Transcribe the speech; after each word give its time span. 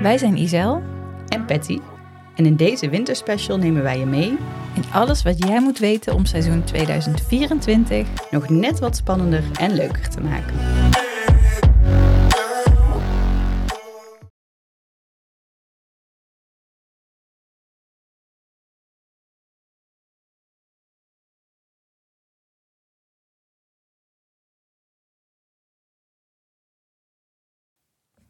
Wij 0.00 0.18
zijn 0.18 0.36
Isel 0.36 0.82
en 1.28 1.44
Patty. 1.44 1.78
En 2.34 2.46
in 2.46 2.56
deze 2.56 2.88
winterspecial 2.88 3.58
nemen 3.58 3.82
wij 3.82 3.98
je 3.98 4.06
mee 4.06 4.36
in 4.74 4.84
alles 4.92 5.22
wat 5.22 5.44
jij 5.44 5.60
moet 5.60 5.78
weten 5.78 6.14
om 6.14 6.24
seizoen 6.24 6.64
2024 6.64 8.06
nog 8.30 8.48
net 8.48 8.78
wat 8.78 8.96
spannender 8.96 9.44
en 9.60 9.74
leuker 9.74 10.08
te 10.08 10.20
maken. 10.20 10.54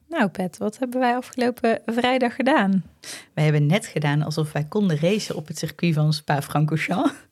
Nou 0.09 0.29
Pet, 0.29 0.59
wat 0.59 0.79
hebben 0.79 1.01
wij 1.01 1.17
afgelopen 1.17 1.80
vrijdag 1.87 2.35
gedaan? 2.35 2.85
Wij 3.35 3.45
hebben 3.45 3.67
net 3.67 3.87
gedaan 3.87 4.23
alsof 4.23 4.53
wij 4.53 4.65
konden 4.65 4.98
racen 5.01 5.37
op 5.37 5.47
het 5.47 5.59
circuit 5.59 5.95
van 5.95 6.12
Spa-Francorchamps. 6.12 7.12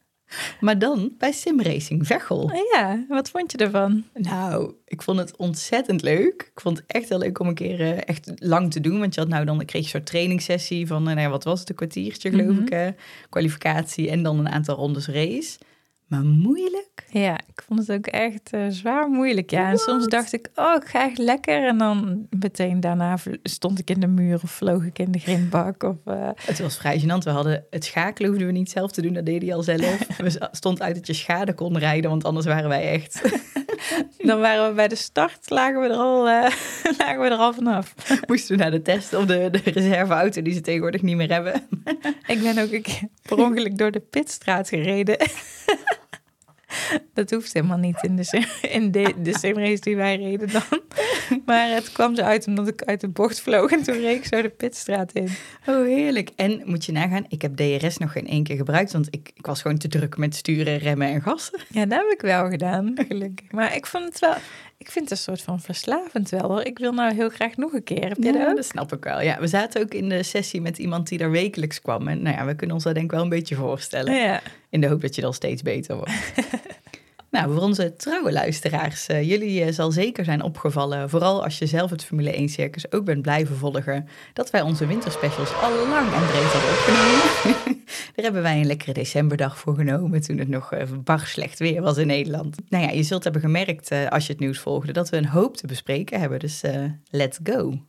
Maar 0.61 0.79
dan 0.79 1.13
bij 1.19 1.33
Simracing 1.33 2.07
Veghel. 2.07 2.51
Ja, 2.73 3.05
wat 3.09 3.31
vond 3.31 3.53
je 3.53 3.59
ervan? 3.59 4.05
Nou, 4.15 4.75
ik 4.85 5.03
vond 5.03 5.19
het 5.19 5.37
ontzettend 5.37 6.03
leuk. 6.03 6.51
Ik 6.55 6.61
vond 6.61 6.77
het 6.79 6.87
echt 6.87 7.09
heel 7.09 7.19
leuk 7.19 7.39
om 7.39 7.49
een 7.49 7.55
keer 7.55 7.81
uh, 7.81 7.99
echt 8.05 8.33
lang 8.35 8.73
te 8.73 8.81
doen. 8.81 8.99
Want 8.99 9.15
je 9.15 9.21
had 9.21 9.29
nou 9.29 9.45
dan, 9.45 9.57
kreeg 9.59 9.71
je 9.71 9.79
een 9.79 9.85
soort 9.85 10.07
trainingssessie 10.07 10.87
van, 10.87 11.01
uh, 11.09 11.09
nou 11.09 11.21
ja, 11.21 11.29
wat 11.29 11.45
was 11.45 11.61
het, 11.61 11.69
een 11.69 11.75
kwartiertje 11.75 12.31
geloof 12.31 12.47
mm 12.47 12.57
-hmm. 12.57 12.67
ik, 12.67 12.73
uh, 12.73 12.89
kwalificatie 13.29 14.11
en 14.11 14.23
dan 14.23 14.39
een 14.39 14.49
aantal 14.49 14.77
rondes 14.77 15.07
race. 15.09 15.59
Maar 16.07 16.25
moeilijk? 16.25 17.05
Ja, 17.11 17.35
ik 17.35 17.63
vond 17.67 17.81
het 17.81 17.93
ook 17.93 18.07
echt 18.07 18.55
uh, 18.55 18.67
zwaar 18.69 19.09
moeilijk. 19.09 19.51
Ja, 19.51 19.71
en 19.71 19.79
soms 19.79 20.07
dacht 20.07 20.33
ik, 20.33 20.49
oh, 20.55 20.75
ik 20.75 20.89
ga 20.89 21.05
echt 21.05 21.19
lekker. 21.19 21.67
En 21.67 21.79
dan 21.79 22.27
meteen 22.31 22.81
daarna 22.81 23.17
stond 23.43 23.79
ik 23.79 23.91
in 23.91 24.01
de 24.01 24.07
muur 24.07 24.41
of 24.43 24.51
vloog 24.51 24.85
ik 24.85 24.99
in 24.99 25.13
de 25.13 25.19
grindbak. 25.19 25.83
Of, 25.83 25.97
uh... 26.05 26.29
Het 26.35 26.59
was 26.59 26.77
vrij 26.77 27.01
gênant. 27.01 27.25
We 27.25 27.31
hadden 27.31 27.65
het 27.71 27.85
schakelen 27.85 28.31
hoefden 28.31 28.47
we 28.49 28.53
niet 28.53 28.71
zelf 28.71 28.93
te 28.93 29.03
doen, 29.03 29.13
dat 29.13 29.27
deed 29.27 29.43
hij 29.43 29.55
al 29.55 29.63
zelf. 29.63 30.07
we 30.17 30.49
stond 30.51 30.83
uit 30.83 30.95
dat 30.95 31.07
je 31.07 31.13
schade 31.13 31.55
kon 31.55 31.79
rijden, 31.79 32.11
want 32.11 32.25
anders 32.25 32.47
waren 32.47 32.69
wij 32.69 32.93
echt... 32.93 33.23
dan 34.19 34.41
waren 34.41 34.69
we 34.69 34.75
bij 34.75 34.89
de 34.89 34.95
start, 34.95 35.51
lagen 35.51 35.81
we 35.81 35.87
er 35.87 35.95
al, 35.95 36.29
uh, 36.29 36.33
lagen 36.99 37.21
we 37.21 37.29
er 37.29 37.37
al 37.37 37.53
vanaf. 37.53 37.95
Moesten 38.27 38.57
we 38.57 38.63
naar 38.63 38.71
de 38.71 38.83
test 38.83 39.15
of 39.15 39.25
de, 39.25 39.49
de 39.51 39.71
reserveauto 39.71 40.43
die 40.43 40.55
ze 40.55 40.61
tegenwoordig 40.61 41.03
niet 41.03 41.17
meer 41.17 41.33
hebben. 41.33 41.69
ik 42.27 42.43
ben 42.43 42.59
ook 42.59 42.73
een 42.73 42.83
keer 42.83 43.03
per 43.23 43.39
ongeluk 43.39 43.79
door 43.79 43.91
de 43.91 44.01
pitstraat 44.01 44.69
gereden. 44.69 45.19
Dat 47.15 47.31
hoeft 47.31 47.53
helemaal 47.53 47.79
niet 47.79 48.03
in 48.03 48.17
de, 48.17 48.47
in 48.79 48.91
de, 48.91 49.15
de 49.23 49.39
simrace 49.39 49.81
die 49.81 49.97
wij 49.97 50.17
reden 50.17 50.53
dan. 50.53 50.81
Maar 51.47 51.69
het 51.69 51.93
kwam 51.93 52.17
zo 52.17 52.23
uit 52.23 52.47
omdat 52.47 52.69
ik 52.69 52.83
uit 52.83 53.01
de 53.01 53.09
bocht 53.09 53.41
vloog 53.41 53.71
en 53.71 53.83
toen 53.83 54.01
reed 54.01 54.17
ik 54.17 54.25
zo 54.25 54.43
de 54.43 54.49
pitstraat 54.49 55.13
in. 55.13 55.29
Oh, 55.67 55.85
heerlijk. 55.85 56.31
En 56.37 56.63
moet 56.65 56.85
je 56.85 56.93
nagaan, 56.93 57.25
ik 57.29 57.43
heb 57.43 57.57
DRS 57.57 57.99
nog 57.99 58.13
geen 58.13 58.27
één 58.27 58.43
keer 58.43 58.57
gebruikt, 58.57 58.93
want 58.93 59.07
ik, 59.11 59.31
ik 59.35 59.47
was 59.47 59.63
gewoon 59.63 59.79
te 59.79 59.89
druk 59.89 60.17
met 60.17 60.35
sturen, 60.35 60.79
remmen 60.79 61.09
en 61.09 61.23
gassen. 61.23 61.61
Ja, 61.69 61.87
dat 61.87 61.99
heb 61.99 62.11
ik 62.11 62.21
wel 62.21 62.49
gedaan, 62.49 62.95
gelukkig. 63.09 63.51
Maar 63.51 63.77
ik 63.77 63.87
vond 63.87 64.05
het 64.05 64.19
wel, 64.19 64.35
ik 64.79 64.91
vind 64.91 65.11
het 65.11 65.19
een 65.19 65.25
soort 65.25 65.43
van 65.43 65.61
verslavend 65.61 66.31
wel 66.31 66.49
hoor. 66.49 66.63
Ik 66.63 66.79
wil 66.79 66.93
nou 66.93 67.15
heel 67.15 67.29
graag 67.29 67.57
nog 67.57 67.73
een 67.73 67.83
keer. 67.83 68.09
Heb 68.09 68.17
je 68.17 68.33
ja, 68.33 68.45
dat? 68.45 68.57
dat 68.57 68.65
snap 68.65 68.93
ik 68.93 69.05
wel. 69.05 69.21
Ja, 69.21 69.41
we 69.41 69.47
zaten 69.47 69.83
ook 69.83 69.95
in 69.95 70.09
de 70.09 70.23
sessie 70.23 70.61
met 70.61 70.79
iemand 70.79 71.09
die 71.09 71.19
daar 71.19 71.31
wekelijks 71.31 71.81
kwam. 71.81 72.09
En 72.09 72.23
nou 72.23 72.37
ja, 72.37 72.45
we 72.45 72.55
kunnen 72.55 72.75
ons 72.75 72.85
dat 72.85 72.95
denk 72.95 73.07
ik 73.07 73.13
wel 73.13 73.23
een 73.23 73.29
beetje 73.29 73.55
voorstellen. 73.55 74.15
Ja. 74.15 74.41
In 74.71 74.81
de 74.81 74.87
hoop 74.87 75.01
dat 75.01 75.15
je 75.15 75.21
dan 75.21 75.35
steeds 75.35 75.63
beter 75.63 75.97
wordt. 75.97 76.13
Nou, 77.31 77.53
voor 77.53 77.63
onze 77.63 77.97
trouwe 77.97 78.33
luisteraars, 78.33 79.09
uh, 79.09 79.29
jullie 79.29 79.65
uh, 79.65 79.73
zal 79.73 79.91
zeker 79.91 80.25
zijn 80.25 80.43
opgevallen, 80.43 81.11
vooral 81.11 81.45
als 81.45 81.59
je 81.59 81.67
zelf 81.67 81.91
het 81.91 82.05
Formule 82.05 82.33
1 82.33 82.49
circus 82.49 82.93
ook 82.93 83.05
bent 83.05 83.23
blijven 83.23 83.57
volgen, 83.57 84.09
dat 84.33 84.51
wij 84.51 84.61
onze 84.61 84.87
winterspecials 84.87 85.55
al 85.55 85.87
lang 85.89 86.13
en 86.13 86.27
breed 86.27 86.53
hadden 86.53 86.71
opgenomen. 86.71 87.75
Daar 87.87 88.25
hebben 88.25 88.43
wij 88.43 88.61
een 88.61 88.67
lekkere 88.67 88.93
decemberdag 88.93 89.59
voor 89.59 89.75
genomen, 89.75 90.21
toen 90.21 90.39
het 90.39 90.49
nog 90.49 90.75
uh, 90.75 90.83
bar 91.05 91.21
slecht 91.21 91.59
weer 91.59 91.83
was 91.83 91.97
in 91.97 92.07
Nederland. 92.07 92.57
Nou 92.69 92.85
ja, 92.85 92.91
je 92.91 93.03
zult 93.03 93.25
hebben 93.25 93.43
gemerkt, 93.43 93.91
als 94.09 94.27
je 94.27 94.33
het 94.33 94.41
nieuws 94.41 94.59
volgde, 94.59 94.93
dat 94.93 95.09
we 95.09 95.17
een 95.17 95.27
hoop 95.27 95.57
te 95.57 95.67
bespreken 95.67 96.21
hebben, 96.21 96.39
dus 96.39 96.63
let's 97.11 97.39
go. 97.43 97.81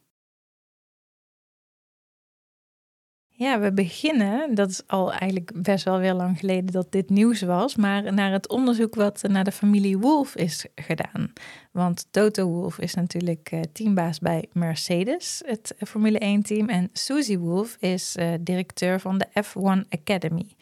Ja, 3.40 3.60
we 3.60 3.74
beginnen, 3.74 4.56
dat 4.56 4.70
is 4.70 4.82
al 4.88 5.12
eigenlijk 5.14 5.52
best 5.62 5.84
wel 5.84 6.00
weer 6.00 6.14
lang 6.14 6.40
geleden 6.40 6.72
dat 6.72 6.92
dit 6.92 7.10
nieuws 7.10 7.42
was, 7.42 7.76
maar 7.76 8.14
naar 8.14 8.32
het 8.32 8.50
onderzoek 8.50 8.96
wat 8.96 9.22
naar 9.28 9.44
de 9.44 9.52
familie 9.52 9.98
Wolf 9.98 10.36
is 10.36 10.66
gedaan. 10.76 11.34
Want 11.72 12.08
Toto 12.12 12.48
Wolf 12.48 12.80
is 12.80 12.94
natuurlijk 12.94 13.52
uh, 13.52 13.62
teambaas 13.74 14.20
bij 14.20 14.46
Mercedes, 14.54 15.42
het 15.46 15.76
Formule 15.78 16.38
1-team, 16.40 16.70
en 16.70 16.90
Susie 16.94 17.40
Wolf 17.40 17.78
is 17.80 18.16
uh, 18.16 18.34
directeur 18.40 19.00
van 19.00 19.18
de 19.18 19.28
F1 19.44 19.88
Academy. 19.90 20.56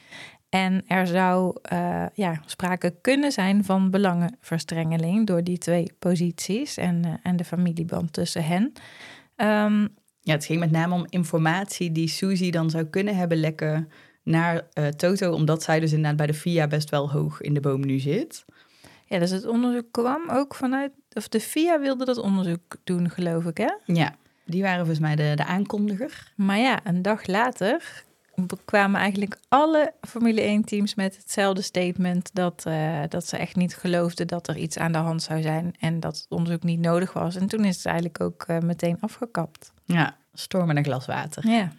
En 0.50 0.84
er 0.88 1.08
zou 1.08 1.58
uh, 1.74 2.06
ja, 2.14 2.42
sprake 2.46 2.96
kunnen 3.02 3.32
zijn 3.32 3.64
van 3.64 3.90
belangenverstrengeling 3.90 5.28
door 5.28 5.44
die 5.44 5.58
twee 5.58 5.92
posities 6.00 6.78
en, 6.78 7.20
en 7.24 7.36
de 7.36 7.46
familieband 7.46 8.14
tussen 8.14 8.44
hen. 8.44 8.72
Um, 9.36 9.96
ja, 10.26 10.34
het 10.34 10.46
ging 10.46 10.60
met 10.60 10.72
name 10.72 10.94
om 10.94 11.06
informatie 11.10 11.92
die 11.92 12.08
Suzy 12.08 12.50
dan 12.50 12.70
zou 12.70 12.84
kunnen 12.84 13.16
hebben 13.16 13.38
lekken 13.38 13.90
naar 14.24 14.68
uh, 14.74 14.88
Toto, 14.88 15.32
omdat 15.32 15.64
zij 15.64 15.80
dus 15.80 15.92
inderdaad 15.92 16.18
bij 16.18 16.28
de 16.28 16.34
FIA 16.34 16.68
best 16.68 16.90
wel 16.90 17.12
hoog 17.12 17.42
in 17.42 17.54
de 17.54 17.60
boom 17.60 17.86
nu 17.86 18.00
zit. 18.00 18.46
Ja, 19.06 19.20
dus 19.20 19.30
het 19.30 19.46
onderzoek 19.46 19.86
kwam 19.92 20.30
ook 20.30 20.56
vanuit, 20.56 20.92
of 21.14 21.28
de 21.28 21.40
FIA 21.40 21.80
wilde 21.80 22.06
dat 22.06 22.18
onderzoek 22.18 22.76
doen, 22.84 23.10
geloof 23.10 23.46
ik, 23.46 23.58
hè? 23.58 23.72
Ja, 23.86 24.16
die 24.46 24.62
waren 24.62 24.78
volgens 24.78 25.00
mij 25.00 25.16
de, 25.16 25.32
de 25.36 25.46
aankondiger. 25.46 26.32
Maar 26.36 26.60
ja, 26.60 26.80
een 26.84 27.02
dag 27.02 27.28
later 27.28 28.04
kwamen 28.66 29.00
eigenlijk 29.00 29.38
alle 29.48 29.94
Formule 30.02 30.60
1-teams 30.60 30.96
met 30.96 31.18
hetzelfde 31.18 31.62
statement 31.62 32.30
dat, 32.34 32.64
uh, 32.68 33.00
dat 33.10 33.28
ze 33.28 33.38
echt 33.38 33.56
niet 33.56 33.76
geloofden 33.76 34.28
dat 34.28 34.48
er 34.48 34.58
iets 34.58 34.78
aan 34.78 34.92
de 34.92 34.98
hand 34.98 35.24
zou 35.24 35.42
zijn 35.42 35.74
en 35.80 36.00
dat 36.00 36.16
het 36.16 36.26
onderzoek 36.30 36.64
niet 36.64 36.80
nodig 36.80 37.14
was. 37.14 37.36
En 37.36 37.48
toen 37.48 37.66
is 37.66 37.76
het 37.76 37.86
eigenlijk 37.86 38.22
ook 38.22 38.46
uh, 38.48 38.60
meteen 38.60 38.98
afgekapt. 39.00 39.74
Ja, 39.86 40.18
storm 40.34 40.70
en 40.70 40.78
een 40.78 40.84
glas 40.84 41.06
water. 41.06 41.48
Ja. 41.48 41.72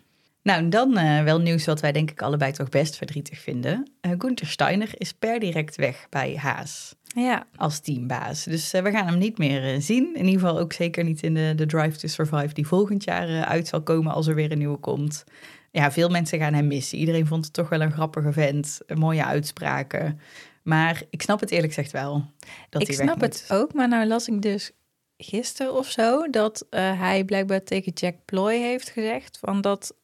Nou, 0.43 0.69
dan 0.69 0.99
uh, 0.99 1.23
wel 1.23 1.41
nieuws 1.41 1.65
wat 1.65 1.81
wij 1.81 1.93
denk 1.93 2.11
ik 2.11 2.23
allebei 2.23 2.53
toch 2.53 2.69
best 2.69 2.97
verdrietig 2.97 3.39
vinden. 3.39 3.91
Uh, 4.01 4.13
Gunther 4.19 4.47
Steiner 4.47 4.91
is 4.93 5.13
per 5.13 5.41
direct 5.41 5.77
weg 5.77 6.07
bij 6.11 6.37
Haas. 6.37 6.95
Ja. 7.15 7.47
Als 7.57 7.81
teambaas. 7.81 8.45
Dus 8.45 8.75
uh, 8.75 8.83
we 8.83 8.91
gaan 8.91 9.07
hem 9.07 9.19
niet 9.19 9.39
meer 9.39 9.81
zien. 9.81 10.15
In 10.15 10.25
ieder 10.25 10.41
geval 10.41 10.59
ook 10.59 10.73
zeker 10.73 11.05
niet 11.05 11.23
in 11.23 11.35
de, 11.35 11.53
de 11.57 11.67
Drive 11.67 11.97
to 11.97 12.09
Survive 12.09 12.55
die 12.55 12.67
volgend 12.67 13.05
jaar 13.05 13.45
uit 13.45 13.69
zal 13.69 13.83
komen 13.83 14.13
als 14.13 14.27
er 14.27 14.35
weer 14.35 14.53
een 14.53 14.59
nieuwe 14.59 14.77
komt. 14.77 15.25
Ja, 15.71 15.93
veel 15.93 16.09
mensen 16.09 16.39
gaan 16.39 16.55
hem 16.55 16.67
missen. 16.67 16.99
Iedereen 16.99 17.27
vond 17.27 17.45
het 17.45 17.55
toch 17.55 17.69
wel 17.69 17.81
een 17.81 17.93
grappige 17.93 18.33
vent. 18.33 18.79
Mooie 18.95 19.25
uitspraken. 19.25 20.21
Maar 20.63 21.03
ik 21.11 21.23
snap 21.23 21.41
het 21.41 21.51
eerlijk 21.51 21.73
gezegd 21.73 21.93
wel. 21.93 22.31
Dat 22.71 22.83
ik 22.83 22.87
hij 22.87 22.97
snap 22.97 23.21
het 23.21 23.47
ook, 23.53 23.75
maar 23.75 23.89
nou 23.89 24.07
las 24.07 24.29
ik 24.29 24.43
dus 24.43 24.73
gisteren 25.19 25.75
of 25.75 25.91
zo 25.91 26.31
dat 26.31 26.67
uh, 26.71 27.01
hij 27.01 27.25
blijkbaar 27.25 27.63
tegen 27.63 27.93
Jack 27.93 28.15
Ploy 28.25 28.55
heeft 28.55 28.89
gezegd 28.89 29.39
van 29.39 29.61
dat 29.61 29.95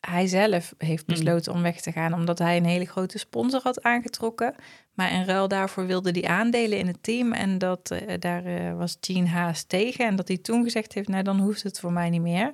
hij 0.00 0.26
zelf 0.26 0.74
heeft 0.78 1.06
besloten 1.06 1.52
mm. 1.52 1.58
om 1.58 1.64
weg 1.64 1.80
te 1.80 1.92
gaan 1.92 2.14
omdat 2.14 2.38
hij 2.38 2.56
een 2.56 2.64
hele 2.64 2.86
grote 2.86 3.18
sponsor 3.18 3.60
had 3.62 3.82
aangetrokken. 3.82 4.54
Maar 4.94 5.12
in 5.12 5.24
ruil 5.24 5.48
daarvoor 5.48 5.86
wilde 5.86 6.10
hij 6.10 6.24
aandelen 6.24 6.78
in 6.78 6.86
het 6.86 7.02
team 7.02 7.32
en 7.32 7.58
dat 7.58 7.90
uh, 7.92 8.14
daar 8.18 8.46
uh, 8.46 8.76
was 8.76 8.96
Gene 9.00 9.28
Haas 9.28 9.62
tegen 9.62 10.06
en 10.06 10.16
dat 10.16 10.28
hij 10.28 10.38
toen 10.38 10.62
gezegd 10.62 10.92
heeft, 10.92 11.08
nou 11.08 11.22
dan 11.22 11.40
hoeft 11.40 11.62
het 11.62 11.80
voor 11.80 11.92
mij 11.92 12.10
niet 12.10 12.20
meer. 12.20 12.52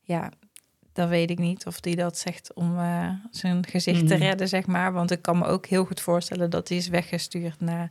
Ja, 0.00 0.30
dan 0.92 1.08
weet 1.08 1.30
ik 1.30 1.38
niet 1.38 1.66
of 1.66 1.78
hij 1.80 1.94
dat 1.94 2.18
zegt 2.18 2.54
om 2.54 2.78
zijn 3.30 3.66
gezicht 3.66 4.02
mm. 4.02 4.08
te 4.08 4.14
redden, 4.14 4.48
zeg 4.48 4.66
maar. 4.66 4.92
Want 4.92 5.10
ik 5.10 5.22
kan 5.22 5.38
me 5.38 5.44
ook 5.44 5.66
heel 5.66 5.84
goed 5.84 6.00
voorstellen 6.00 6.50
dat 6.50 6.68
hij 6.68 6.76
is 6.76 6.88
weggestuurd 6.88 7.60
na 7.60 7.88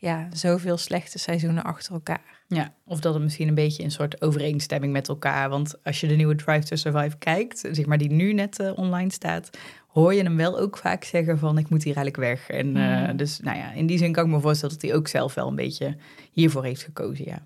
ja, 0.00 0.28
zoveel 0.32 0.76
slechte 0.76 1.18
seizoenen 1.18 1.64
achter 1.64 1.92
elkaar. 1.92 2.42
Ja, 2.46 2.74
of 2.84 3.00
dat 3.00 3.14
het 3.14 3.22
misschien 3.22 3.48
een 3.48 3.54
beetje 3.54 3.82
een 3.82 3.90
soort 3.90 4.22
overeenstemming 4.22 4.92
met 4.92 5.08
elkaar. 5.08 5.48
Want 5.48 5.84
als 5.84 6.00
je 6.00 6.06
de 6.06 6.14
nieuwe 6.14 6.34
Drive 6.34 6.66
to 6.66 6.76
Survive 6.76 7.16
kijkt, 7.18 7.58
zeg 7.72 7.86
maar 7.86 7.98
die 7.98 8.10
nu 8.10 8.32
net 8.32 8.60
uh, 8.60 8.78
online 8.78 9.12
staat, 9.12 9.50
hoor 9.88 10.14
je 10.14 10.22
hem 10.22 10.36
wel 10.36 10.58
ook 10.58 10.76
vaak 10.76 11.04
zeggen 11.04 11.38
van 11.38 11.58
ik 11.58 11.68
moet 11.68 11.82
hier 11.82 11.96
eigenlijk 11.96 12.30
weg. 12.30 12.50
En 12.50 12.76
uh, 12.76 13.08
dus 13.16 13.40
nou 13.40 13.58
ja, 13.58 13.72
in 13.72 13.86
die 13.86 13.98
zin 13.98 14.12
kan 14.12 14.24
ik 14.24 14.30
me 14.30 14.40
voorstellen 14.40 14.74
dat 14.74 14.84
hij 14.84 14.94
ook 14.94 15.08
zelf 15.08 15.34
wel 15.34 15.48
een 15.48 15.56
beetje 15.56 15.96
hiervoor 16.32 16.64
heeft 16.64 16.82
gekozen, 16.82 17.24
ja. 17.24 17.42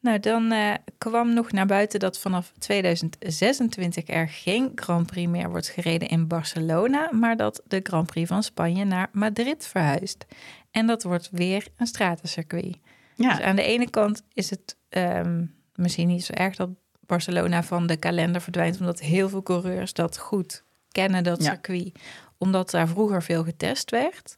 Nou, 0.00 0.20
dan 0.20 0.52
uh, 0.52 0.74
kwam 0.98 1.34
nog 1.34 1.52
naar 1.52 1.66
buiten 1.66 2.00
dat 2.00 2.18
vanaf 2.18 2.52
2026 2.58 4.08
er 4.08 4.28
geen 4.28 4.72
Grand 4.74 5.06
Prix 5.06 5.30
meer 5.30 5.50
wordt 5.50 5.68
gereden 5.68 6.08
in 6.08 6.26
Barcelona, 6.26 7.08
maar 7.12 7.36
dat 7.36 7.62
de 7.66 7.80
Grand 7.82 8.06
Prix 8.06 8.28
van 8.28 8.42
Spanje 8.42 8.84
naar 8.84 9.08
Madrid 9.12 9.66
verhuist. 9.66 10.26
En 10.70 10.86
dat 10.86 11.02
wordt 11.02 11.28
weer 11.32 11.66
een 11.76 11.86
stratencircuit. 11.86 12.76
Ja. 13.14 13.28
Dus 13.36 13.40
aan 13.44 13.56
de 13.56 13.62
ene 13.62 13.90
kant 13.90 14.22
is 14.32 14.50
het 14.50 14.76
um, 14.88 15.54
misschien 15.74 16.08
niet 16.08 16.24
zo 16.24 16.32
erg 16.32 16.56
dat 16.56 16.70
Barcelona 17.06 17.62
van 17.62 17.86
de 17.86 17.96
kalender 17.96 18.40
verdwijnt, 18.40 18.80
omdat 18.80 19.00
heel 19.00 19.28
veel 19.28 19.42
coureurs 19.42 19.92
dat 19.92 20.18
goed 20.18 20.64
kennen, 20.88 21.24
dat 21.24 21.42
Ja. 21.42 21.50
circuit, 21.50 21.98
omdat 22.38 22.70
daar 22.70 22.88
vroeger 22.88 23.22
veel 23.22 23.44
getest 23.44 23.90
werd. 23.90 24.36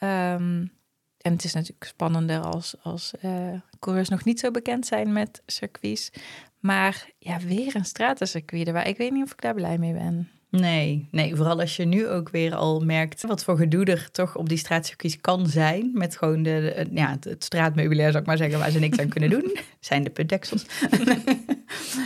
Um, 0.00 0.72
en 1.18 1.32
het 1.32 1.44
is 1.44 1.52
natuurlijk 1.52 1.84
spannender 1.84 2.40
als, 2.40 2.74
als 2.82 3.12
uh, 3.24 3.52
coureurs 3.78 4.08
nog 4.08 4.24
niet 4.24 4.40
zo 4.40 4.50
bekend 4.50 4.86
zijn 4.86 5.12
met 5.12 5.42
circuits. 5.46 6.10
Maar 6.58 7.10
ja, 7.18 7.38
weer 7.38 7.76
een 7.76 7.84
stratencircuit 7.84 8.66
erbij. 8.66 8.84
Ik 8.84 8.96
weet 8.96 9.12
niet 9.12 9.24
of 9.24 9.32
ik 9.32 9.40
daar 9.40 9.54
blij 9.54 9.78
mee 9.78 9.92
ben. 9.92 10.30
Nee, 10.60 11.08
nee, 11.10 11.36
vooral 11.36 11.60
als 11.60 11.76
je 11.76 11.84
nu 11.84 12.08
ook 12.08 12.28
weer 12.30 12.54
al 12.54 12.80
merkt 12.80 13.22
wat 13.26 13.44
voor 13.44 13.56
gedoe 13.56 13.84
er 13.84 14.08
toch 14.10 14.36
op 14.36 14.48
die 14.48 14.58
straatcircuits 14.58 15.20
kan 15.20 15.46
zijn. 15.46 15.90
Met 15.94 16.16
gewoon 16.16 16.42
de, 16.42 16.72
de- 16.90 16.94
ja, 17.00 17.10
het, 17.10 17.24
het 17.24 17.44
straatmeubilair, 17.44 18.10
zou 18.10 18.22
ik 18.22 18.28
maar 18.28 18.36
zeggen, 18.36 18.58
waar 18.58 18.70
ze 18.70 18.78
niks 18.78 18.98
aan 18.98 19.08
kunnen 19.08 19.30
doen. 19.30 19.56
Zijn 19.80 20.04
de 20.04 20.10
putdeksels. 20.10 20.64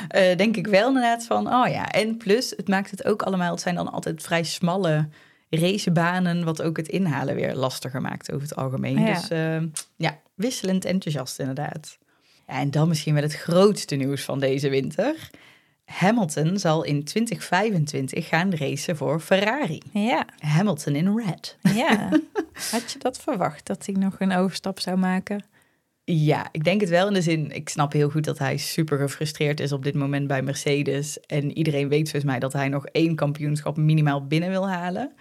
Eh, 0.09 0.37
denk 0.37 0.57
ik 0.57 0.67
wel 0.67 0.87
inderdaad 0.89 1.27
van, 1.27 1.47
oh 1.53 1.69
ja. 1.69 1.91
En 1.91 2.17
plus, 2.17 2.51
het 2.57 2.69
maakt 2.69 2.91
het 2.91 3.05
ook 3.05 3.23
allemaal, 3.23 3.51
het 3.51 3.61
zijn 3.61 3.75
dan 3.75 3.93
altijd 3.93 4.23
vrij 4.23 4.43
smalle 4.43 5.09
racebanen, 5.51 6.45
wat 6.45 6.63
ook 6.63 6.77
het 6.77 6.89
inhalen 6.89 7.35
weer 7.35 7.55
lastiger 7.55 8.01
maakt 8.01 8.33
over 8.33 8.49
het 8.49 8.57
algemeen. 8.57 9.01
Ja. 9.01 9.15
Dus 9.15 9.29
eh, 9.29 9.59
ja, 9.97 10.19
wisselend 10.35 10.85
enthousiast 10.85 11.39
inderdaad. 11.39 11.99
Ja, 12.49 12.55
en 12.61 12.71
dan 12.71 12.89
misschien 12.89 13.15
wel 13.15 13.23
het 13.23 13.35
grootste 13.37 13.95
nieuws 13.95 14.23
van 14.23 14.39
deze 14.41 14.69
winter. 14.69 15.31
Hamilton 15.87 16.59
zal 16.59 16.83
in 16.83 17.05
2025 17.05 18.29
gaan 18.29 18.55
racen 18.55 18.97
voor 18.97 19.21
Ferrari. 19.21 19.83
Ja, 19.93 20.27
Hamilton 20.39 20.95
in 20.95 21.17
red. 21.19 21.57
ja. 21.75 22.09
Had 22.71 22.93
je 22.93 22.99
dat 22.99 23.19
verwacht, 23.19 23.67
dat 23.67 23.87
hij 23.87 23.95
nog 23.95 24.17
een 24.19 24.33
overstap 24.33 24.81
zou 24.81 24.97
maken? 24.97 25.45
Ja, 26.05 26.49
ik 26.53 26.65
denk 26.65 26.81
het 26.81 26.91
wel 26.91 27.07
in 27.07 27.15
de 27.15 27.23
zin, 27.23 27.51
ik 27.51 27.69
snap 27.69 27.93
heel 27.93 28.11
goed 28.11 28.25
dat 28.25 28.39
hij 28.39 28.57
super 28.57 28.99
gefrustreerd 28.99 29.61
is 29.61 29.73
op 29.73 29.85
dit 29.85 29.95
moment 29.95 30.27
bij 30.27 30.43
Mercedes. 30.43 31.21
En 31.21 31.57
iedereen 31.57 31.89
weet 31.89 32.11
volgens 32.11 32.25
mij 32.25 32.39
dat 32.39 32.53
hij 32.53 32.69
nog 32.69 32.87
één 32.87 33.15
kampioenschap 33.15 33.77
minimaal 33.77 34.27
binnen 34.27 34.51
wil 34.51 34.69
halen. 34.69 35.13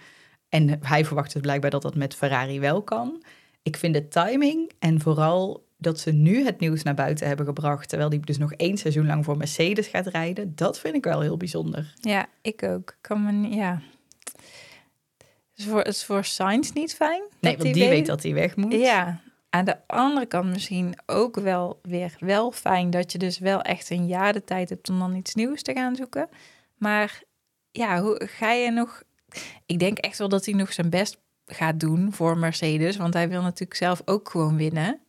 En 0.48 0.78
hij 0.82 1.04
verwacht 1.04 1.32
dus 1.32 1.42
blijkbaar 1.42 1.70
dat 1.70 1.82
dat 1.82 1.94
met 1.94 2.14
Ferrari 2.14 2.60
wel 2.60 2.82
kan. 2.82 3.22
Ik 3.62 3.76
vind 3.76 3.94
de 3.94 4.08
timing 4.08 4.70
en 4.78 5.00
vooral 5.00 5.65
dat 5.76 6.00
ze 6.00 6.12
nu 6.12 6.44
het 6.44 6.60
nieuws 6.60 6.82
naar 6.82 6.94
buiten 6.94 7.26
hebben 7.26 7.46
gebracht, 7.46 7.88
terwijl 7.88 8.10
hij 8.10 8.20
dus 8.20 8.38
nog 8.38 8.52
één 8.52 8.76
seizoen 8.76 9.06
lang 9.06 9.24
voor 9.24 9.36
Mercedes 9.36 9.86
gaat 9.86 10.06
rijden, 10.06 10.52
dat 10.54 10.78
vind 10.78 10.94
ik 10.94 11.04
wel 11.04 11.20
heel 11.20 11.36
bijzonder. 11.36 11.94
Ja, 12.00 12.26
ik 12.42 12.62
ook. 12.62 12.96
Kan 13.00 13.24
me 13.24 13.32
niet, 13.32 13.54
ja. 13.54 13.80
Het 15.50 15.64
is 15.64 15.66
voor, 15.66 15.84
is 15.84 16.04
voor 16.04 16.24
Sainz 16.24 16.70
niet 16.70 16.94
fijn. 16.94 17.22
Nee, 17.40 17.56
want 17.56 17.74
die 17.74 17.88
weet 17.88 18.06
dat 18.06 18.22
hij 18.22 18.34
weg 18.34 18.56
moet. 18.56 18.72
Ja, 18.72 19.20
aan 19.50 19.64
de 19.64 19.76
andere 19.86 20.26
kant 20.26 20.50
misschien 20.50 20.98
ook 21.06 21.36
wel 21.40 21.78
weer 21.82 22.16
wel 22.18 22.52
fijn 22.52 22.90
dat 22.90 23.12
je 23.12 23.18
dus 23.18 23.38
wel 23.38 23.62
echt 23.62 23.90
een 23.90 24.06
jaar 24.06 24.32
de 24.32 24.44
tijd 24.44 24.68
hebt 24.68 24.88
om 24.88 24.98
dan 24.98 25.14
iets 25.14 25.34
nieuws 25.34 25.62
te 25.62 25.72
gaan 25.72 25.96
zoeken. 25.96 26.28
Maar 26.76 27.22
ja, 27.70 28.00
hoe 28.00 28.22
ga 28.24 28.52
je 28.52 28.70
nog... 28.70 29.02
Ik 29.66 29.78
denk 29.78 29.98
echt 29.98 30.18
wel 30.18 30.28
dat 30.28 30.44
hij 30.44 30.54
nog 30.54 30.72
zijn 30.72 30.90
best 30.90 31.18
gaat 31.46 31.80
doen 31.80 32.12
voor 32.12 32.38
Mercedes, 32.38 32.96
want 32.96 33.14
hij 33.14 33.28
wil 33.28 33.42
natuurlijk 33.42 33.74
zelf 33.74 34.02
ook 34.04 34.28
gewoon 34.28 34.56
winnen. 34.56 35.00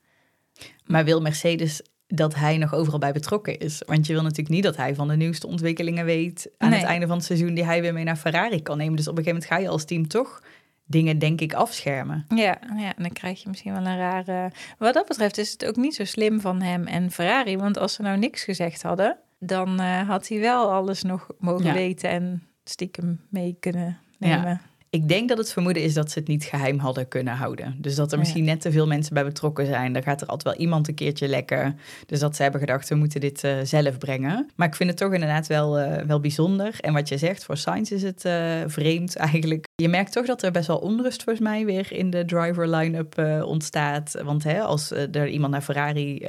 Maar 0.86 1.06
wil 1.06 1.22
Mercedes 1.22 1.82
dat 2.08 2.36
hij 2.36 2.58
nog 2.58 2.74
overal 2.74 3.00
bij 3.00 3.12
betrokken 3.12 3.58
is? 3.60 3.82
Want 3.86 4.08
je 4.08 4.14
wil 4.14 4.22
natuurlijk 4.22 4.50
niet 4.50 4.64
dat 4.64 4.78
hij 4.78 4.96
van 4.96 5.08
de 5.08 5.16
nieuwste 5.16 5.48
ontwikkelingen 5.48 6.06
weet 6.06 6.50
aan 6.58 6.70
Nee. 6.70 6.80
het 6.80 6.88
einde 6.88 7.08
van 7.08 7.16
het 7.18 7.26
seizoen 7.26 7.54
die 7.54 7.66
hij 7.66 7.82
weer 7.82 7.94
mee 7.94 8.04
naar 8.04 8.16
Ferrari 8.16 8.62
kan 8.62 8.78
nemen. 8.78 8.96
Dus 8.96 9.08
op 9.08 9.18
een 9.18 9.24
gegeven 9.24 9.42
moment 9.42 9.60
ga 9.62 9.68
je 9.68 9.74
als 9.74 9.86
team 9.86 10.08
toch 10.08 10.42
dingen, 10.86 11.20
denk 11.20 11.42
ik, 11.42 11.54
afschermen. 11.54 12.26
Ja, 12.36 12.58
ja, 12.78 12.96
en 12.96 13.04
dan 13.04 13.12
krijg 13.14 13.42
je 13.44 13.50
misschien 13.50 13.74
wel 13.74 13.86
een 13.86 13.98
rare... 13.98 14.52
Wat 14.78 14.94
dat 14.94 15.08
betreft 15.08 15.38
is 15.38 15.52
het 15.52 15.66
ook 15.66 15.76
niet 15.76 15.96
zo 15.96 16.04
slim 16.06 16.42
van 16.42 16.62
hem 16.62 16.86
en 16.86 17.12
Ferrari, 17.12 17.58
want 17.58 17.78
als 17.78 17.94
ze 17.94 18.02
nou 18.02 18.18
niks 18.18 18.44
gezegd 18.44 18.82
hadden, 18.82 19.18
dan 19.40 19.80
eh, 19.80 20.08
had 20.10 20.28
hij 20.28 20.40
wel 20.40 20.72
alles 20.72 21.04
nog 21.04 21.28
mogen 21.40 21.66
Ja. 21.66 21.74
weten 21.74 22.10
en 22.10 22.44
stiekem 22.64 23.22
mee 23.30 23.58
kunnen 23.60 23.98
Ja. 24.20 24.62
Ik 24.98 25.08
denk 25.08 25.30
dat 25.30 25.38
het 25.38 25.54
vermoeden 25.54 25.84
is 25.84 25.94
dat 25.94 26.12
ze 26.12 26.20
het 26.20 26.28
niet 26.28 26.44
geheim 26.44 26.80
hadden 26.80 27.08
kunnen 27.08 27.34
houden. 27.34 27.76
Dus 27.78 27.96
dat 27.96 28.08
er 28.08 28.14
Ja. 28.14 28.20
misschien 28.20 28.44
net 28.44 28.62
te 28.62 28.72
veel 28.72 28.88
mensen 28.88 29.14
bij 29.14 29.24
betrokken 29.24 29.66
zijn. 29.66 29.96
Er 29.96 30.04
gaat 30.04 30.22
er 30.22 30.28
altijd 30.28 30.56
wel 30.56 30.66
iemand 30.66 30.88
een 30.88 30.94
keertje 30.94 31.28
lekker. 31.28 31.76
Dus 32.06 32.20
dat 32.20 32.36
ze 32.36 32.42
hebben 32.42 32.60
gedacht, 32.60 32.90
we 32.90 32.96
moeten 32.96 33.20
dit 33.20 33.44
eh, 33.44 33.56
zelf 33.64 33.98
brengen. 33.98 34.50
Maar 34.56 34.68
ik 34.68 34.76
vind 34.76 34.90
het 34.90 34.98
toch 34.98 35.14
inderdaad 35.14 35.48
wel, 35.48 35.78
eh, 35.80 36.06
wel 36.06 36.20
bijzonder. 36.20 36.76
En 36.80 36.94
wat 36.94 37.08
je 37.10 37.18
zegt, 37.18 37.44
voor 37.46 37.58
Sainz 37.58 37.92
is 37.92 38.04
het 38.04 38.26
eh, 38.26 38.34
vreemd 38.66 39.16
eigenlijk. 39.16 39.66
Je 39.76 39.88
merkt 39.88 40.12
toch 40.12 40.26
dat 40.26 40.44
er 40.44 40.52
best 40.52 40.68
wel 40.68 40.78
onrust 40.78 41.24
volgens 41.24 41.48
mij 41.48 41.66
weer 41.66 41.92
in 41.94 42.10
de 42.10 42.26
driver 42.26 42.70
line-up 42.70 43.42
ontstaat. 43.46 44.16
Want 44.24 44.44
hè, 44.44 44.62
als 44.62 44.92
er 44.92 45.28
iemand 45.28 45.52
naar 45.52 45.62
Ferrari, 45.62 46.28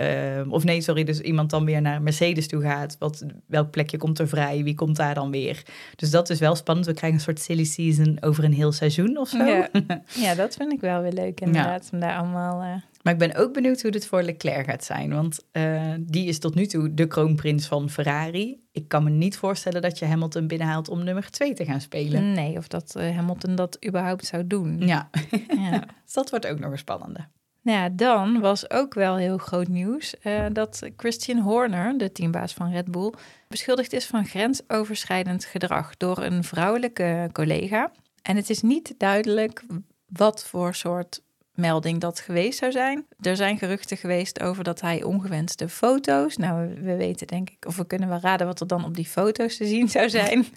of 0.48 0.64
nee, 0.64 0.80
sorry, 0.80 1.04
dus 1.04 1.20
iemand 1.20 1.50
dan 1.50 1.64
weer 1.64 1.80
naar 1.80 2.02
Mercedes 2.02 2.48
toe 2.48 2.62
gaat. 2.62 2.96
Wat, 2.98 3.24
welk 3.46 3.70
plekje 3.70 3.96
komt 3.96 4.18
er 4.18 4.28
vrij? 4.28 4.62
Wie 4.62 4.74
komt 4.74 4.96
daar 4.96 5.14
dan 5.14 5.30
weer? 5.30 5.62
Dus 5.96 6.10
dat 6.10 6.30
is 6.30 6.38
wel 6.38 6.54
spannend. 6.54 6.86
We 6.86 6.94
krijgen 6.94 7.18
een 7.18 7.24
soort 7.24 7.40
silly 7.40 7.64
season 7.64 8.16
over 8.20 8.44
een 8.44 8.52
heel 8.58 8.72
seizoen 8.72 9.16
of 9.18 9.28
zo. 9.28 9.44
Ja. 9.44 9.68
ja, 10.24 10.34
dat 10.34 10.54
vind 10.54 10.72
ik 10.72 10.80
wel 10.80 11.02
weer 11.02 11.12
leuk 11.12 11.40
inderdaad, 11.40 11.88
om 11.92 12.00
daar 12.00 12.16
allemaal... 12.18 12.62
eh, 12.62 12.82
Maar 13.02 13.12
ik 13.12 13.18
ben 13.18 13.34
ook 13.34 13.52
benieuwd 13.52 13.82
hoe 13.82 13.90
dit 13.90 14.06
voor 14.06 14.22
Leclerc 14.22 14.64
gaat 14.66 14.84
zijn. 14.84 15.14
Want 15.14 15.44
eh, 15.52 15.82
die 16.00 16.26
is 16.28 16.38
tot 16.38 16.54
nu 16.54 16.66
toe 16.66 16.94
de 16.94 17.06
kroonprins 17.06 17.66
van 17.66 17.90
Ferrari. 17.90 18.60
Ik 18.72 18.88
kan 18.88 19.04
me 19.04 19.10
niet 19.10 19.36
voorstellen 19.36 19.82
dat 19.82 19.98
je 19.98 20.04
Hamilton 20.04 20.46
binnenhaalt 20.46 20.88
om 20.88 21.04
nummer 21.04 21.30
2 21.30 21.54
te 21.54 21.64
gaan 21.64 21.80
spelen. 21.80 22.32
Nee, 22.32 22.56
of 22.56 22.68
dat 22.68 22.94
eh, 22.96 23.16
Hamilton 23.16 23.54
dat 23.54 23.78
überhaupt 23.86 24.26
zou 24.26 24.46
doen. 24.46 24.78
Ja, 24.86 25.10
Ja. 25.48 25.78
dus 26.04 26.12
dat 26.12 26.30
wordt 26.30 26.46
ook 26.46 26.58
nog 26.58 26.70
een 26.70 26.78
spannende. 26.78 27.26
Nou 27.62 27.78
ja, 27.80 27.88
dan 27.88 28.40
was 28.40 28.70
ook 28.70 28.94
wel 28.94 29.16
heel 29.16 29.38
groot 29.38 29.68
nieuws 29.68 30.14
dat 30.52 30.88
Christian 30.96 31.38
Horner, 31.38 31.98
de 31.98 32.12
teambaas 32.12 32.52
van 32.52 32.70
Red 32.70 32.90
Bull, 32.90 33.12
beschuldigd 33.48 33.92
is 33.92 34.06
van 34.06 34.24
grensoverschrijdend 34.26 35.44
gedrag 35.44 35.96
door 35.96 36.22
een 36.22 36.44
vrouwelijke 36.44 37.28
collega. 37.32 37.90
En 38.22 38.36
het 38.36 38.50
is 38.50 38.62
niet 38.62 38.94
duidelijk 38.98 39.64
wat 40.06 40.44
voor 40.44 40.74
soort 40.74 41.20
melding 41.54 42.00
dat 42.00 42.20
geweest 42.20 42.58
zou 42.58 42.72
zijn. 42.72 43.06
Er 43.20 43.36
zijn 43.36 43.58
geruchten 43.58 43.96
geweest 43.96 44.40
over 44.40 44.64
dat 44.64 44.80
hij 44.80 45.02
ongewenste 45.02 45.68
foto's. 45.68 46.36
Nou, 46.36 46.68
we, 46.68 46.80
we 46.80 46.96
weten 46.96 47.26
denk 47.26 47.50
ik, 47.50 47.64
of 47.66 47.76
we 47.76 47.86
kunnen 47.86 48.08
wel 48.08 48.20
raden 48.20 48.46
wat 48.46 48.60
er 48.60 48.66
dan 48.66 48.84
op 48.84 48.94
die 48.94 49.06
foto's 49.06 49.56
te 49.56 49.66
zien 49.66 49.88
zou 49.88 50.08
zijn. 50.08 50.46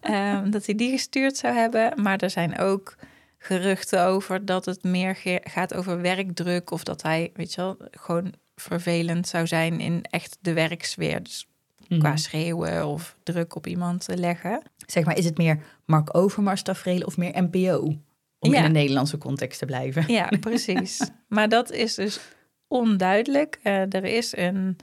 Ehm, 0.00 0.50
dat 0.50 0.66
hij 0.66 0.74
die 0.74 0.90
gestuurd 0.90 1.36
zou 1.36 1.54
hebben. 1.54 2.02
Maar 2.02 2.18
er 2.18 2.30
zijn 2.30 2.58
ook 2.58 2.94
geruchten 3.38 4.04
over 4.04 4.44
dat 4.44 4.64
het 4.64 4.82
meer 4.82 5.16
ge- 5.16 5.40
gaat 5.44 5.74
over 5.74 6.00
werkdruk. 6.00 6.70
Of 6.70 6.84
dat 6.84 7.02
hij, 7.02 7.30
weet 7.34 7.54
je 7.54 7.60
wel, 7.60 7.76
gewoon 7.90 8.32
vervelend 8.56 9.28
zou 9.28 9.46
zijn 9.46 9.80
in 9.80 10.02
echt 10.10 10.38
de 10.40 10.52
werksfeer. 10.52 11.22
Dus 11.22 11.46
qua 11.88 12.08
Mhm. 12.08 12.16
schreeuwen 12.16 12.86
of 12.86 13.16
druk 13.22 13.54
op 13.56 13.66
iemand 13.66 14.04
te 14.04 14.16
leggen. 14.16 14.62
Zeg 14.86 15.04
maar, 15.04 15.16
is 15.18 15.24
het 15.24 15.36
meer 15.38 15.58
Mark 15.84 16.16
Overmars 16.16 16.62
tafereel 16.62 17.00
of 17.06 17.16
meer 17.16 17.42
NPO? 17.42 17.96
Om 18.38 18.52
Ja. 18.52 18.58
in 18.58 18.64
een 18.64 18.72
Nederlandse 18.72 19.18
context 19.18 19.58
te 19.58 19.64
blijven. 19.66 20.04
Ja, 20.12 20.28
precies. 20.40 21.10
maar 21.28 21.48
dat 21.48 21.70
is 21.70 21.94
dus 21.94 22.20
onduidelijk. 22.68 23.58
Eh, 23.62 23.94
er 23.94 24.04
is 24.04 24.36
een, 24.36 24.76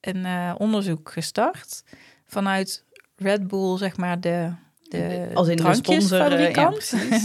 een 0.00 0.24
eh, 0.24 0.54
onderzoek 0.58 1.10
gestart 1.12 1.84
vanuit 2.26 2.84
Red 3.16 3.46
Bull, 3.48 3.76
zeg 3.78 3.96
maar 3.96 4.20
de, 4.20 4.52
de 4.88 5.30
Als 5.34 5.48
in 5.48 5.56
de 5.56 5.74
sponsor, 5.74 6.40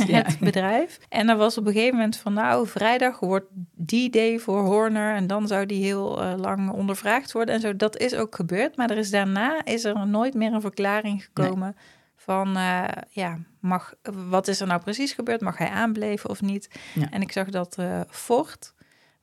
ja, 0.07 0.21
het 0.21 0.39
bedrijf. 0.39 0.99
En 1.09 1.29
er 1.29 1.37
was 1.37 1.57
op 1.57 1.65
een 1.65 1.73
gegeven 1.73 1.95
moment 1.95 2.17
van, 2.17 2.33
nou, 2.33 2.67
vrijdag 2.67 3.19
wordt 3.19 3.45
die 3.75 4.09
day 4.09 4.39
voor 4.39 4.59
Horner 4.59 5.15
en 5.15 5.27
dan 5.27 5.47
zou 5.47 5.65
die 5.65 5.83
heel 5.83 6.21
eh, 6.21 6.33
lang 6.37 6.71
ondervraagd 6.71 7.31
worden 7.31 7.55
en 7.55 7.61
zo. 7.61 7.75
Dat 7.75 7.97
is 7.97 8.15
ook 8.15 8.35
gebeurd, 8.35 8.75
maar 8.75 8.89
er 8.89 8.97
is 8.97 9.09
daarna 9.09 9.65
is 9.65 9.83
er 9.83 10.07
nooit 10.07 10.33
meer 10.33 10.53
een 10.53 10.61
verklaring 10.61 11.23
gekomen. 11.23 11.75
Van 12.15 12.57
eh, 12.57 12.83
ja, 13.09 13.37
mag, 13.59 13.93
wat 14.29 14.47
is 14.47 14.61
er 14.61 14.67
nou 14.67 14.81
precies 14.81 15.13
gebeurd? 15.13 15.41
Mag 15.41 15.57
hij 15.57 15.69
aanbleven 15.69 16.29
of 16.29 16.41
niet? 16.41 16.69
Ja. 16.93 17.11
En 17.11 17.21
ik 17.21 17.31
zag 17.31 17.49
dat 17.49 17.77
Ford, 18.09 18.73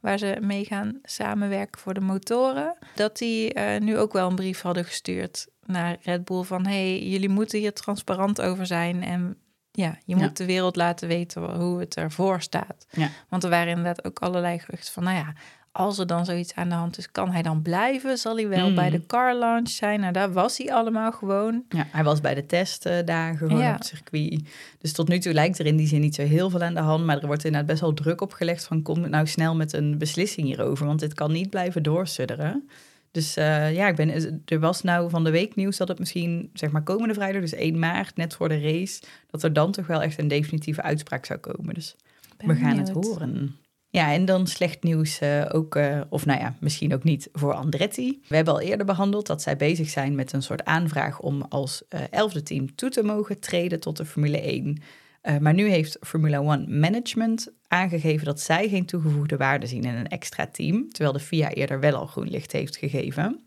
waar 0.06 0.18
ze 0.18 0.36
mee 0.40 0.64
gaan 0.64 0.98
samenwerken 1.02 1.80
voor 1.80 1.94
de 1.94 2.00
motoren, 2.00 2.76
dat 2.94 3.16
die 3.18 3.52
eh, 3.52 3.80
nu 3.80 3.98
ook 3.98 4.12
wel 4.12 4.28
een 4.28 4.34
brief 4.34 4.60
hadden 4.60 4.84
gestuurd 4.84 5.46
naar 5.64 5.96
Red 6.02 6.24
Bull 6.24 6.42
van 6.42 6.66
hey, 6.66 7.02
jullie 7.08 7.28
moeten 7.28 7.58
hier 7.58 7.72
transparant 7.72 8.40
over 8.40 8.66
zijn 8.66 9.02
en 9.02 9.36
ja, 9.70 9.98
je 10.04 10.16
Ja. 10.16 10.22
moet 10.22 10.36
de 10.36 10.44
wereld 10.46 10.76
laten 10.76 11.08
weten 11.08 11.54
hoe 11.56 11.80
het 11.80 11.96
ervoor 11.96 12.40
staat. 12.42 12.86
Ja. 12.90 13.08
Want 13.28 13.44
er 13.44 13.50
waren 13.50 13.68
inderdaad 13.68 14.04
ook 14.04 14.18
allerlei 14.18 14.58
geruchten 14.58 14.92
van, 14.92 15.02
nou 15.04 15.16
ja, 15.16 15.32
als 15.76 15.98
er 15.98 16.06
dan 16.06 16.24
zoiets 16.24 16.54
aan 16.54 16.68
de 16.68 16.74
hand 16.74 16.98
is, 16.98 17.10
kan 17.10 17.30
hij 17.30 17.42
dan 17.42 17.62
blijven? 17.62 18.18
Zal 18.18 18.36
hij 18.36 18.48
wel 18.48 18.68
Mm. 18.68 18.74
bij 18.74 18.90
de 18.90 19.06
car 19.06 19.34
launch 19.34 19.68
zijn? 19.68 20.00
Nou, 20.00 20.12
daar 20.12 20.32
was 20.32 20.58
hij 20.58 20.72
allemaal 20.72 21.12
gewoon. 21.12 21.64
Ja, 21.68 21.86
hij 21.90 22.04
was 22.04 22.20
bij 22.20 22.34
de 22.34 22.46
testdagen 22.46 23.36
gewoon 23.38 23.58
Ja. 23.62 23.70
op 23.72 23.78
het 23.78 23.86
circuit. 23.86 24.42
Dus 24.78 24.92
tot 24.92 25.08
nu 25.08 25.18
toe 25.18 25.32
lijkt 25.32 25.58
er 25.58 25.66
in 25.66 25.76
die 25.76 25.86
zin 25.86 26.00
niet 26.00 26.14
zo 26.14 26.22
heel 26.22 26.50
veel 26.50 26.62
aan 26.62 26.74
de 26.74 26.80
hand. 26.80 27.04
Maar 27.04 27.18
er 27.20 27.26
wordt 27.26 27.44
inderdaad 27.44 27.68
best 27.70 27.80
wel 27.80 27.94
druk 27.94 28.20
opgelegd 28.20 28.64
van 28.64 28.82
kom 28.82 29.08
nou 29.10 29.26
snel 29.26 29.54
met 29.56 29.72
een 29.72 29.98
beslissing 29.98 30.46
hierover. 30.46 30.86
Want 30.86 31.00
dit 31.00 31.14
kan 31.14 31.32
niet 31.32 31.50
blijven 31.50 31.82
doorsudderen. 31.82 32.68
Dus 33.10 33.36
eh, 33.36 33.74
ja, 33.74 33.88
ik 33.88 33.96
ben, 33.96 34.40
er 34.46 34.60
was 34.60 34.82
nou 34.82 35.10
van 35.10 35.24
de 35.24 35.30
week 35.30 35.54
nieuws 35.54 35.76
dat 35.76 35.88
het 35.88 35.98
misschien, 35.98 36.50
zeg 36.52 36.70
maar 36.70 36.82
komende 36.82 37.14
vrijdag, 37.14 37.40
dus 37.40 37.52
1 37.54 37.78
maart, 37.78 38.16
net 38.16 38.34
voor 38.34 38.48
de 38.48 38.60
race, 38.60 39.02
dat 39.30 39.42
er 39.42 39.52
dan 39.52 39.72
toch 39.72 39.86
wel 39.86 40.02
echt 40.02 40.18
een 40.18 40.28
definitieve 40.28 40.82
uitspraak 40.82 41.24
zou 41.26 41.38
komen. 41.38 41.74
Dus 41.74 41.96
Ben 42.36 42.48
we 42.48 42.54
gaan 42.54 42.78
het 42.78 42.90
horen. 42.90 43.56
Ja, 43.96 44.12
en 44.12 44.24
dan 44.24 44.46
slecht 44.46 44.82
nieuws 44.82 45.18
eh, 45.18 45.44
ook, 45.52 45.76
eh, 45.76 46.00
of 46.08 46.26
nou 46.26 46.40
ja, 46.40 46.56
misschien 46.60 46.94
ook 46.94 47.04
niet 47.04 47.28
voor 47.32 47.54
Andretti. 47.54 48.22
We 48.28 48.36
hebben 48.36 48.54
al 48.54 48.60
eerder 48.60 48.86
behandeld 48.86 49.26
dat 49.26 49.42
zij 49.42 49.56
bezig 49.56 49.88
zijn 49.88 50.14
met 50.14 50.32
een 50.32 50.42
soort 50.42 50.64
aanvraag 50.64 51.20
om 51.20 51.42
als 51.42 51.82
eh, 51.88 52.00
elfde 52.10 52.42
team 52.42 52.74
toe 52.74 52.90
te 52.90 53.02
mogen 53.02 53.40
treden 53.40 53.80
tot 53.80 53.96
de 53.96 54.04
Formule 54.04 54.40
1. 54.40 54.82
Eh, 55.20 55.38
maar 55.38 55.54
nu 55.54 55.68
heeft 55.68 55.98
Formula 56.00 56.38
One 56.38 56.66
Management 56.66 57.52
aangegeven 57.68 58.24
dat 58.24 58.40
zij 58.40 58.68
geen 58.68 58.86
toegevoegde 58.86 59.36
waarde 59.36 59.66
zien 59.66 59.82
in 59.82 59.94
een 59.94 60.08
extra 60.08 60.46
team, 60.46 60.88
terwijl 60.88 61.12
de 61.12 61.24
FIA 61.24 61.50
eerder 61.52 61.80
wel 61.80 61.94
al 61.94 62.06
groen 62.06 62.28
licht 62.28 62.52
heeft 62.52 62.76
gegeven. 62.76 63.44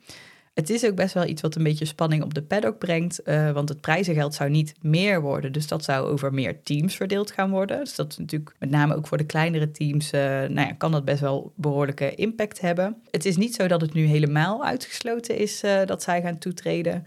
Het 0.60 0.70
is 0.70 0.86
ook 0.86 0.96
best 0.96 1.14
wel 1.14 1.26
iets 1.26 1.42
wat 1.42 1.56
een 1.56 1.64
beetje 1.64 1.86
spanning 1.86 2.24
op 2.24 2.34
de 2.34 2.42
paddock 2.42 2.78
brengt, 2.78 3.22
uh, 3.26 3.52
want 3.52 3.70
het 3.70 3.82
prijzengeld 3.82 4.34
zou 4.34 4.50
niet 4.50 4.74
meer 4.82 5.22
worden. 5.22 5.52
Dus 5.52 5.68
dat 5.68 5.84
zou 5.84 6.08
over 6.08 6.34
meer 6.34 6.64
teams 6.64 6.96
verdeeld 6.96 7.32
gaan 7.32 7.50
worden. 7.50 7.80
Dus 7.80 7.96
dat 7.96 8.12
is 8.12 8.18
natuurlijk 8.18 8.56
met 8.60 8.70
name 8.70 8.96
ook 8.96 9.08
voor 9.08 9.18
de 9.18 9.26
kleinere 9.26 9.72
teams, 9.72 10.14
uh, 10.14 10.22
nou 10.22 10.54
ja, 10.54 10.74
kan 10.78 10.92
dat 10.92 11.06
best 11.06 11.20
wel 11.20 11.54
behoorlijke 11.56 12.16
impact 12.16 12.62
hebben. 12.62 12.96
Het 13.12 13.26
is 13.26 13.38
niet 13.38 13.56
zo 13.56 13.68
dat 13.68 13.82
het 13.82 13.94
nu 13.94 14.06
helemaal 14.06 14.66
uitgesloten 14.66 15.38
is 15.38 15.64
uh, 15.64 15.86
dat 15.86 16.04
zij 16.04 16.22
gaan 16.22 16.38
toetreden. 16.38 17.04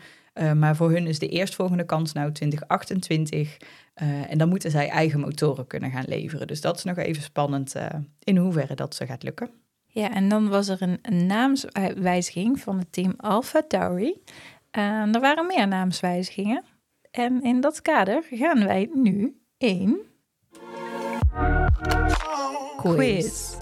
maar 0.56 0.76
voor 0.76 0.90
hun 0.90 1.06
is 1.06 1.18
de 1.18 1.28
eerstvolgende 1.28 1.84
kans 1.84 2.12
nou 2.12 2.32
2028. 2.32 3.56
en 4.28 4.38
dan 4.38 4.48
moeten 4.48 4.70
zij 4.70 4.88
eigen 4.88 5.20
motoren 5.20 5.66
kunnen 5.66 5.90
gaan 5.90 6.04
leveren. 6.06 6.46
Dus 6.46 6.60
dat 6.60 6.76
is 6.76 6.84
nog 6.84 6.96
even 6.96 7.22
spannend 7.22 7.74
in 8.18 8.36
hoeverre 8.36 8.74
dat 8.74 8.94
ze 8.94 9.06
gaat 9.06 9.22
lukken. 9.22 9.61
Ja, 9.94 10.10
en 10.10 10.28
dan 10.28 10.48
was 10.48 10.68
er 10.68 10.82
een, 10.82 10.98
een 11.02 11.26
naamswijziging 11.26 12.60
van 12.60 12.78
het 12.78 12.92
team 12.92 13.14
Alpha 13.16 13.62
Tauri. 13.68 14.22
Uh, 14.78 15.14
er 15.14 15.20
waren 15.20 15.46
meer 15.46 15.68
naamswijzigingen. 15.68 16.64
En 17.10 17.42
in 17.42 17.60
dat 17.60 17.82
kader 17.82 18.22
gaan 18.30 18.64
wij 18.64 18.90
nu 18.92 19.40
één 19.58 20.00
quiz. 22.76 23.56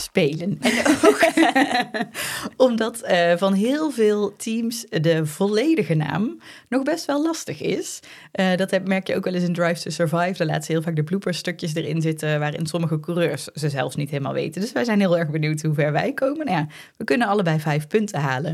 Spelen. 0.00 0.58
En 0.60 0.72
ook 0.86 1.20
omdat 2.66 3.02
uh, 3.10 3.36
van 3.36 3.52
heel 3.52 3.90
veel 3.90 4.36
teams 4.36 4.86
de 4.88 5.26
volledige 5.26 5.94
naam 5.94 6.40
nog 6.68 6.82
best 6.82 7.04
wel 7.04 7.22
lastig 7.22 7.60
is. 7.60 8.00
Uh, 8.40 8.56
dat 8.56 8.84
merk 8.84 9.06
je 9.06 9.16
ook 9.16 9.24
wel 9.24 9.34
eens 9.34 9.44
in 9.44 9.52
Drive 9.52 9.82
to 9.82 9.90
Survive. 9.90 10.34
Daar 10.36 10.46
laten 10.46 10.62
ze 10.62 10.72
heel 10.72 10.82
vaak 10.82 10.96
de 10.96 11.04
blooperstukjes 11.04 11.74
erin 11.74 12.00
zitten 12.00 12.38
waarin 12.38 12.66
sommige 12.66 13.00
coureurs 13.00 13.44
ze 13.44 13.68
zelfs 13.68 13.96
niet 13.96 14.10
helemaal 14.10 14.32
weten. 14.32 14.60
Dus 14.60 14.72
wij 14.72 14.84
zijn 14.84 15.00
heel 15.00 15.18
erg 15.18 15.30
benieuwd 15.30 15.62
hoe 15.62 15.74
ver 15.74 15.92
wij 15.92 16.12
komen. 16.12 16.46
Nou 16.46 16.58
ja, 16.58 16.66
we 16.96 17.04
kunnen 17.04 17.28
allebei 17.28 17.60
vijf 17.60 17.86
punten 17.86 18.20
halen. 18.20 18.52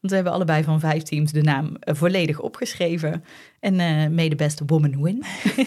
Want 0.00 0.10
we 0.10 0.14
hebben 0.14 0.32
allebei 0.32 0.62
van 0.62 0.80
vijf 0.80 1.02
teams 1.02 1.32
de 1.32 1.42
naam 1.42 1.66
uh, 1.66 1.94
volledig 1.94 2.40
opgeschreven. 2.40 3.24
En 3.60 3.76
the 4.16 4.36
best 4.36 4.62
woman 4.66 5.02
win. 5.02 5.24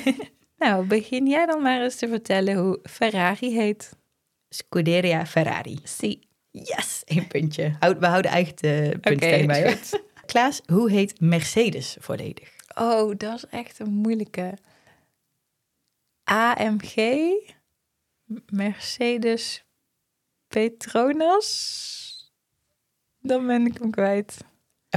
nou, 0.57 0.85
begin 0.85 1.27
jij 1.27 1.45
dan 1.45 1.61
maar 1.61 1.81
eens 1.81 1.95
te 1.95 2.07
vertellen 2.07 2.55
hoe 2.57 2.79
Ferrari 2.83 3.55
heet. 3.55 3.99
Scuderia 4.53 5.25
Ferrari. 5.25 5.79
Si. 5.83 6.19
Yes, 6.51 7.01
één 7.05 7.27
puntje. 7.27 7.75
We 7.99 8.05
houden 8.07 8.31
eigenlijk 8.31 8.61
de 8.61 8.97
punten 9.01 9.47
bij. 9.47 9.79
Klaas, 10.25 10.61
hoe 10.65 10.91
heet 10.91 11.19
Mercedes 11.19 11.97
volledig? 11.99 12.55
Oh, 12.75 13.13
dat 13.17 13.35
is 13.35 13.45
echt 13.45 13.79
een 13.79 13.93
moeilijke. 13.93 14.57
AMG, 16.23 16.95
Mercedes 18.45 19.63
Petronas. 20.47 22.31
Dan 23.19 23.47
ben 23.47 23.65
ik 23.65 23.77
hem 23.77 23.91
kwijt. 23.91 24.37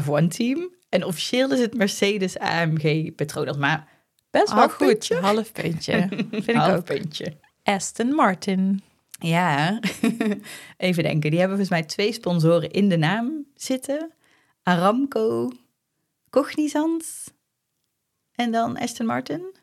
F1 0.00 0.26
team. 0.28 0.74
En 0.88 1.04
officieel 1.04 1.52
is 1.52 1.60
het 1.60 1.76
Mercedes 1.76 2.38
AMG 2.38 3.14
Petronas, 3.14 3.56
maar 3.56 3.88
best 4.30 4.52
wel 4.52 4.68
goed. 4.68 5.08
Half 5.08 5.52
puntje. 5.52 6.08
Vind 6.30 6.48
ik 6.48 6.54
Half 6.54 6.76
ook. 6.76 6.84
puntje. 6.84 7.36
Aston 7.62 8.14
Martin. 8.14 8.82
Ja, 9.18 9.80
even 10.76 11.02
denken. 11.02 11.30
Die 11.30 11.38
hebben 11.38 11.58
volgens 11.58 11.78
mij 11.78 11.82
twee 11.82 12.12
sponsoren 12.12 12.70
in 12.70 12.88
de 12.88 12.96
naam 12.96 13.46
zitten. 13.54 14.12
Aramco, 14.62 15.50
Cognizant 16.30 17.34
en 18.34 18.52
dan 18.52 18.76
Aston 18.78 19.06
Martin. 19.06 19.54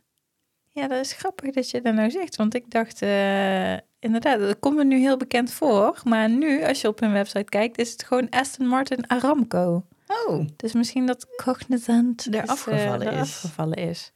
Ja, 0.74 0.88
dat 0.88 1.06
is 1.06 1.14
grappig 1.14 1.54
dat 1.54 1.70
je 1.70 1.82
dat 1.82 1.94
nou 1.94 2.12
zegt. 2.12 2.36
Want 2.36 2.56
ik 2.56 2.72
dacht, 2.72 3.02
uh, 3.02 3.74
inderdaad, 4.00 4.40
dat 4.40 4.60
komt 4.60 4.76
me 4.76 4.84
nu 4.84 5.00
heel 5.00 5.18
bekend 5.18 5.52
voor. 5.52 6.02
Maar 6.04 6.30
nu, 6.30 6.64
als 6.64 6.82
je 6.82 6.88
op 6.88 7.00
hun 7.00 7.12
website 7.12 7.44
kijkt, 7.44 7.78
is 7.78 7.92
het 7.92 8.04
gewoon 8.04 8.30
Aston 8.30 8.68
Martin 8.68 9.08
Aramco. 9.08 9.86
Oh. 10.08 10.46
Dus 10.56 10.74
misschien 10.74 11.06
dat 11.06 11.36
Cognizant 11.36 12.36
er, 12.36 12.46
afgevallen, 12.48 13.08
uh, 13.08 13.14
is. 13.14 13.20
afgevallen 13.20 13.78
is. 13.78 14.12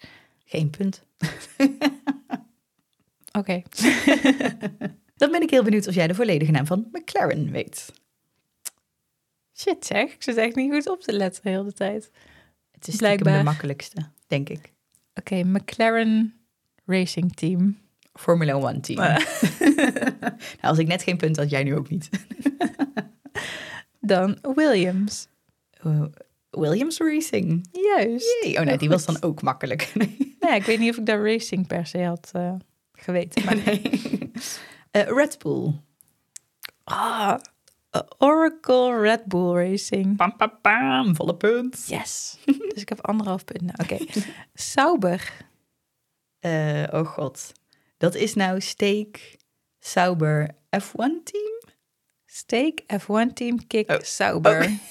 Geen 0.46 0.70
punt. 0.70 1.04
Oké. 3.40 3.62
Dan 5.16 5.32
ben 5.32 5.42
ik 5.42 5.50
heel 5.50 5.64
benieuwd 5.64 5.88
of 5.88 5.96
jij 5.96 6.08
de 6.08 6.16
volledige 6.16 6.52
naam 6.52 6.66
van 6.66 6.88
McLaren 6.92 7.52
weet. 7.52 7.94
Shit 9.54 9.86
zeg, 9.86 10.14
ik 10.14 10.24
zit 10.24 10.38
echt 10.38 10.56
niet 10.56 10.74
goed 10.74 10.90
op 10.90 11.02
te 11.02 11.14
letten 11.14 11.44
de 11.44 11.50
hele 11.50 11.74
tijd. 11.74 12.12
Het 12.72 12.88
is 12.88 12.96
blijkbaar 12.96 13.38
de 13.38 13.44
makkelijkste, 13.44 14.10
denk 14.28 14.50
ik. 14.50 14.72
Oké, 15.14 15.44
McLaren 15.44 16.34
Racing 16.86 17.36
Team. 17.36 17.78
Formula 18.14 18.54
One 18.54 18.80
Team. 18.80 19.00
nou, 19.00 19.20
als 20.62 20.78
ik 20.78 20.88
net 20.88 21.04
geen 21.04 21.18
punt 21.18 21.38
had, 21.38 21.50
jij 21.50 21.64
nu 21.64 21.76
ook 21.76 21.90
niet. 21.90 22.10
dan 24.00 24.38
Williams. 24.56 25.28
Uh, 25.84 26.06
Williams 26.50 26.98
Racing. 26.98 27.68
Juist. 27.72 28.58
Oh 28.58 28.64
nee, 28.64 28.78
die 28.78 28.90
was 28.90 29.06
dan 29.06 29.22
ook 29.22 29.42
makkelijk. 29.42 29.92
nee, 30.40 30.56
ik 30.56 30.64
weet 30.64 30.80
niet 30.80 30.90
of 30.90 30.98
ik 30.98 31.06
daar 31.06 31.24
racing 31.24 31.68
per 31.68 31.86
se 31.86 32.04
had 32.04 32.32
uh, 32.36 32.56
geweten. 32.94 33.46
Maar 33.46 33.56
nee. 33.56 34.32
Uh, 34.96 35.16
Red 35.16 35.38
Bull. 35.40 35.84
Ah, 36.88 37.40
Oracle 38.20 38.94
Red 38.94 39.26
Bull 39.26 39.56
Racing. 39.56 40.16
Pam, 40.18 40.38
pam, 40.38 40.52
pam, 40.62 41.16
volle 41.16 41.36
punt. 41.36 41.88
Yes. 41.88 42.38
dus 42.74 42.82
ik 42.82 42.90
heb 42.90 43.02
anderhalf 43.02 43.46
punt. 43.46 43.62
Nou, 43.62 43.76
Oké. 43.84 43.94
Okay. 43.94 44.24
Sauber. 44.54 45.32
Uh, 46.42 46.84
oh 46.92 47.08
god. 47.08 47.52
Dat 47.98 48.16
is 48.16 48.34
nou 48.34 48.62
Steak 48.62 49.38
Sauber 49.80 50.56
F1 50.82 51.24
team? 51.24 51.62
Steak 52.26 52.82
F1 52.82 53.34
team 53.34 53.68
Kick 53.68 53.92
oh. 53.92 54.00
Sauber. 54.00 54.64
Oh. 54.64 54.70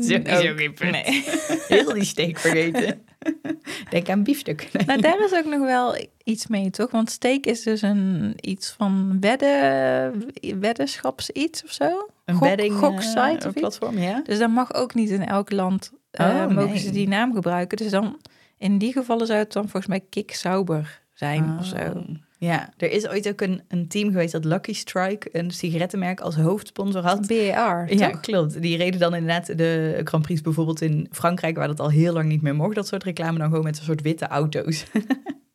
Zo 0.00 0.14
is 0.14 0.48
ook 0.50 0.58
geen 0.58 0.74
punt. 0.74 0.90
Nee. 0.90 1.24
Heel 1.68 1.92
die 1.92 2.04
steak 2.04 2.38
vergeten. 2.38 3.06
Denk 3.90 4.08
aan 4.08 4.22
biefstuk. 4.22 4.68
Nou, 4.86 5.00
daar 5.00 5.24
is 5.24 5.34
ook 5.34 5.44
nog 5.44 5.60
wel 5.60 5.96
iets 6.24 6.46
mee, 6.46 6.70
toch? 6.70 6.90
Want 6.90 7.10
steak 7.10 7.44
is 7.44 7.62
dus 7.62 7.82
een 7.82 8.34
iets 8.40 8.70
van 8.70 9.16
wedden, 9.20 10.32
weddenschaps 10.60 11.30
iets 11.30 11.64
of 11.64 11.72
zo. 11.72 12.08
Een 12.24 12.34
Gok, 12.34 12.48
wedding 12.48 12.74
goksite 12.74 13.46
uh, 13.46 13.52
platform, 13.52 13.98
ja. 13.98 14.20
Dus 14.24 14.38
dat 14.38 14.50
mag 14.50 14.74
ook 14.74 14.94
niet 14.94 15.10
in 15.10 15.26
elk 15.26 15.50
land 15.50 15.92
uh, 16.20 16.26
oh, 16.26 16.48
mogen 16.48 16.70
nee. 16.70 16.78
ze 16.78 16.90
die 16.90 17.08
naam 17.08 17.34
gebruiken. 17.34 17.76
Dus 17.76 17.90
dan 17.90 18.20
in 18.58 18.78
die 18.78 18.92
gevallen 18.92 19.26
zou 19.26 19.38
het 19.38 19.52
dan 19.52 19.62
volgens 19.62 19.86
mij 19.86 20.00
Kik 20.08 20.34
Sauber 20.34 21.02
zijn 21.12 21.44
oh. 21.44 21.58
of 21.58 21.64
zo. 21.64 22.04
Ja, 22.44 22.72
er 22.76 22.90
is 22.90 23.08
ooit 23.08 23.28
ook 23.28 23.40
een, 23.40 23.62
een 23.68 23.88
team 23.88 24.10
geweest 24.10 24.32
dat 24.32 24.44
Lucky 24.44 24.72
Strike, 24.72 25.28
een 25.32 25.50
sigarettenmerk, 25.50 26.20
als 26.20 26.34
hoofdsponsor 26.34 27.02
had. 27.02 27.26
BAR, 27.26 27.94
Ja, 27.94 28.10
klopt. 28.10 28.62
Die 28.62 28.76
reden 28.76 29.00
dan 29.00 29.14
inderdaad 29.14 29.58
de 29.58 30.00
Grand 30.04 30.22
Prix 30.22 30.40
bijvoorbeeld 30.40 30.80
in 30.80 31.08
Frankrijk, 31.10 31.56
waar 31.56 31.66
dat 31.66 31.80
al 31.80 31.90
heel 31.90 32.12
lang 32.12 32.28
niet 32.28 32.42
meer 32.42 32.54
mocht, 32.54 32.74
dat 32.74 32.86
soort 32.86 33.04
reclame, 33.04 33.38
dan 33.38 33.48
gewoon 33.48 33.64
met 33.64 33.78
een 33.78 33.84
soort 33.84 34.02
witte 34.02 34.26
auto's. 34.26 34.84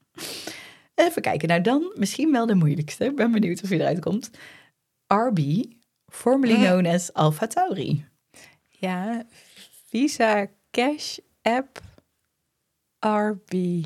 Even 0.95 1.21
kijken, 1.21 1.47
nou 1.47 1.61
dan 1.61 1.91
misschien 1.95 2.31
wel 2.31 2.45
de 2.45 2.55
moeilijkste. 2.55 3.05
Ik 3.05 3.15
ben 3.15 3.31
benieuwd 3.31 3.63
of 3.63 3.69
je 3.69 3.79
eruit 3.79 3.99
komt. 3.99 4.29
RB, 5.07 5.39
formerly 6.05 6.55
known 6.55 6.85
as 6.85 7.13
Alpha 7.13 7.47
Tauri. 7.47 8.05
Ja, 8.67 9.25
Visa 9.87 10.47
Cash 10.71 11.17
App 11.41 11.81
RB. 12.99 13.83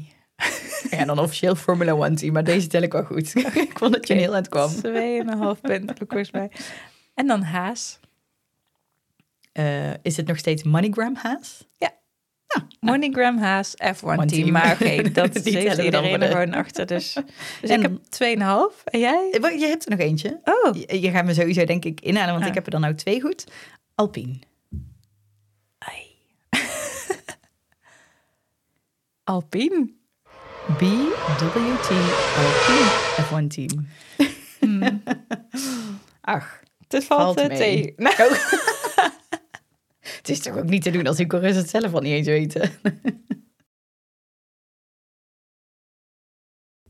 Ja, 0.98 1.06
dan 1.06 1.20
officieel 1.20 1.56
Formula 1.56 1.92
One 1.92 2.14
team, 2.14 2.34
maar 2.34 2.44
deze 2.44 2.68
tel 2.68 2.82
ik 2.82 2.92
wel 2.92 3.04
goed. 3.04 3.36
ik 3.68 3.72
vond 3.74 3.94
dat 3.94 4.08
je 4.08 4.14
heel 4.14 4.34
uit 4.34 4.50
kwam. 4.50 4.70
Tweeënhalf 4.70 5.62
punt 5.62 5.94
volgens 5.98 6.32
mij. 6.32 6.52
En 7.14 7.28
dan 7.28 7.42
Haas. 7.42 8.00
Uh, 9.54 9.94
is 10.02 10.18
het 10.18 10.28
nog 10.28 10.38
steeds 10.38 10.64
MoneyGram 10.64 11.16
Haas? 11.16 11.68
Ja. 11.78 11.92
Nou, 12.48 12.68
MoneyGram 12.80 13.38
Haas 13.38 13.74
F1 13.74 14.00
team. 14.00 14.28
team. 14.28 14.52
Maar 14.52 14.72
oké, 14.72 14.84
okay, 14.84 15.12
dat 15.22 15.34
zit 15.34 15.78
iedereen 15.78 16.22
er 16.22 16.32
gewoon 16.32 16.54
achter. 16.54 16.86
Dus, 16.86 17.14
dus 17.62 17.70
en, 17.70 17.82
ik 17.82 17.82
heb 17.82 18.38
2,5. 18.72 18.84
En 18.84 19.00
jij? 19.00 19.30
Je 19.32 19.66
hebt 19.68 19.86
er 19.86 19.92
nog 19.92 20.00
eentje. 20.00 20.40
Oh. 20.44 20.76
Je, 20.76 21.02
je 21.02 21.12
gaat 21.12 21.26
me 21.26 21.34
sowieso 21.34 21.66
denk 21.66 21.86
ik 21.86 22.02
inhalen, 22.02 22.32
want 22.32 22.44
ah. 22.44 22.50
ik 22.50 22.56
heb 22.56 22.66
er 22.66 22.72
dan 22.72 22.82
nou 22.82 22.96
twee 22.96 23.22
goed. 23.22 23.48
Alpine. 23.96 24.40
Alpine. 29.24 29.90
BWT 30.78 31.90
F1 33.22 33.48
team. 33.48 33.88
Hmm. 34.60 35.04
Ach, 36.22 36.60
het 36.88 37.06
valt, 37.06 37.40
valt 37.40 37.56
tegen. 37.56 37.94
Nou. 37.98 38.16
het 40.18 40.30
is 40.30 40.40
toch 40.40 40.58
ook 40.58 40.70
niet 40.70 40.84
te 40.84 40.92
doen 40.92 41.08
als 41.08 41.18
die 41.18 41.28
coureurs 41.28 41.56
het 41.56 41.70
zelf 41.70 41.94
al 41.94 42.02
niet 42.02 42.14
eens 42.14 42.28
weten. 42.28 42.72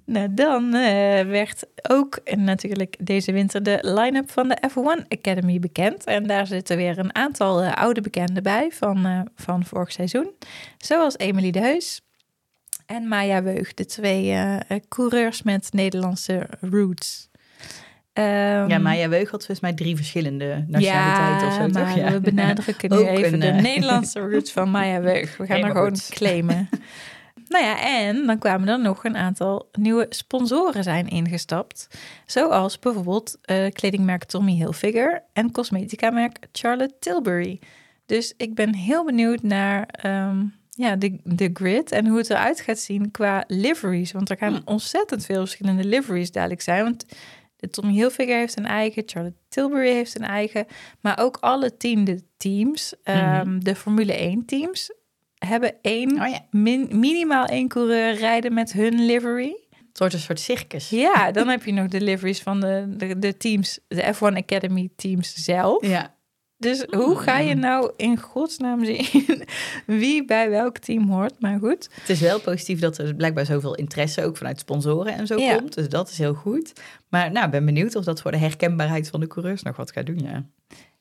Nou, 0.05 0.33
dan 0.33 0.63
uh, 0.63 1.21
werd 1.21 1.65
ook 1.89 2.19
natuurlijk 2.35 2.95
deze 2.99 3.31
winter 3.31 3.63
de 3.63 3.79
line-up 3.81 4.31
van 4.31 4.47
de 4.47 4.57
F1 4.69 5.07
Academy 5.07 5.59
bekend. 5.59 6.03
En 6.03 6.23
daar 6.27 6.47
zitten 6.47 6.77
weer 6.77 6.99
een 6.99 7.15
aantal 7.15 7.63
uh, 7.63 7.73
oude 7.73 8.01
bekenden 8.01 8.43
bij 8.43 8.71
van, 8.71 9.07
uh, 9.07 9.21
van 9.35 9.65
vorig 9.65 9.91
seizoen. 9.91 10.31
Zoals 10.77 11.17
Emily 11.17 11.51
de 11.51 11.59
Heus, 11.59 12.01
en 12.93 13.07
Maya 13.07 13.43
Weug, 13.43 13.73
de 13.73 13.85
twee 13.85 14.31
uh, 14.31 14.57
coureurs 14.87 15.43
met 15.43 15.69
Nederlandse 15.71 16.47
roots. 16.61 17.29
Ehm, 18.13 18.67
ja, 18.69 18.77
Maya 18.77 19.09
Weug 19.09 19.29
had 19.29 19.45
volgens 19.45 19.59
mij 19.59 19.73
drie 19.73 19.95
verschillende 19.95 20.65
nationaliteiten 20.67 21.47
of 21.47 21.53
zo, 21.53 21.59
maar 21.59 21.87
toch? 21.87 21.95
Ja. 21.95 22.11
we 22.11 22.19
benadrukken 22.19 22.89
nu 22.97 23.05
even 23.05 23.33
een, 23.33 23.39
de 23.39 23.47
eh, 23.47 23.61
Nederlandse 23.61 24.19
roots 24.19 24.51
van 24.51 24.71
Maya 24.71 25.01
Weug. 25.01 25.37
We 25.37 25.45
gaan 25.45 25.61
er 25.61 25.71
gewoon 25.71 25.89
goed. 25.89 26.09
claimen. 26.09 26.69
nou 27.49 27.65
ja, 27.65 27.79
en 27.81 28.25
dan 28.25 28.39
kwamen 28.39 28.67
er 28.67 28.79
nog 28.79 29.05
een 29.05 29.17
aantal 29.17 29.69
nieuwe 29.71 30.05
sponsoren 30.09 30.83
zijn 30.83 31.07
ingestapt. 31.07 31.87
Zoals 32.25 32.79
bijvoorbeeld 32.79 33.37
eh, 33.41 33.69
kledingmerk 33.71 34.23
Tommy 34.23 34.53
Hilfiger 34.53 35.23
en 35.33 35.51
cosmetica-merk 35.51 36.47
Charlotte 36.51 36.95
Tilbury. 36.99 37.59
Dus 38.05 38.33
ik 38.37 38.55
ben 38.55 38.75
heel 38.75 39.05
benieuwd 39.05 39.41
naar 39.41 39.85
ehm, 39.85 40.45
ja, 40.75 40.95
de, 40.95 41.19
de 41.23 41.49
grid 41.53 41.91
en 41.91 42.07
hoe 42.07 42.17
het 42.17 42.29
eruit 42.29 42.59
gaat 42.59 42.79
zien 42.79 43.11
qua 43.11 43.43
liveries. 43.47 44.11
Want 44.11 44.29
er 44.29 44.37
gaan 44.37 44.53
Hm. 44.53 44.61
ontzettend 44.65 45.25
veel 45.25 45.39
verschillende 45.39 45.83
liveries 45.85 46.31
dadelijk 46.31 46.61
zijn. 46.61 46.83
Want 46.83 47.05
de 47.55 47.69
Tommy 47.69 47.93
Hilfiger 47.93 48.37
heeft 48.37 48.57
een 48.57 48.65
eigen, 48.65 49.03
Charlotte 49.05 49.37
Tilbury 49.49 49.91
heeft 49.91 50.15
een 50.15 50.25
eigen. 50.25 50.65
Maar 51.01 51.19
ook 51.19 51.37
alle 51.39 51.77
tiende 51.77 52.21
teams, 52.37 52.93
ehm, 53.03 53.59
de 53.59 53.75
Formule 53.75 54.21
1 54.21 54.45
teams, 54.45 54.91
hebben 55.37 55.75
één, 55.81 56.11
Oh 56.21 56.27
ja, 56.29 56.45
min- 56.51 56.89
minimaal 56.99 57.45
één 57.45 57.67
coureur 57.67 58.13
rijden 58.13 58.53
met 58.53 58.73
hun 58.73 59.05
livery. 59.05 59.55
het 59.87 59.99
wordt 59.99 60.13
een 60.13 60.19
soort 60.19 60.39
circus. 60.39 60.89
Ja, 60.89 61.31
dan 61.31 61.47
heb 61.47 61.63
je 61.63 61.73
nog 61.73 61.87
de 61.87 62.01
liveries 62.01 62.41
van 62.41 62.59
de, 62.59 62.85
de, 62.97 63.19
de 63.19 63.37
teams, 63.37 63.79
de 63.87 64.13
F1 64.15 64.37
Academy 64.37 64.89
teams 64.95 65.33
zelf. 65.33 65.85
Ja. 65.87 66.15
Dus 66.63 66.85
hoe 66.89 67.15
ga 67.17 67.39
je 67.39 67.55
nou 67.55 67.91
in 67.97 68.17
godsnaam 68.19 68.85
zien 68.85 69.05
wie 70.01 70.25
bij 70.25 70.49
welk 70.49 70.77
team 70.77 71.09
hoort? 71.09 71.33
Maar 71.39 71.59
goed. 71.59 71.89
Het 71.99 72.09
is 72.09 72.19
wel 72.19 72.39
positief 72.39 72.79
dat 72.79 72.97
er 72.97 73.15
blijkbaar 73.15 73.45
zoveel 73.45 73.75
interesse 73.75 74.23
ook 74.23 74.37
vanuit 74.37 74.59
sponsoren 74.59 75.13
en 75.13 75.27
zo 75.27 75.37
Ja. 75.39 75.55
komt. 75.55 75.73
Dus 75.73 75.89
dat 75.89 76.09
is 76.09 76.17
heel 76.17 76.33
goed. 76.33 76.73
Maar 77.09 77.31
nou, 77.31 77.45
ik 77.45 77.51
ben 77.51 77.65
benieuwd 77.65 77.95
of 77.95 78.03
dat 78.03 78.21
voor 78.21 78.31
de 78.31 78.37
herkenbaarheid 78.37 79.09
van 79.09 79.19
de 79.19 79.27
coureurs 79.27 79.63
nog 79.63 79.75
wat 79.75 79.91
gaat 79.91 80.05
doen, 80.05 80.19
ja. 80.19 80.43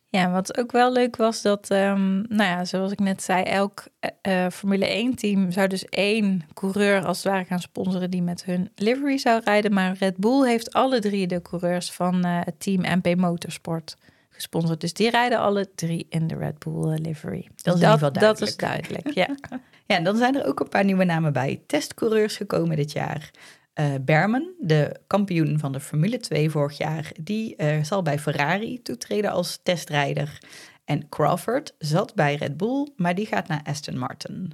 Ja, 0.08 0.30
wat 0.30 0.58
ook 0.58 0.72
wel 0.72 0.92
leuk 0.92 1.16
was 1.16 1.42
dat, 1.42 1.70
ehm, 1.70 2.14
nou 2.16 2.42
ja, 2.50 2.64
zoals 2.64 2.92
ik 2.92 2.98
net 3.00 3.22
zei, 3.22 3.42
elk 3.42 3.84
eh, 4.00 4.44
eh, 4.44 4.50
Formule 4.52 4.86
1 4.94 5.14
team 5.14 5.50
zou 5.50 5.68
dus 5.68 5.84
één 5.84 6.42
coureur 6.54 7.04
als 7.04 7.22
het 7.22 7.32
ware 7.32 7.44
gaan 7.44 7.60
sponsoren 7.60 8.10
die 8.10 8.22
met 8.22 8.44
hun 8.44 8.70
livery 8.74 9.18
zou 9.18 9.40
rijden. 9.44 9.72
Maar 9.72 9.96
Red 9.98 10.16
Bull 10.16 10.46
heeft 10.46 10.72
alle 10.72 11.00
drie 11.00 11.26
de 11.26 11.42
coureurs 11.42 11.92
van 11.92 12.24
eh, 12.24 12.40
het 12.44 12.60
team 12.60 12.98
MP 12.98 13.16
Motorsport 13.16 13.94
gesponsord. 14.32 14.80
Dus 14.80 14.92
die 14.92 15.10
rijden 15.10 15.38
alle 15.38 15.70
drie 15.74 16.06
in 16.08 16.26
de 16.26 16.36
Red 16.36 16.58
Bull 16.58 16.92
eh, 16.92 16.98
livery. 16.98 17.48
Dat 17.54 17.74
is 17.74 17.80
ieder 17.80 17.92
geval 17.92 18.12
Dat 18.12 18.40
is 18.40 18.56
duidelijk. 18.56 19.04
duidelijk, 19.04 19.14
ja. 19.14 19.58
Ja, 19.86 20.00
dan 20.00 20.16
zijn 20.16 20.34
er 20.34 20.46
ook 20.46 20.60
een 20.60 20.68
paar 20.68 20.84
nieuwe 20.84 21.04
namen 21.04 21.32
bij. 21.32 21.62
Testcoureurs 21.66 22.36
gekomen 22.36 22.76
dit 22.76 22.92
jaar. 22.92 23.30
Eh 23.72 23.94
Berman, 24.00 24.52
de 24.58 24.96
kampioen 25.06 25.58
van 25.58 25.72
de 25.72 25.80
Formule 25.80 26.18
2 26.18 26.50
vorig 26.50 26.78
jaar, 26.78 27.12
die 27.20 27.56
eh, 27.56 27.82
zal 27.82 28.02
bij 28.02 28.18
Ferrari 28.18 28.82
toetreden 28.82 29.30
als 29.30 29.60
testrijder. 29.62 30.38
En 30.84 31.08
Crawford 31.08 31.74
zat 31.78 32.14
bij 32.14 32.34
Red 32.34 32.56
Bull, 32.56 32.88
maar 32.96 33.14
die 33.14 33.26
gaat 33.26 33.48
naar 33.48 33.60
Aston 33.64 33.98
Martin. 33.98 34.52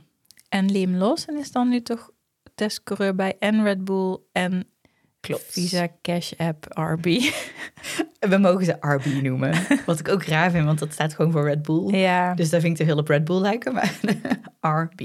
En 0.48 0.70
Liam 0.70 0.94
Lawson 0.94 1.38
is 1.38 1.52
dan 1.52 1.68
nu 1.68 1.82
toch 1.82 2.10
testcoureur 2.54 3.14
bij 3.14 3.36
en 3.38 3.62
Red 3.62 3.84
Bull 3.84 4.18
en 4.32 4.66
Klopt. 5.28 5.52
Visa 5.52 5.88
Cash 6.02 6.32
App 6.36 6.66
RB. 6.68 7.04
We 8.32 8.38
mogen 8.38 8.64
ze 8.64 8.76
RB 8.80 9.04
noemen. 9.22 9.54
Wat 9.86 9.98
ik 9.98 10.08
ook 10.08 10.22
raar 10.24 10.50
vind, 10.50 10.64
want 10.64 10.78
dat 10.78 10.92
staat 10.92 11.14
gewoon 11.14 11.32
voor 11.32 11.44
Red 11.44 11.62
Bull. 11.62 11.94
ja, 11.98 12.34
Dus 12.34 12.50
daar 12.50 12.60
vind 12.60 12.72
ik 12.72 12.78
te 12.78 12.92
veel 12.92 13.00
op 13.00 13.08
Red 13.08 13.24
Bull 13.24 13.40
lijken, 13.40 13.72
maar 13.72 13.98
RB. 14.90 15.00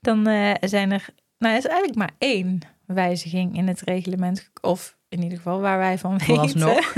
dan 0.00 0.26
eh, 0.26 0.54
zijn 0.60 0.92
er, 0.92 1.06
nou, 1.38 1.52
er 1.52 1.58
is 1.58 1.66
eigenlijk 1.66 1.98
maar 1.98 2.10
één 2.18 2.58
wijziging 2.86 3.56
in 3.56 3.68
het 3.68 3.80
reglement, 3.80 4.50
of 4.60 4.96
in 5.08 5.22
ieder 5.22 5.36
geval 5.36 5.60
waar 5.60 5.78
wij 5.78 5.98
van 5.98 6.10
weten. 6.18 6.26
Vooralsnog. 6.26 6.94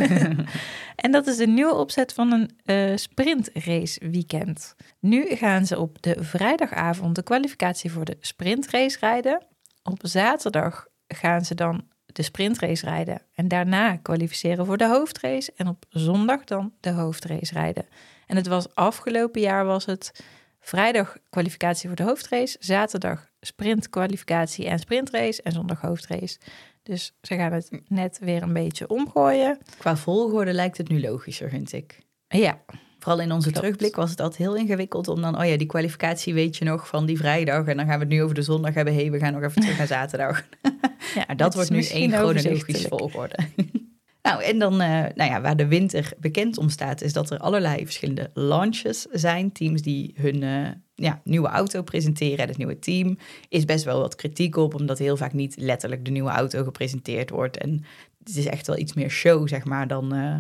En 0.96 1.10
dat 1.10 1.26
is 1.26 1.36
de 1.36 1.46
nieuwe 1.46 1.74
opzet 1.74 2.12
van 2.12 2.32
een 2.32 2.50
eh 2.64 2.96
sprintrace 2.96 4.08
weekend. 4.10 4.74
Nu 5.00 5.26
gaan 5.36 5.66
ze 5.66 5.78
op 5.78 6.02
de 6.02 6.16
vrijdagavond 6.20 7.14
de 7.14 7.22
kwalificatie 7.22 7.92
voor 7.92 8.04
de 8.04 8.16
sprintrace 8.20 8.98
rijden. 9.00 9.46
Op 9.82 9.98
zaterdag 10.02 10.86
gaan 11.14 11.44
ze 11.44 11.54
dan 11.54 11.84
de 12.06 12.22
sprintrace 12.22 12.86
rijden 12.86 13.22
en 13.34 13.48
daarna 13.48 13.96
kwalificeren 13.96 14.66
voor 14.66 14.76
de 14.76 14.88
hoofdrace. 14.88 15.52
En 15.56 15.68
op 15.68 15.84
zondag 15.88 16.44
dan 16.44 16.72
de 16.80 16.90
hoofdrace 16.90 17.54
rijden. 17.54 17.86
En 18.26 18.36
het 18.36 18.46
was 18.46 18.74
afgelopen 18.74 19.40
jaar 19.40 19.64
was 19.64 19.84
het 19.84 20.24
vrijdag 20.60 21.16
kwalificatie 21.30 21.88
voor 21.88 21.96
de 21.96 22.02
hoofdrace, 22.02 22.56
zaterdag 22.60 23.28
sprintkwalificatie 23.40 24.66
en 24.66 24.78
sprintrace 24.78 25.42
en 25.42 25.52
zondag 25.52 25.80
hoofdrace. 25.80 26.38
Dus 26.82 27.12
ze 27.22 27.34
gaan 27.34 27.52
het 27.52 27.70
net 27.88 28.18
weer 28.18 28.42
een 28.42 28.52
beetje 28.52 28.88
omgooien. 28.88 29.58
Qua 29.78 29.96
volgorde 29.96 30.52
lijkt 30.52 30.76
het 30.76 30.88
nu 30.88 31.00
logischer, 31.00 31.48
vind 31.48 31.72
ik. 31.72 31.98
Ja, 32.28 32.60
Vooral 33.04 33.22
in 33.22 33.32
onze 33.32 33.50
Klopt. 33.50 33.64
terugblik 33.64 33.96
was 33.96 34.10
het 34.10 34.20
altijd 34.20 34.38
heel 34.38 34.56
ingewikkeld 34.56 35.08
om 35.08 35.20
dan, 35.20 35.38
oh 35.38 35.46
ja, 35.46 35.56
die 35.56 35.66
kwalificatie 35.66 36.34
weet 36.34 36.56
je 36.56 36.64
nog 36.64 36.88
van 36.88 37.06
die 37.06 37.16
vrijdag. 37.16 37.66
En 37.66 37.76
dan 37.76 37.86
gaan 37.86 37.98
we 37.98 38.04
het 38.04 38.14
nu 38.14 38.22
over 38.22 38.34
de 38.34 38.42
zondag 38.42 38.74
hebben. 38.74 38.94
hey, 38.94 39.10
we 39.10 39.18
gaan 39.18 39.32
nog 39.32 39.42
even 39.42 39.60
terug 39.60 39.78
naar 39.78 39.86
zaterdag. 39.86 40.44
ja 41.28 41.34
dat 41.34 41.54
wordt 41.54 41.70
nu 41.70 41.84
één 41.84 42.12
chronologische 42.12 42.88
volgorde. 42.88 43.38
nou, 44.22 44.42
en 44.42 44.58
dan, 44.58 44.80
eh, 44.80 44.88
nou 44.88 45.30
ja, 45.30 45.40
waar 45.40 45.56
de 45.56 45.66
winter 45.66 46.12
bekend 46.18 46.58
om 46.58 46.68
staat, 46.68 47.02
is 47.02 47.12
dat 47.12 47.30
er 47.30 47.38
allerlei 47.38 47.84
verschillende 47.84 48.30
launches 48.34 49.06
zijn. 49.12 49.52
Teams 49.52 49.82
die 49.82 50.14
hun 50.16 50.42
eh, 50.42 50.68
ja, 50.94 51.20
nieuwe 51.24 51.48
auto 51.48 51.82
presenteren. 51.82 52.38
En 52.38 52.48
het 52.48 52.58
nieuwe 52.58 52.78
team 52.78 53.18
is 53.48 53.64
best 53.64 53.84
wel 53.84 54.00
wat 54.00 54.14
kritiek 54.14 54.56
op, 54.56 54.74
omdat 54.74 54.98
heel 54.98 55.16
vaak 55.16 55.32
niet 55.32 55.54
letterlijk 55.56 56.04
de 56.04 56.10
nieuwe 56.10 56.30
auto 56.30 56.64
gepresenteerd 56.64 57.30
wordt. 57.30 57.56
En 57.56 57.84
het 58.24 58.36
is 58.36 58.46
echt 58.46 58.66
wel 58.66 58.78
iets 58.78 58.94
meer 58.94 59.10
show, 59.10 59.48
zeg 59.48 59.64
maar, 59.64 59.88
dan, 59.88 60.14
eh, 60.14 60.36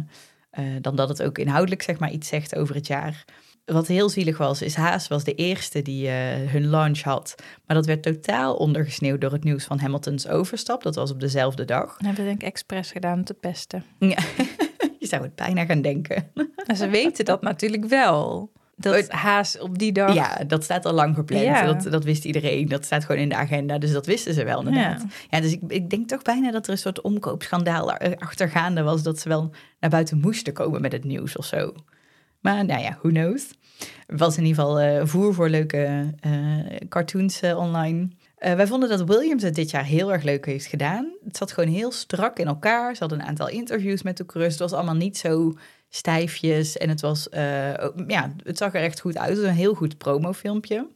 eh, 0.54 0.64
dan 0.80 0.96
dat 0.96 1.08
het 1.08 1.22
ook 1.22 1.38
inhoudelijk, 1.38 1.82
zeg 1.82 1.98
maar, 1.98 2.10
iets 2.10 2.28
zegt 2.28 2.56
over 2.56 2.74
het 2.74 2.86
jaar. 2.86 3.24
Wat 3.64 3.86
heel 3.86 4.08
zielig 4.08 4.38
was, 4.38 4.62
is 4.62 4.74
Haas 4.74 5.08
was 5.08 5.24
de 5.24 5.34
eerste 5.34 5.82
die 5.82 6.08
eh, 6.08 6.50
hun 6.50 6.66
launch 6.66 7.00
had. 7.00 7.34
Maar 7.66 7.76
dat 7.76 7.86
werd 7.86 8.02
totaal 8.02 8.54
ondergesneeuwd 8.54 9.20
door 9.20 9.32
het 9.32 9.44
nieuws 9.44 9.64
van 9.64 9.78
Hamiltons 9.78 10.28
overstap. 10.28 10.82
Dat 10.82 10.94
was 10.94 11.10
op 11.10 11.20
dezelfde 11.20 11.64
dag. 11.64 11.86
Dat 11.86 12.06
hebben 12.06 12.24
we 12.24 12.28
denk 12.28 12.42
ik 12.42 12.48
expres 12.48 12.92
gedaan 12.92 13.18
om 13.18 13.24
te 13.24 13.34
pesten. 13.34 13.84
Ja, 13.98 14.18
je 15.00 15.06
zou 15.06 15.22
het 15.22 15.34
bijna 15.34 15.64
gaan 15.64 15.82
denken. 15.82 16.30
En 16.66 16.76
ze 16.76 16.88
weten 16.88 17.24
dat 17.24 17.42
natuurlijk 17.42 17.84
wel. 17.84 18.52
Dat 18.76 18.94
Het- 18.94 19.10
Haas 19.10 19.58
op 19.58 19.78
die 19.78 19.92
dag... 19.92 20.14
Ja, 20.14 20.44
dat 20.46 20.64
staat 20.64 20.86
al 20.86 20.92
lang 20.92 21.14
gepland. 21.14 21.44
Ja. 21.44 21.72
Dat, 21.72 21.82
dat 21.92 22.04
wist 22.04 22.24
iedereen. 22.24 22.68
Dat 22.68 22.84
staat 22.84 23.04
gewoon 23.04 23.20
in 23.20 23.28
de 23.28 23.34
agenda. 23.34 23.78
Dus 23.78 23.92
dat 23.92 24.06
wisten 24.06 24.34
ze 24.34 24.44
wel 24.44 24.58
inderdaad. 24.58 25.00
Ja. 25.00 25.08
Ja, 25.30 25.40
dus 25.40 25.52
ik, 25.52 25.60
ik 25.68 25.90
denk 25.90 26.08
toch 26.08 26.22
bijna 26.22 26.50
dat 26.50 26.66
er 26.66 26.72
een 26.72 26.78
soort 26.78 27.00
omkoopschandaal 27.00 27.92
achtergaande 28.18 28.82
was. 28.82 29.02
Dat 29.02 29.18
ze 29.18 29.28
wel 29.28 29.50
naar 29.80 29.90
buiten 29.90 30.18
moesten 30.18 30.52
komen 30.52 30.80
met 30.80 30.92
het 30.92 31.04
nieuws 31.04 31.36
of 31.36 31.44
zo. 31.44 31.74
Maar 32.40 32.64
nou 32.64 32.80
ja, 32.80 32.98
who 33.00 33.08
knows. 33.08 33.46
Was 34.06 34.36
in 34.36 34.44
ieder 34.44 34.62
geval 34.62 34.80
eh, 34.80 35.06
voer 35.06 35.34
voor 35.34 35.48
leuke 35.48 36.14
eh, 36.20 36.32
cartoons 36.88 37.40
eh, 37.40 37.58
online. 37.58 38.08
Wij 38.38 38.66
vonden 38.66 38.88
dat 38.88 39.04
Williams 39.04 39.42
het 39.42 39.54
dit 39.54 39.70
jaar 39.70 39.84
heel 39.84 40.12
erg 40.12 40.22
leuk 40.22 40.46
heeft 40.46 40.66
gedaan. 40.66 41.12
Het 41.24 41.36
zat 41.36 41.52
gewoon 41.52 41.70
heel 41.70 41.92
strak 41.92 42.38
in 42.38 42.46
elkaar. 42.46 42.94
Ze 42.94 43.00
hadden 43.00 43.20
een 43.20 43.26
aantal 43.26 43.48
interviews 43.48 44.02
met 44.02 44.16
de 44.16 44.26
coureurs. 44.26 44.54
Het 44.54 44.62
was 44.62 44.72
allemaal 44.72 44.94
niet 44.94 45.18
zo 45.18 45.54
stijfjes. 45.94 46.76
En 46.76 46.88
het, 46.88 47.00
was, 47.00 47.28
eh, 47.28 47.88
ja, 48.06 48.34
het 48.42 48.58
zag 48.58 48.74
er 48.74 48.82
echt 48.82 49.00
goed 49.00 49.18
uit. 49.18 49.28
Het 49.28 49.38
was 49.38 49.46
een 49.46 49.54
heel 49.54 49.74
goed 49.74 49.98
promofilmpje. 49.98 50.88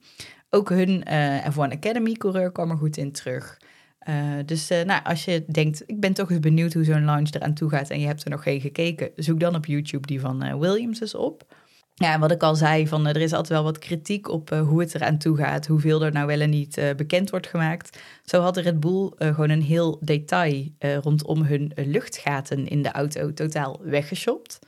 Ook 0.50 0.68
hun 0.68 1.04
eh 1.04 1.46
F1 1.50 1.72
Academy 1.72 2.12
coureur 2.12 2.52
kwam 2.52 2.70
er 2.70 2.76
goed 2.76 2.96
in 2.96 3.12
terug. 3.12 3.58
Eh, 3.98 4.14
dus 4.46 4.68
nou, 4.68 5.04
als 5.04 5.24
je 5.24 5.44
denkt, 5.46 5.82
ik 5.86 6.00
ben 6.00 6.12
toch 6.12 6.30
eens 6.30 6.40
benieuwd 6.40 6.72
hoe 6.72 6.84
zo'n 6.84 7.04
launch 7.04 7.30
eraan 7.30 7.54
toe 7.54 7.70
gaat 7.70 7.90
en 7.90 8.00
je 8.00 8.06
hebt 8.06 8.24
er 8.24 8.30
nog 8.30 8.42
geen 8.42 8.60
gekeken, 8.60 9.10
zoek 9.16 9.40
dan 9.40 9.54
op 9.54 9.66
YouTube 9.66 10.06
die 10.06 10.20
van 10.20 10.58
Williams 10.58 11.00
eens 11.00 11.14
op. 11.14 11.56
Ja, 11.94 12.18
wat 12.18 12.30
ik 12.30 12.42
al 12.42 12.54
zei, 12.54 12.88
van, 12.88 13.06
er 13.06 13.16
is 13.16 13.32
altijd 13.32 13.48
wel 13.48 13.62
wat 13.62 13.78
kritiek 13.78 14.28
op 14.28 14.50
hoe 14.50 14.80
het 14.80 14.94
eraan 14.94 15.18
toe 15.18 15.36
gaat, 15.36 15.66
hoeveel 15.66 16.02
er 16.02 16.12
nou 16.12 16.26
wel 16.26 16.40
en 16.40 16.50
niet 16.50 16.94
bekend 16.96 17.30
wordt 17.30 17.46
gemaakt. 17.46 18.02
Zo 18.24 18.40
had 18.40 18.56
Red 18.56 18.80
Bull 18.80 19.12
eh, 19.16 19.34
gewoon 19.34 19.50
een 19.50 19.62
heel 19.62 19.98
detail 20.00 20.64
rondom 20.78 21.42
hun 21.42 21.72
luchtgaten 21.74 22.66
in 22.66 22.82
de 22.82 22.92
auto 22.92 23.32
totaal 23.32 23.80
weggeshopt. 23.82 24.58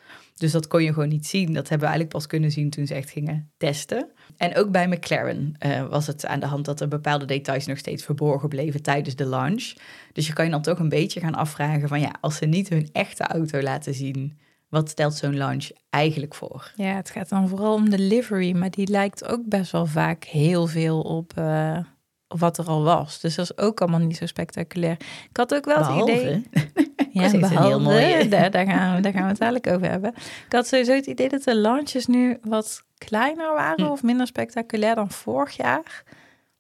Dus 0.41 0.53
dat 0.53 0.67
kon 0.67 0.83
je 0.83 0.93
gewoon 0.93 1.09
niet 1.09 1.27
zien. 1.27 1.47
Dat 1.47 1.69
hebben 1.69 1.89
we 1.89 1.95
eigenlijk 1.95 2.09
pas 2.09 2.27
kunnen 2.27 2.51
zien 2.51 2.71
toen 2.71 2.87
ze 2.87 2.95
echt 2.95 3.11
gingen 3.11 3.51
testen. 3.57 4.11
En 4.37 4.57
ook 4.57 4.71
bij 4.71 4.89
McLaren 4.89 5.55
eh, 5.59 5.87
was 5.89 6.07
het 6.07 6.27
aan 6.27 6.41
de 6.41 6.47
hand 6.47 6.65
dat 6.65 6.81
er 6.81 6.89
bepaalde 6.89 7.25
details 7.25 7.67
nog 7.67 7.79
steeds 7.79 8.05
verborgen 8.05 8.49
bleven 8.49 8.83
tijdens 8.83 9.17
de 9.17 9.25
launch. 9.25 9.73
Dus 10.13 10.27
je 10.27 10.33
kan 10.33 10.45
je 10.45 10.51
dan 10.51 10.63
toch 10.63 10.79
een 10.79 10.89
beetje 10.89 11.21
gaan 11.21 11.35
afvragen 11.35 11.89
van 11.89 12.01
ja, 12.01 12.15
als 12.21 12.37
ze 12.37 12.47
niet 12.47 12.69
hun 12.69 12.89
echte 12.93 13.23
auto 13.25 13.61
laten 13.61 13.95
zien, 13.95 14.39
wat 14.69 14.91
stelt 14.91 15.15
zo'n 15.15 15.37
launch 15.37 15.71
eigenlijk 15.91 16.35
voor? 16.35 16.73
Ja, 16.77 16.95
het 16.95 17.11
gaat 17.11 17.29
dan 17.29 17.49
vooral 17.49 17.75
om 17.75 17.91
de 17.91 17.99
livery, 17.99 18.53
maar 18.53 18.71
die 18.71 18.89
lijkt 18.89 19.25
ook 19.25 19.43
best 19.45 19.73
wel 19.73 19.87
vaak 19.87 20.25
heel 20.25 20.67
veel 20.67 21.01
op, 21.01 21.33
eh, 21.37 21.79
wat 22.27 22.59
er 22.59 22.67
al 22.67 22.83
was. 22.83 23.21
Dus 23.21 23.35
dat 23.35 23.51
is 23.51 23.59
ook 23.59 23.81
allemaal 23.81 24.01
niet 24.01 24.17
zo 24.17 24.27
spectaculair. 24.27 24.97
Ik 25.31 25.37
had 25.37 25.55
ook 25.55 25.65
wel 25.65 25.85
het 25.85 26.09
idee... 26.09 26.43
Ja, 27.13 27.29
Precies, 27.29 27.51
een 27.51 27.63
heel 27.63 27.81
mooie. 27.81 28.29
daar, 28.29 28.51
daar, 28.51 28.67
gaan 28.67 28.97
we, 28.97 29.03
daar 29.03 29.13
gaan 29.13 29.23
we 29.23 29.29
het 29.29 29.39
dadelijk 29.39 29.67
over 29.67 29.91
hebben. 29.91 30.13
Ik 30.47 30.53
had 30.53 30.67
sowieso 30.67 30.93
het 30.93 31.07
idee 31.07 31.29
dat 31.29 31.43
de 31.43 31.57
launches 31.57 32.07
nu 32.07 32.39
wat 32.43 32.83
kleiner 32.99 33.55
waren 33.55 33.85
Hm. 33.85 33.91
of 33.91 34.03
minder 34.03 34.27
spectaculair 34.27 34.95
dan 34.95 35.11
vorig 35.11 35.57
jaar. 35.57 36.05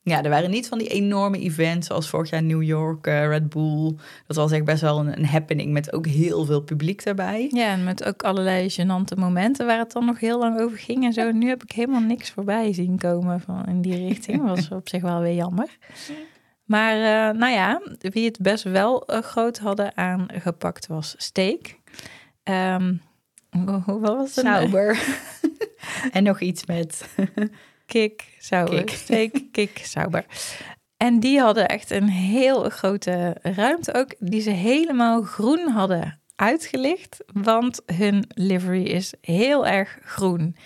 Ja, 0.03 0.23
er 0.23 0.31
waren 0.31 0.51
niet 0.51 0.69
van 0.69 0.79
die 0.79 0.89
enorme 0.89 1.39
events 1.39 1.87
zoals 1.87 2.09
vorig 2.09 2.31
jaar 2.31 2.43
New 2.43 2.63
York, 2.63 3.07
eh, 3.07 3.29
Red 3.29 3.49
Bull. 3.49 3.95
Dat 4.27 4.37
was 4.37 4.53
echt 4.53 4.65
best 4.65 4.81
wel 4.81 4.99
een, 4.99 5.19
een, 5.19 5.27
happening 5.27 5.73
met 5.73 5.93
ook 5.93 6.07
heel 6.07 6.45
veel 6.45 6.61
publiek 6.61 7.05
daarbij. 7.05 7.49
Ja, 7.53 7.67
en 7.73 7.85
met 7.85 8.05
ook 8.05 8.23
allerlei 8.23 8.71
gênante 8.71 9.19
momenten 9.19 9.67
waar 9.67 9.79
het 9.79 9.93
dan 9.93 10.05
nog 10.05 10.21
heel 10.21 10.39
lang 10.39 10.61
over 10.61 10.79
ging 10.79 11.05
en 11.05 11.13
zo. 11.13 11.31
Nu 11.31 11.49
heb 11.49 11.63
ik 11.63 11.73
helemaal 11.73 12.01
niks 12.01 12.31
voorbij 12.31 12.73
zien 12.73 12.99
komen 12.99 13.41
van 13.41 13.67
in 13.67 13.81
die 13.81 14.07
richting. 14.09 14.43
was 14.49 14.71
op 14.71 14.89
zich 14.89 15.03
wel 15.03 15.21
weer 15.21 15.35
jammer. 15.35 15.69
Maar 16.71 16.97
uh, 16.97 17.39
nou 17.39 17.53
ja, 17.53 17.81
wie 17.99 18.25
het 18.25 18.39
best 18.41 18.65
wel 18.65 19.15
uh, 19.15 19.23
groot 19.23 19.59
hadden 19.59 19.97
aangepakt 19.97 20.87
was 20.87 21.15
Steak. 21.17 21.79
Um, 22.45 23.03
hoe 23.85 24.01
was 24.01 24.35
het? 24.35 24.45
Sauber. 24.45 25.19
en 26.13 26.23
nog 26.23 26.41
iets 26.41 26.67
met... 26.67 27.09
Kik, 27.87 28.37
sauber. 28.39 28.85
Kik. 28.85 28.91
Steak, 28.91 29.33
kik, 29.53 29.81
sauber. 29.83 30.25
En 30.97 31.21
die 31.21 31.41
hadden 31.41 31.69
echt 31.69 31.91
een 31.91 32.09
heel 32.09 32.69
grote 32.69 33.37
ruimte 33.43 33.95
ook, 33.95 34.15
die 34.19 34.41
ze 34.41 34.51
helemaal 34.51 35.23
groen 35.23 35.69
hadden 35.69 36.21
uitgelicht. 36.37 37.25
Want 37.33 37.83
hun 37.87 38.25
livery 38.35 38.83
is 38.83 39.15
heel 39.21 39.67
erg 39.67 39.99
groen. 40.05 40.57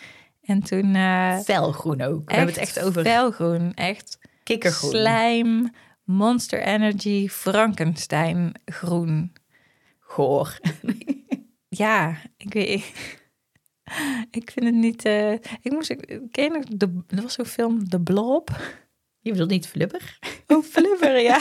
En 0.43 0.63
toen... 0.63 0.95
Uh, 0.95 1.39
felgroen 1.39 2.03
ook. 2.03 2.29
We 2.31 2.35
hebben 2.35 2.55
het 2.55 2.63
echt 2.63 2.81
over... 2.81 3.05
Felgroen, 3.05 3.75
echt... 3.75 4.19
Kikkergroen. 4.43 4.91
Slijm, 4.91 5.71
Monster 6.05 6.63
Energy, 6.63 7.29
Frankenstein 7.29 8.53
groen. 8.65 9.33
Goor. 9.99 10.59
ja, 11.69 12.17
ik 12.37 12.53
weet... 12.53 12.93
ik 14.31 14.51
vind 14.51 14.67
het 14.67 14.75
niet. 14.75 15.07
Uh, 15.07 15.33
ik 15.33 15.71
moest. 15.71 15.95
Ken 16.31 16.45
je 16.45 16.51
nog? 16.51 16.65
De, 16.65 17.03
er 17.09 17.23
was 17.23 17.35
zo'n 17.35 17.45
film, 17.45 17.89
The 17.89 18.01
Blob. 18.01 18.51
Je 19.21 19.31
bedoelt 19.31 19.51
niet 19.51 19.67
Flubber? 19.67 20.19
Oh, 20.47 20.65
Flubber, 20.65 21.19
ja. 21.19 21.41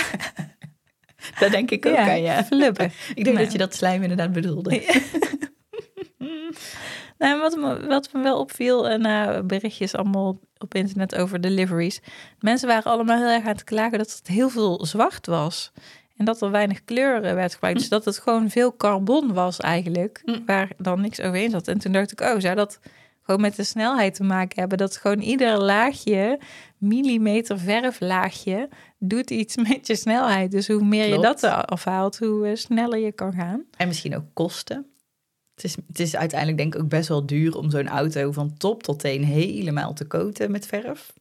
dat 1.39 1.51
denk 1.51 1.71
ik 1.71 1.85
ook 1.85 1.93
ja, 1.93 2.11
aan, 2.11 2.21
ja. 2.21 2.43
Flubber. 2.43 2.93
Ik 3.15 3.23
denk 3.23 3.37
dat 3.37 3.51
je 3.51 3.57
dat 3.57 3.75
slijm 3.75 4.01
inderdaad 4.01 4.31
bedoelde. 4.31 4.81
Nou, 7.17 7.39
wat, 7.39 7.55
me, 7.55 7.87
wat 7.87 8.09
me 8.13 8.21
wel 8.21 8.39
opviel, 8.39 8.97
na 8.97 9.37
uh, 9.37 9.43
berichtjes 9.43 9.95
allemaal 9.95 10.39
op 10.57 10.75
internet 10.75 11.15
over 11.15 11.41
deliveries. 11.41 12.01
Mensen 12.39 12.67
waren 12.67 12.91
allemaal 12.91 13.17
heel 13.17 13.27
erg 13.27 13.43
aan 13.43 13.51
het 13.51 13.63
klagen 13.63 13.97
dat 13.97 14.11
het 14.11 14.27
heel 14.27 14.49
veel 14.49 14.85
zwart 14.85 15.27
was. 15.27 15.71
En 16.17 16.25
dat 16.25 16.41
er 16.41 16.51
weinig 16.51 16.83
kleuren 16.83 17.35
werd 17.35 17.53
gebruikt. 17.53 17.79
Dus 17.79 17.89
dat 17.89 18.05
het 18.05 18.19
gewoon 18.19 18.49
veel 18.49 18.75
carbon 18.75 19.33
was 19.33 19.57
eigenlijk. 19.57 20.21
Mm. 20.25 20.43
Waar 20.45 20.69
dan 20.77 21.01
niks 21.01 21.19
overheen 21.19 21.49
zat. 21.49 21.67
En 21.67 21.77
toen 21.77 21.91
dacht 21.91 22.11
ik, 22.11 22.21
oh, 22.21 22.35
zou 22.37 22.55
dat 22.55 22.79
gewoon 23.21 23.41
met 23.41 23.55
de 23.55 23.63
snelheid 23.63 24.15
te 24.15 24.23
maken 24.23 24.59
hebben? 24.59 24.77
Dat 24.77 24.97
gewoon 24.97 25.19
ieder 25.19 25.57
laagje, 25.57 26.39
millimeter 26.77 27.59
verflaagje, 27.59 28.69
doet 28.99 29.31
iets 29.31 29.55
met 29.69 29.87
je 29.87 29.95
snelheid. 29.95 30.51
Dus 30.51 30.67
hoe 30.67 30.83
meer 30.83 31.07
je 31.07 31.19
dat 31.19 31.43
afhaalt, 31.43 32.19
hoe 32.19 32.47
eh, 32.47 32.55
sneller 32.55 32.99
je 32.99 33.11
kan 33.11 33.33
gaan. 33.33 33.63
En 33.77 33.87
misschien 33.87 34.15
ook 34.15 34.25
kosten. 34.33 34.92
Het 35.55 35.63
is, 35.63 35.75
het 35.87 35.99
is 35.99 36.15
uiteindelijk 36.15 36.59
denk 36.59 36.75
ik 36.75 36.81
ook 36.81 36.89
best 36.89 37.07
wel 37.07 37.25
duur 37.25 37.57
om 37.57 37.69
zo'n 37.69 37.87
auto 37.87 38.31
van 38.31 38.57
top 38.57 38.83
tot 38.83 38.99
teen 38.99 39.23
helemaal 39.23 39.93
te 39.93 40.07
coaten 40.07 40.51
met 40.51 40.65
verf. 40.65 41.13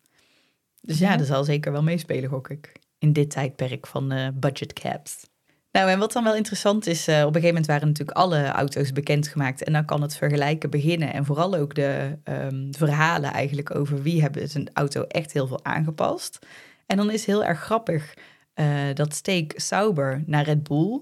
Dus 0.80 0.98
ja, 0.98 1.16
dat 1.16 1.26
zal 1.26 1.44
zeker 1.44 1.72
wel 1.72 1.82
meespelen, 1.82 2.30
gok 2.30 2.48
ik 2.50 2.72
in 2.98 3.12
dit 3.12 3.30
tijdperk 3.30 3.86
van 3.86 4.12
uh, 4.12 4.28
budget 4.34 4.72
caps. 4.72 5.30
Nou, 5.72 5.90
en 5.90 5.98
wat 5.98 6.12
dan 6.12 6.24
wel 6.24 6.34
interessant 6.34 6.86
is, 6.86 7.08
uh, 7.08 7.14
op 7.14 7.20
een 7.20 7.26
gegeven 7.26 7.48
moment 7.48 7.66
waren 7.66 7.86
natuurlijk 7.86 8.18
alle 8.18 8.46
auto's 8.46 8.92
bekendgemaakt. 8.92 9.64
En 9.64 9.72
dan 9.72 9.84
kan 9.84 10.02
het 10.02 10.16
vergelijken 10.16 10.70
beginnen. 10.70 11.12
En 11.12 11.24
vooral 11.24 11.54
ook 11.54 11.74
de 11.74 12.18
um, 12.24 12.74
verhalen 12.74 13.32
eigenlijk 13.32 13.74
over 13.74 14.02
wie 14.02 14.22
hebben 14.22 14.48
zijn 14.48 14.70
auto 14.72 15.02
echt 15.02 15.32
heel 15.32 15.46
veel 15.46 15.64
aangepast. 15.64 16.38
En 16.86 16.96
dan 16.96 17.10
is 17.10 17.26
heel 17.26 17.44
erg 17.44 17.60
grappig 17.60 18.14
uh, 18.54 18.66
dat 18.94 19.14
Steak 19.14 19.52
Sauber 19.56 20.22
naar 20.26 20.44
Red 20.44 20.62
Bull 20.62 21.00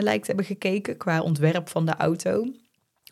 lijkt 0.00 0.20
te 0.20 0.26
hebben 0.26 0.44
gekeken 0.44 0.96
qua 0.96 1.20
ontwerp 1.20 1.68
van 1.68 1.86
de 1.86 1.94
auto. 1.96 2.46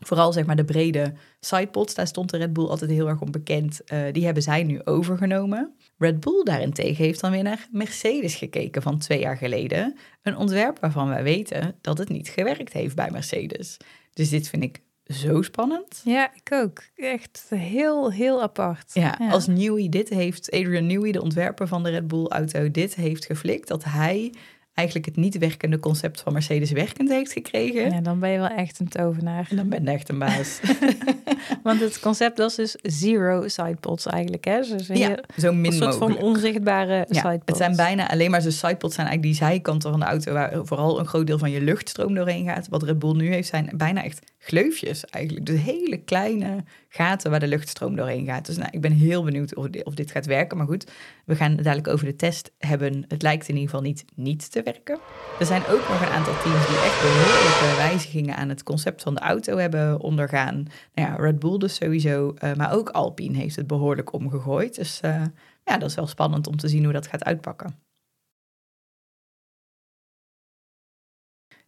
Vooral 0.00 0.32
zeg 0.32 0.46
maar 0.46 0.56
de 0.56 0.64
brede 0.64 1.12
sidepods, 1.40 1.94
daar 1.94 2.06
stond 2.06 2.30
de 2.30 2.36
Red 2.36 2.52
Bull 2.52 2.66
altijd 2.66 2.90
heel 2.90 3.08
erg 3.08 3.20
onbekend. 3.20 3.80
Uh, 3.92 4.12
die 4.12 4.24
hebben 4.24 4.42
zij 4.42 4.62
nu 4.62 4.84
overgenomen. 4.84 5.74
Red 5.98 6.20
Bull 6.20 6.44
daarentegen 6.44 7.04
heeft 7.04 7.20
dan 7.20 7.30
weer 7.30 7.42
naar 7.42 7.68
Mercedes 7.72 8.34
gekeken 8.34 8.82
van 8.82 8.98
twee 8.98 9.20
jaar 9.20 9.36
geleden. 9.36 9.96
Een 10.22 10.36
ontwerp 10.36 10.78
waarvan 10.80 11.08
wij 11.08 11.22
weten 11.22 11.74
dat 11.80 11.98
het 11.98 12.08
niet 12.08 12.28
gewerkt 12.28 12.72
heeft 12.72 12.94
bij 12.94 13.10
Mercedes. 13.10 13.76
Dus 14.12 14.28
dit 14.28 14.48
vind 14.48 14.62
ik 14.62 14.80
zo 15.06 15.42
spannend. 15.42 16.00
Ja, 16.04 16.30
ik 16.34 16.52
ook. 16.52 16.82
Echt 16.96 17.46
heel, 17.54 18.12
heel 18.12 18.42
apart. 18.42 18.90
Ja, 18.94 19.18
als 19.30 19.46
Newey 19.46 19.88
dit 19.88 20.08
heeft, 20.08 20.50
Adrian 20.50 20.86
Newey, 20.86 21.12
de 21.12 21.22
ontwerper 21.22 21.68
van 21.68 21.82
de 21.82 21.90
Red 21.90 22.08
Bull 22.08 22.26
auto, 22.26 22.70
dit 22.70 22.94
heeft 22.94 23.26
geflikt, 23.26 23.68
dat 23.68 23.84
hij 23.84 24.34
eigenlijk 24.74 25.06
het 25.06 25.16
niet 25.16 25.38
werkende 25.38 25.78
concept 25.78 26.20
van 26.20 26.32
Mercedes 26.32 26.70
werkend 26.70 27.08
heeft 27.08 27.32
gekregen. 27.32 27.90
Ja, 27.90 28.00
dan 28.00 28.18
ben 28.18 28.30
je 28.30 28.38
wel 28.38 28.48
echt 28.48 28.80
een 28.80 28.88
tovenaar. 28.88 29.46
En 29.50 29.56
dan 29.56 29.68
ben 29.68 29.84
je 29.84 29.90
echt 29.90 30.08
een 30.08 30.18
baas. 30.18 30.60
Want 31.62 31.80
het 31.80 32.00
concept 32.00 32.38
was 32.38 32.54
dus 32.54 32.76
zero 32.82 33.48
sidepods 33.48 34.06
eigenlijk, 34.06 34.44
hè? 34.44 34.60
Dus 34.60 34.86
ja, 34.86 35.18
zo 35.36 35.52
min 35.52 35.72
Een 35.72 35.78
soort 35.78 35.94
van 35.94 36.16
onzichtbare 36.16 37.06
ja, 37.08 37.20
sidepods. 37.20 37.42
Het 37.44 37.56
zijn 37.56 37.76
bijna 37.76 38.10
alleen 38.10 38.30
maar 38.30 38.42
de 38.42 38.50
sidepods 38.50 38.94
zijn 38.94 39.06
eigenlijk 39.06 39.38
die 39.38 39.48
zijkanten 39.48 39.90
van 39.90 40.00
de 40.00 40.06
auto 40.06 40.32
waar 40.32 40.66
vooral 40.66 40.98
een 40.98 41.06
groot 41.06 41.26
deel 41.26 41.38
van 41.38 41.50
je 41.50 41.60
luchtstroom 41.60 42.14
doorheen 42.14 42.46
gaat. 42.46 42.68
Wat 42.68 42.82
Red 42.82 42.98
Bull 42.98 43.14
nu 43.14 43.32
heeft 43.32 43.48
zijn 43.48 43.70
bijna 43.74 44.04
echt 44.04 44.32
gleufjes 44.42 45.04
eigenlijk. 45.04 45.46
Dus 45.46 45.60
hele 45.60 45.96
kleine 45.96 46.64
gaten 46.88 47.30
waar 47.30 47.40
de 47.40 47.48
luchtstroom 47.48 47.96
doorheen 47.96 48.26
gaat. 48.26 48.46
Dus 48.46 48.56
nou, 48.56 48.68
ik 48.70 48.80
ben 48.80 48.92
heel 48.92 49.24
benieuwd 49.24 49.54
of, 49.54 49.66
of 49.82 49.94
dit 49.94 50.10
gaat 50.10 50.26
werken. 50.26 50.56
Maar 50.56 50.66
goed, 50.66 50.90
we 51.24 51.36
gaan 51.36 51.50
het 51.50 51.64
dadelijk 51.64 51.88
over 51.88 52.06
de 52.06 52.16
test 52.16 52.52
hebben. 52.58 53.04
Het 53.08 53.22
lijkt 53.22 53.48
in 53.48 53.54
ieder 53.54 53.70
geval 53.70 53.84
niet 53.84 54.04
niet 54.14 54.50
te 54.50 54.62
werken. 54.62 54.98
Er 55.38 55.46
zijn 55.46 55.62
ook 55.62 55.88
nog 55.88 56.00
een 56.00 56.12
aantal 56.12 56.42
teams 56.42 56.66
die 56.66 56.76
echt 56.76 57.00
behoorlijke 57.00 57.76
wijzigingen 57.76 58.36
aan 58.36 58.48
het 58.48 58.62
concept 58.62 59.02
van 59.02 59.14
de 59.14 59.20
auto 59.20 59.56
hebben 59.56 60.00
ondergaan. 60.00 60.66
Nou 60.94 61.08
ja, 61.08 61.16
Red 61.16 61.38
Bull 61.38 61.58
dus 61.58 61.74
sowieso, 61.74 62.34
uh, 62.44 62.54
maar 62.54 62.72
ook 62.72 62.88
Alpine 62.88 63.38
heeft 63.38 63.56
het 63.56 63.66
behoorlijk 63.66 64.12
omgegooid. 64.12 64.74
Dus 64.74 65.00
uh, 65.04 65.24
ja, 65.64 65.78
dat 65.78 65.88
is 65.88 65.94
wel 65.94 66.06
spannend 66.06 66.46
om 66.46 66.56
te 66.56 66.68
zien 66.68 66.84
hoe 66.84 66.92
dat 66.92 67.06
gaat 67.06 67.24
uitpakken. 67.24 67.74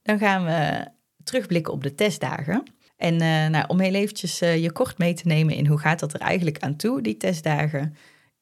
Dan 0.02 0.18
gaan 0.18 0.44
we 0.44 0.90
terugblikken 1.24 1.72
op 1.72 1.82
de 1.82 1.94
testdagen. 1.94 2.62
En 2.96 3.14
uh, 3.14 3.46
nou, 3.48 3.64
om 3.68 3.80
heel 3.80 3.94
eventjes 3.94 4.38
je 4.38 4.70
kort 4.72 4.98
mee 4.98 5.14
te 5.14 5.26
nemen 5.26 5.54
in 5.54 5.66
hoe 5.66 5.78
gaat 5.78 6.00
dat 6.00 6.14
er 6.14 6.20
eigenlijk 6.20 6.58
aan 6.58 6.76
toe, 6.76 7.02
die 7.02 7.16
testdagen. 7.16 7.94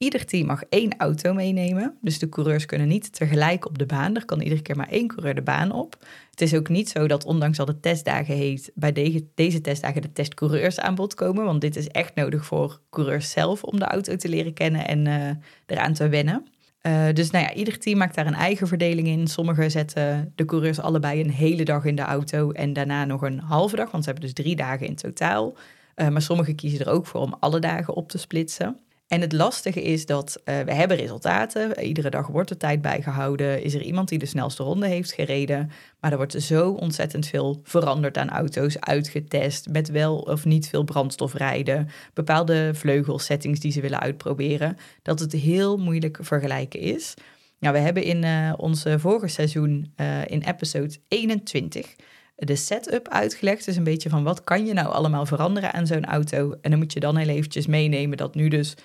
Ieder 0.03 0.25
team 0.25 0.47
mag 0.47 0.63
één 0.69 0.97
auto 0.97 1.33
meenemen. 1.33 1.99
Dus 2.01 2.19
de 2.19 2.29
coureurs 2.29 2.67
kunnen 2.67 2.89
niet 2.89 3.13
tegelijk 3.13 3.67
op 3.67 3.79
de 3.79 3.87
baan. 3.87 4.17
Er 4.17 4.25
kan 4.25 4.41
iedere 4.41 4.63
keer 4.63 4.77
maar 4.77 4.89
één 4.89 5.07
coureur 5.07 5.35
de 5.35 5.43
baan 5.43 5.73
op. 5.73 5.97
Het 6.31 6.41
is 6.41 6.55
ook 6.55 6.69
niet 6.69 6.89
zo 6.89 7.07
dat, 7.07 7.25
ondanks 7.25 7.57
dat 7.57 7.69
het 7.69 7.83
testdagen 7.83 8.35
heet, 8.35 8.71
bij 8.75 8.93
deze, 8.93 9.27
deze 9.35 9.61
testdagen 9.61 10.03
de 10.03 10.13
testcoureurs 10.13 10.81
aan 10.81 10.95
bod 10.95 11.15
komen. 11.15 11.45
Want 11.45 11.61
dit 11.61 11.77
is 11.77 11.89
echt 11.89 12.15
nodig 12.15 12.45
voor 12.45 12.81
coureurs 12.91 13.31
zelf 13.31 13.63
om 13.65 13.79
de 13.79 13.85
auto 13.85 14.17
te 14.17 14.29
leren 14.29 14.53
kennen 14.53 14.87
en 14.87 15.07
uh, 15.07 15.31
eraan 15.67 15.93
te 15.93 16.09
wennen. 16.09 16.47
Uh, 16.87 17.13
dus 17.13 17.31
nou 17.31 17.45
ja, 17.45 17.55
ieder 17.55 17.79
team 17.79 17.99
maakt 17.99 18.15
daar 18.15 18.27
een 18.27 18.35
eigen 18.35 18.69
verdeling 18.69 19.07
in. 19.09 19.27
Sommigen 19.27 19.71
zetten 19.71 20.33
de 20.35 20.45
coureurs 20.45 20.81
allebei 20.81 21.21
een 21.21 21.31
hele 21.31 21.65
dag 21.65 21.85
in 21.85 21.97
de 21.97 22.03
auto 22.03 22.51
en 22.51 22.73
daarna 22.73 23.05
nog 23.05 23.23
een 23.23 23.39
halve 23.39 23.77
dag, 23.77 23.91
want 23.91 24.05
ze 24.05 24.11
hebben 24.11 24.29
dus 24.29 24.45
drie 24.45 24.57
dagen 24.57 24.87
in 24.87 24.95
totaal. 24.95 25.57
Uh, 25.97 26.09
maar 26.09 26.23
sommigen 26.23 26.55
kiezen 26.55 26.81
er 26.81 26.93
ook 26.93 27.07
voor 27.07 27.21
om 27.21 27.37
alle 27.41 27.59
dagen 27.59 27.95
op 27.95 28.09
te 28.09 28.19
splitsen. 28.19 28.77
En 29.11 29.21
het 29.21 29.33
lastige 29.33 29.83
is 29.83 30.07
dat 30.07 30.43
uh, 30.45 30.61
we 30.61 30.75
hebben 30.75 30.97
resultaten. 30.97 31.81
Iedere 31.81 32.11
dag 32.11 32.27
wordt 32.27 32.51
er 32.51 32.57
tijd 32.57 32.83
bijgehouden. 32.83 33.63
Is 33.63 33.75
er 33.75 33.83
iemand 33.83 34.09
die 34.09 34.19
de 34.19 34.27
snelste 34.27 34.63
ronde 34.63 34.87
heeft 34.87 35.13
gereden? 35.13 35.71
Maar 36.01 36.11
er 36.11 36.17
wordt 36.17 36.43
zo 36.43 36.71
ontzettend 36.71 37.27
veel 37.27 37.61
veranderd 37.63 38.19
aan 38.19 38.31
auto's, 38.31 38.81
uitgetest. 38.81 39.69
Met 39.69 39.89
wel 39.89 40.19
of 40.19 40.45
niet 40.45 40.69
veel 40.69 40.85
brandstof 40.85 41.35
rijden. 41.35 41.89
Bepaalde 42.15 42.71
vleugelsettings 42.75 43.61
die 43.61 43.73
ze 43.73 43.81
willen 43.81 44.01
uitproberen. 44.01 44.77
Dat 45.03 45.21
het 45.21 45.33
heel 45.33 45.77
moeilijk 45.77 46.19
vergelijken 46.21 46.81
is. 46.81 47.15
Nou, 47.59 47.75
we 47.75 47.81
hebben 47.81 48.03
in 48.03 48.25
uh, 48.25 48.53
onze 48.57 48.99
vorige 48.99 49.29
seizoen, 49.29 49.93
in 50.27 50.43
episode 50.43 50.97
21, 51.09 51.97
de 52.37 52.57
setup 52.57 53.09
uitgelegd. 53.09 53.65
Dus 53.65 53.77
een 53.77 53.85
beetje 53.85 54.09
van 54.09 54.23
wat 54.23 54.45
kan 54.45 54.67
je 54.67 54.73
nou 54.73 54.89
allemaal 54.89 55.27
veranderen 55.27 55.73
aan 55.73 55.87
zo'n 55.87 56.05
auto. 56.05 56.55
En 56.61 56.71
dan 56.71 56.79
moet 56.79 56.93
je 56.93 57.01
dan 57.01 57.17
heel 57.17 57.29
eventjes 57.29 57.67
meenemen 57.67 58.17
dat 58.17 58.35
nu 58.35 58.49
dus 58.49 58.77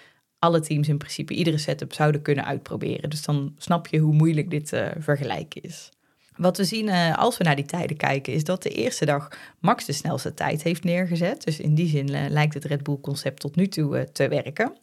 alle 0.45 0.59
teams 0.59 0.87
in 0.87 0.97
principe 0.97 1.33
iedere 1.33 1.57
setup 1.57 1.93
zouden 1.93 2.21
kunnen 2.21 2.45
uitproberen. 2.45 3.09
Dus 3.09 3.21
dan 3.21 3.55
snap 3.57 3.87
je 3.87 3.97
hoe 3.99 4.13
moeilijk 4.13 4.49
dit 4.49 4.73
uh, 4.73 4.87
vergelijken 4.99 5.61
is. 5.61 5.89
Wat 6.35 6.57
we 6.57 6.63
zien 6.63 6.87
uh, 6.87 7.17
als 7.17 7.37
we 7.37 7.43
naar 7.43 7.55
die 7.55 7.65
tijden 7.65 7.97
kijken, 7.97 8.33
is 8.33 8.43
dat 8.43 8.63
de 8.63 8.69
eerste 8.69 9.05
dag 9.05 9.27
Max 9.59 9.85
de 9.85 9.93
snelste 9.93 10.33
tijd 10.33 10.63
heeft 10.63 10.83
neergezet. 10.83 11.43
Dus 11.43 11.59
in 11.59 11.75
die 11.75 11.87
zin 11.87 12.11
uh, 12.11 12.25
lijkt 12.29 12.53
het 12.53 12.65
Red 12.65 12.83
Bull 12.83 12.97
concept 13.01 13.39
tot 13.39 13.55
nu 13.55 13.67
toe 13.67 14.09
te 14.11 14.27
werken. 14.27 14.77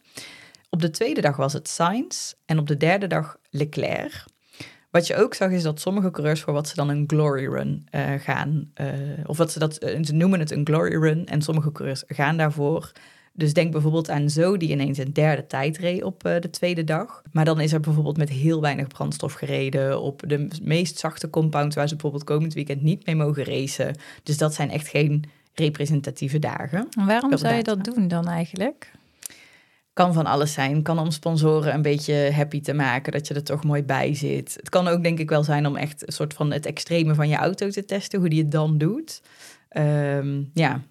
Op 0.69 0.81
de 0.81 0.89
tweede 0.89 1.21
dag 1.21 1.35
was 1.35 1.53
het 1.53 1.69
Sainz 1.69 2.33
en 2.45 2.59
op 2.59 2.67
de 2.67 2.77
derde 2.77 3.07
dag 3.07 3.37
Leclerc. 3.49 4.25
Wat 4.91 5.07
je 5.07 5.15
ook 5.15 5.33
zag 5.33 5.51
is 5.51 5.63
dat 5.63 5.79
sommige 5.79 6.11
coureurs 6.11 6.41
voor 6.41 6.53
wat 6.53 6.67
ze 6.67 6.75
dan 6.75 6.89
een 6.89 7.03
glory 7.07 7.45
run 7.45 7.87
gaan, 8.19 8.71
of 9.25 9.37
wat 9.37 9.51
ze 9.51 9.59
dat, 9.59 9.73
ze 10.01 10.13
noemen 10.13 10.39
het 10.39 10.51
een 10.51 10.65
glory 10.65 10.95
run 10.95 11.25
en 11.25 11.41
sommige 11.41 11.71
coureurs 11.71 12.03
gaan 12.07 12.37
daarvoor 12.37 12.91
Dus 13.35 13.53
denk 13.53 13.71
bijvoorbeeld 13.71 14.09
aan 14.09 14.29
Zo, 14.29 14.57
die 14.57 14.69
ineens 14.69 14.97
een 14.97 15.13
derde 15.13 15.47
tijd 15.47 15.77
reed 15.77 16.03
op 16.03 16.21
de 16.21 16.49
tweede 16.51 16.83
dag. 16.83 17.21
Maar 17.31 17.45
dan 17.45 17.59
is 17.59 17.73
er 17.73 17.79
bijvoorbeeld 17.79 18.17
met 18.17 18.29
heel 18.29 18.61
weinig 18.61 18.87
brandstof 18.87 19.33
gereden 19.33 20.01
op 20.01 20.23
de 20.27 20.47
meest 20.61 20.99
zachte 20.99 21.29
compound, 21.29 21.73
waar 21.73 21.87
ze 21.87 21.93
bijvoorbeeld 21.93 22.23
komend 22.23 22.53
weekend 22.53 22.81
niet 22.81 23.05
mee 23.05 23.15
mogen 23.15 23.43
racen. 23.43 23.95
Dus 24.23 24.37
dat 24.37 24.53
zijn 24.53 24.69
echt 24.69 24.87
geen 24.87 25.23
representatieve 25.53 26.39
dagen. 26.39 26.87
waarom 27.05 27.37
zou 27.37 27.53
je 27.53 27.63
dat 27.63 27.83
doen 27.83 28.07
dan 28.07 28.27
eigenlijk? 28.27 28.91
Kan 29.93 30.13
van 30.13 30.25
alles 30.25 30.53
zijn. 30.53 30.81
Kan 30.81 30.99
om 30.99 31.11
sponsoren 31.11 31.73
een 31.73 31.81
beetje 31.81 32.31
happy 32.31 32.61
te 32.61 32.73
maken, 32.73 33.11
dat 33.11 33.27
je 33.27 33.33
er 33.33 33.43
toch 33.43 33.63
mooi 33.63 33.83
bij 33.83 34.15
zit. 34.15 34.53
Het 34.53 34.69
kan 34.69 34.87
ook 34.87 35.03
denk 35.03 35.19
ik 35.19 35.29
wel 35.29 35.43
zijn 35.43 35.65
om 35.65 35.75
echt 35.75 36.07
een 36.07 36.13
soort 36.13 36.33
van 36.33 36.51
het 36.51 36.65
extreme 36.65 37.15
van 37.15 37.29
je 37.29 37.35
auto 37.35 37.69
te 37.69 37.85
testen, 37.85 38.19
hoe 38.19 38.29
die 38.29 38.41
het 38.41 38.51
dan 38.51 38.77
doet. 38.77 39.21
Ehm, 39.69 40.41
ja, 40.53 40.81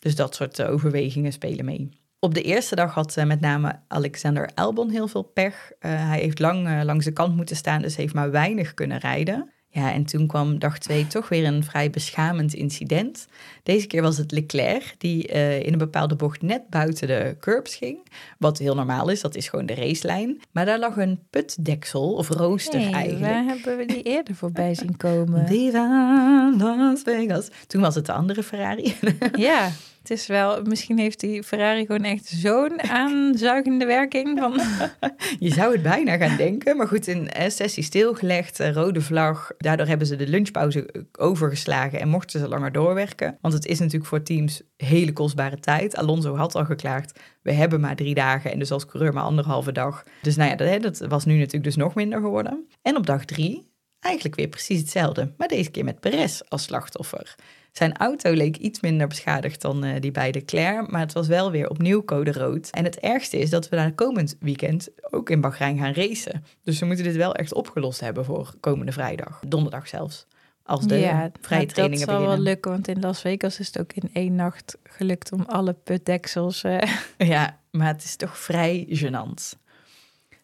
dus 0.00 0.14
dat 0.14 0.34
soort 0.34 0.58
eh, 0.58 0.70
overwegingen 0.70 1.32
spelen 1.32 1.64
mee. 1.64 1.88
Op 2.18 2.34
de 2.34 2.42
eerste 2.42 2.74
dag 2.74 2.94
had 2.94 3.16
uh, 3.16 3.24
met 3.24 3.40
name 3.40 3.80
Alexander 3.88 4.50
Albon 4.54 4.90
heel 4.90 5.08
veel 5.08 5.22
pech. 5.22 5.54
Uh, 5.54 6.08
hij 6.08 6.20
heeft 6.20 6.38
lang 6.38 6.82
langs 6.82 7.04
de 7.04 7.12
kant 7.12 7.36
moeten 7.36 7.56
staan, 7.56 7.82
dus 7.82 7.96
heeft 7.96 8.14
maar 8.14 8.30
weinig 8.30 8.74
kunnen 8.74 8.98
rijden. 8.98 9.50
Ja, 9.72 9.92
en 9.92 10.04
toen 10.04 10.26
kwam 10.26 10.58
dag 10.58 10.78
twee 10.78 11.06
toch 11.06 11.28
weer 11.28 11.44
een 11.44 11.64
vrij 11.64 11.90
beschamend 11.90 12.54
incident. 12.54 13.26
Deze 13.62 13.86
keer 13.86 14.02
was 14.02 14.16
het 14.16 14.30
Leclerc, 14.30 14.94
die 14.98 15.32
uh, 15.32 15.60
in 15.60 15.72
een 15.72 15.78
bepaalde 15.78 16.16
bocht 16.16 16.42
net 16.42 16.68
buiten 16.70 17.06
de 17.06 17.36
curbs 17.40 17.74
ging. 17.74 18.06
Wat 18.38 18.58
heel 18.58 18.74
normaal 18.74 19.08
is, 19.08 19.20
dat 19.20 19.34
is 19.34 19.48
gewoon 19.48 19.66
de 19.66 19.74
racelijn. 19.74 20.40
Maar 20.50 20.64
daar 20.64 20.78
lag 20.78 20.96
een 20.96 21.20
putdeksel, 21.30 22.12
of 22.12 22.28
rooster 22.28 22.80
hey, 22.80 22.92
eigenlijk. 22.92 23.32
Waar 23.32 23.44
hebben 23.44 23.76
we 23.76 23.86
die 23.86 24.02
eerder 24.02 24.34
voorbij 24.34 24.74
zien 24.74 24.96
komen? 24.96 25.46
Viva 25.48 26.54
Las 26.58 27.02
Vegas. 27.02 27.48
Toen 27.66 27.80
was 27.80 27.94
het 27.94 28.06
de 28.06 28.12
andere 28.12 28.42
Ferrari. 28.42 28.94
ja, 29.32 29.70
het 30.10 30.18
is 30.18 30.26
wel, 30.26 30.62
misschien 30.62 30.98
heeft 30.98 31.20
die 31.20 31.42
Ferrari 31.42 31.86
gewoon 31.86 32.04
echt 32.04 32.26
zo'n 32.26 32.82
aanzuigende 33.02 33.84
werking. 33.84 34.38
Van... 34.38 34.60
Je 35.46 35.52
zou 35.52 35.72
het 35.72 35.82
bijna 35.82 36.16
gaan 36.16 36.36
denken, 36.36 36.76
maar 36.76 36.88
goed, 36.88 37.06
in 37.06 37.28
sessie 37.48 37.82
stilgelegd, 37.82 38.58
rode 38.58 39.00
vlag. 39.00 39.50
Daardoor 39.58 39.86
hebben 39.86 40.06
ze 40.06 40.16
de 40.16 40.26
lunchpauze 40.26 41.06
overgeslagen 41.18 42.00
en 42.00 42.08
mochten 42.08 42.40
ze 42.40 42.48
langer 42.48 42.72
doorwerken. 42.72 43.38
Want 43.40 43.54
het 43.54 43.66
is 43.66 43.78
natuurlijk 43.78 44.06
voor 44.06 44.22
teams 44.22 44.62
hele 44.76 45.12
kostbare 45.12 45.60
tijd. 45.60 45.96
Alonso 45.96 46.36
had 46.36 46.54
al 46.54 46.64
geklaagd, 46.64 47.20
we 47.42 47.52
hebben 47.52 47.80
maar 47.80 47.96
drie 47.96 48.14
dagen 48.14 48.52
en 48.52 48.58
dus 48.58 48.72
als 48.72 48.86
coureur 48.86 49.12
maar 49.12 49.22
anderhalve 49.22 49.72
dag. 49.72 50.04
Dus 50.22 50.36
nou 50.36 50.50
ja, 50.50 50.56
dat, 50.56 50.82
dat 50.82 51.08
was 51.08 51.24
nu 51.24 51.34
natuurlijk 51.34 51.64
dus 51.64 51.76
nog 51.76 51.94
minder 51.94 52.20
geworden. 52.20 52.66
En 52.82 52.96
op 52.96 53.06
dag 53.06 53.24
drie 53.24 53.69
eigenlijk 54.00 54.36
weer 54.36 54.48
precies 54.48 54.80
hetzelfde, 54.80 55.32
maar 55.36 55.48
deze 55.48 55.70
keer 55.70 55.84
met 55.84 56.00
Perez 56.00 56.40
als 56.48 56.62
slachtoffer. 56.62 57.36
Zijn 57.72 57.96
auto 57.96 58.32
leek 58.32 58.56
iets 58.56 58.80
minder 58.80 59.06
beschadigd 59.06 59.60
dan 59.60 59.84
uh, 59.84 60.00
die 60.00 60.10
bij 60.10 60.32
de 60.32 60.44
Claire, 60.44 60.86
maar 60.88 61.00
het 61.00 61.12
was 61.12 61.26
wel 61.26 61.50
weer 61.50 61.70
opnieuw 61.70 62.04
code 62.04 62.32
rood. 62.32 62.70
En 62.70 62.84
het 62.84 62.98
ergste 62.98 63.38
is 63.38 63.50
dat 63.50 63.68
we 63.68 63.76
daar 63.76 63.92
komend 63.92 64.36
weekend 64.40 64.88
ook 65.10 65.30
in 65.30 65.40
Bahrein 65.40 65.78
gaan 65.78 65.92
racen. 65.92 66.44
Dus 66.62 66.78
we 66.78 66.86
moeten 66.86 67.04
dit 67.04 67.16
wel 67.16 67.34
echt 67.34 67.54
opgelost 67.54 68.00
hebben 68.00 68.24
voor 68.24 68.54
komende 68.60 68.92
vrijdag, 68.92 69.40
donderdag 69.46 69.88
zelfs. 69.88 70.26
Als 70.62 70.86
de 70.86 70.98
ja, 70.98 71.30
vrije 71.40 71.66
trainingen 71.66 72.06
dat 72.06 72.08
zal 72.08 72.18
beginnen. 72.18 72.44
wel 72.44 72.52
lukken, 72.52 72.70
want 72.70 72.88
in 72.88 73.00
Las 73.00 73.20
Vegas 73.20 73.58
is 73.58 73.66
het 73.66 73.78
ook 73.78 73.92
in 73.92 74.10
één 74.12 74.34
nacht 74.34 74.76
gelukt 74.82 75.32
om 75.32 75.44
alle 75.46 75.72
putdeksels... 75.72 76.64
Uh... 76.64 76.82
Ja, 77.18 77.58
maar 77.70 77.86
het 77.86 78.04
is 78.04 78.16
toch 78.16 78.38
vrij 78.38 78.86
gênant. 78.88 79.58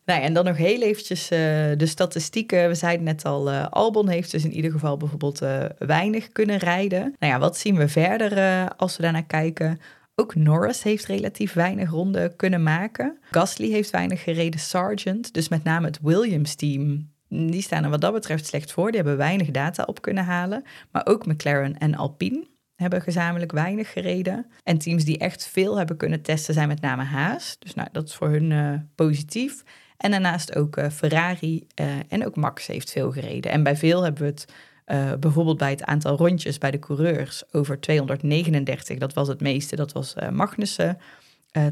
Nou 0.06 0.22
en 0.22 0.32
dan 0.32 0.44
nog 0.44 0.56
heel 0.56 0.82
eventjes 0.82 1.22
uh, 1.22 1.38
de 1.76 1.86
statistieken. 1.86 2.68
We 2.68 2.74
zeiden 2.74 3.04
net 3.04 3.24
al, 3.24 3.52
uh, 3.52 3.66
Albon 3.70 4.08
heeft 4.08 4.30
dus 4.30 4.44
in 4.44 4.52
ieder 4.52 4.70
geval 4.70 4.96
bijvoorbeeld 4.96 5.42
uh, 5.42 5.64
weinig 5.78 6.32
kunnen 6.32 6.58
rijden. 6.58 7.14
Nou 7.18 7.32
ja, 7.32 7.38
wat 7.38 7.58
zien 7.58 7.76
we 7.76 7.88
verder 7.88 8.68
als 8.76 8.96
we 8.96 9.02
daarnaar 9.02 9.26
kijken? 9.26 9.80
Ook 10.14 10.34
Norris 10.34 10.82
heeft 10.82 11.04
relatief 11.04 11.52
weinig 11.52 11.90
ronden 11.90 12.36
kunnen 12.36 12.62
maken. 12.62 13.18
Gasly 13.30 13.70
heeft 13.70 13.90
weinig 13.90 14.22
gereden, 14.22 14.60
Sargent. 14.60 15.34
Dus 15.34 15.48
met 15.48 15.64
name 15.64 15.86
het 15.86 15.98
Williams-team, 16.02 17.10
die 17.28 17.62
staan 17.62 17.84
er 17.84 17.90
wat 17.90 18.00
dat 18.00 18.12
betreft 18.12 18.46
slecht 18.46 18.72
voor. 18.72 18.86
Die 18.86 19.00
hebben 19.00 19.16
weinig 19.16 19.50
data 19.50 19.82
op 19.82 20.02
kunnen 20.02 20.24
halen. 20.24 20.64
Maar 20.92 21.06
ook 21.06 21.26
McLaren 21.26 21.78
en 21.78 21.94
Alpine 21.94 22.46
hebben 22.74 23.02
gezamenlijk 23.02 23.52
weinig 23.52 23.92
gereden. 23.92 24.46
En 24.62 24.78
teams 24.78 25.04
die 25.04 25.18
echt 25.18 25.46
veel 25.46 25.76
hebben 25.76 25.96
kunnen 25.96 26.22
testen 26.22 26.54
zijn 26.54 26.68
met 26.68 26.80
name 26.80 27.02
Haas. 27.02 27.56
Dus 27.58 27.74
nou, 27.74 27.88
dat 27.92 28.08
is 28.08 28.14
voor 28.14 28.28
hun 28.28 28.88
positief. 28.94 29.62
En 29.96 30.10
daarnaast 30.10 30.56
ook 30.56 30.76
uh, 30.76 30.90
Ferrari 30.90 31.66
uh, 31.80 31.86
en 32.08 32.26
ook 32.26 32.36
Max 32.36 32.66
heeft 32.66 32.90
veel 32.90 33.12
gereden. 33.12 33.50
En 33.50 33.62
bij 33.62 33.76
veel 33.76 34.02
hebben 34.02 34.22
we 34.22 34.28
het 34.28 34.52
uh, 34.86 35.12
bijvoorbeeld 35.20 35.58
bij 35.58 35.70
het 35.70 35.84
aantal 35.84 36.16
rondjes 36.16 36.58
bij 36.58 36.70
de 36.70 36.78
coureurs 36.78 37.42
over 37.52 37.80
239. 37.80 38.98
Dat 38.98 39.14
was 39.14 39.28
het 39.28 39.40
meeste, 39.40 39.76
dat 39.76 39.92
was 39.92 40.14
Magnussen. 40.32 40.98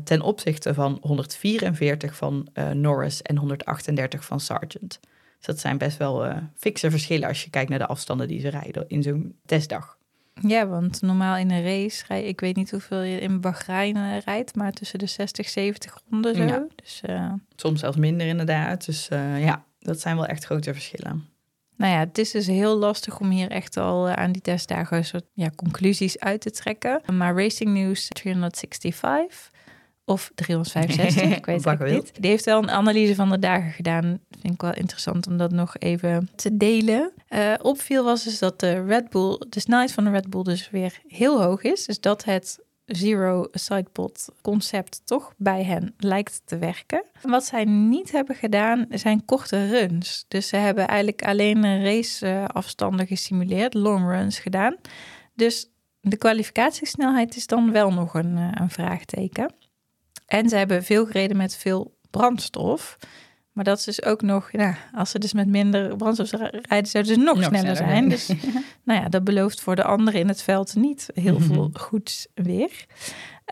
ten 0.05 0.21
opzichte 0.21 0.75
van 0.75 0.99
144 1.01 2.17
van 2.17 2.49
Norris 2.73 3.23
en 3.23 3.37
138 3.37 4.25
van 4.25 4.41
Sargent. 4.41 5.01
Dus 5.37 5.47
dat 5.47 5.59
zijn 5.59 5.79
best 5.79 5.97
wel 5.97 6.43
fikse 6.57 6.91
verschillen 6.91 7.29
als 7.29 7.45
je 7.45 7.51
kijkt 7.51 7.71
naar 7.71 7.79
de 7.79 7.87
afstanden 7.87 8.29
die 8.29 8.41
ze 8.41 8.49
rijden 8.49 8.85
in 8.89 9.03
zo'n 9.03 9.37
testdag. 9.47 9.99
Ja, 10.41 10.67
want 10.67 11.03
normaal 11.03 11.37
in 11.37 11.51
een 11.51 11.63
race, 11.63 12.05
rij, 12.09 12.25
ik 12.25 12.41
weet 12.41 12.57
niet 12.57 12.71
hoeveel 12.71 13.03
je 13.03 13.21
in 13.21 13.41
Bahrein 13.41 13.97
uh, 13.97 14.19
rijdt, 14.19 14.55
maar 14.55 14.73
tussen 14.73 14.99
de 14.99 15.07
60, 15.07 15.49
70 15.49 16.03
ronden 16.11 16.35
zo. 16.35 16.43
Ja. 16.43 16.67
Dus, 16.77 17.01
uh, 17.07 17.33
Soms 17.57 17.81
zelfs 17.81 17.97
minder 17.97 18.27
inderdaad. 18.27 18.87
Dus 18.87 19.09
uh, 19.13 19.45
ja, 19.45 19.65
dat 19.79 20.01
zijn 20.01 20.17
wel 20.17 20.27
echt 20.27 20.45
grote 20.45 20.73
verschillen. 20.73 21.29
Nou 21.77 21.93
ja, 21.93 21.99
het 21.99 22.19
is 22.19 22.31
dus 22.31 22.47
heel 22.47 22.77
lastig 22.77 23.21
om 23.21 23.31
hier 23.31 23.51
echt 23.51 23.77
al 23.77 24.09
aan 24.09 24.33
die 24.33 24.43
testdagen 24.43 25.05
soort 25.05 25.25
ja, 25.33 25.51
conclusies 25.57 26.19
uit 26.19 26.41
te 26.41 26.51
trekken. 26.51 27.01
Maar 27.13 27.37
Racing 27.37 27.73
News 27.73 28.09
365 28.09 29.53
of 30.05 30.31
365, 30.35 31.23
ik 31.39 31.47
weet 31.47 31.65
het 31.65 31.91
niet. 31.91 32.13
Die 32.21 32.31
heeft 32.31 32.45
wel 32.45 32.63
een 32.63 32.71
analyse 32.71 33.15
van 33.15 33.31
de 33.31 33.39
dagen 33.39 33.71
gedaan. 33.71 34.21
Vind 34.41 34.55
ik 34.55 34.61
wel 34.61 34.75
interessant 34.75 35.27
om 35.27 35.37
dat 35.37 35.53
nog 35.53 35.77
even 35.79 36.29
te 36.35 36.57
delen. 36.57 37.13
Uh, 37.31 37.55
opviel 37.63 38.05
was 38.05 38.25
dus 38.25 38.39
dat 38.39 38.61
de 38.61 38.85
Red 38.85 39.11
Bull, 39.11 39.41
de 39.49 39.61
snelheid 39.61 39.93
van 39.93 40.05
de 40.05 40.11
Red 40.11 40.31
Bull 40.31 40.43
dus 40.43 40.71
weer 40.71 41.01
heel 41.07 41.43
hoog 41.43 41.63
is. 41.63 41.87
Dus 41.87 42.01
dat 42.01 42.25
het 42.25 42.59
Zero 42.87 43.49
Sidepod 43.51 44.29
concept 44.43 45.01
toch 45.05 45.35
bij 45.37 45.65
hen 45.65 45.95
lijkt 45.99 46.43
te 46.45 46.59
werken. 46.59 47.05
Wat 47.23 47.45
zij 47.45 47.65
niet 47.65 48.13
hebben 48.13 48.37
gedaan 48.37 48.87
zijn 48.91 49.25
korte 49.25 49.67
runs. 49.67 50.25
Dus 50.29 50.49
ze 50.49 50.57
hebben 50.57 50.89
eigenlijk 50.89 51.23
alleen 51.23 51.83
raceafstanden 51.83 53.07
gesimuleerd, 53.07 53.75
long 53.75 54.07
runs 54.07 54.39
gedaan. 54.39 54.77
Dus 55.35 55.71
de 56.01 56.17
kwalificatiesnelheid 56.17 57.37
is 57.37 57.47
dan 57.47 57.73
wel 57.73 57.93
nog 57.93 58.15
een, 58.15 58.37
een 58.37 58.71
vraagteken. 58.71 59.55
En 60.27 60.49
ze 60.49 60.57
hebben 60.57 60.85
veel 60.85 61.07
gereden 61.07 61.37
met 61.37 61.57
veel 61.57 61.97
brandstof. 62.11 62.97
Maar 63.53 63.65
dat 63.65 63.79
is 63.79 63.85
dus 63.85 64.03
ook 64.03 64.23
nog, 64.23 64.53
ja, 64.53 64.77
als 64.95 65.11
ze 65.11 65.19
dus 65.19 65.33
met 65.33 65.49
minder 65.49 65.97
brandstof 65.97 66.31
rijden, 66.41 66.91
zouden 66.91 67.15
ze 67.15 67.21
nog, 67.21 67.37
nog 67.37 67.45
sneller, 67.45 67.77
sneller 67.77 67.77
zijn. 67.77 68.09
Dus 68.09 68.29
nou 68.85 69.01
ja, 69.01 69.09
dat 69.09 69.25
belooft 69.25 69.61
voor 69.61 69.77
de 69.77 69.85
anderen 69.85 70.21
in 70.21 70.29
het 70.29 70.43
veld 70.43 70.75
niet 70.75 71.11
heel 71.15 71.41
veel 71.51 71.71
goeds 71.73 72.27
weer. 72.35 72.87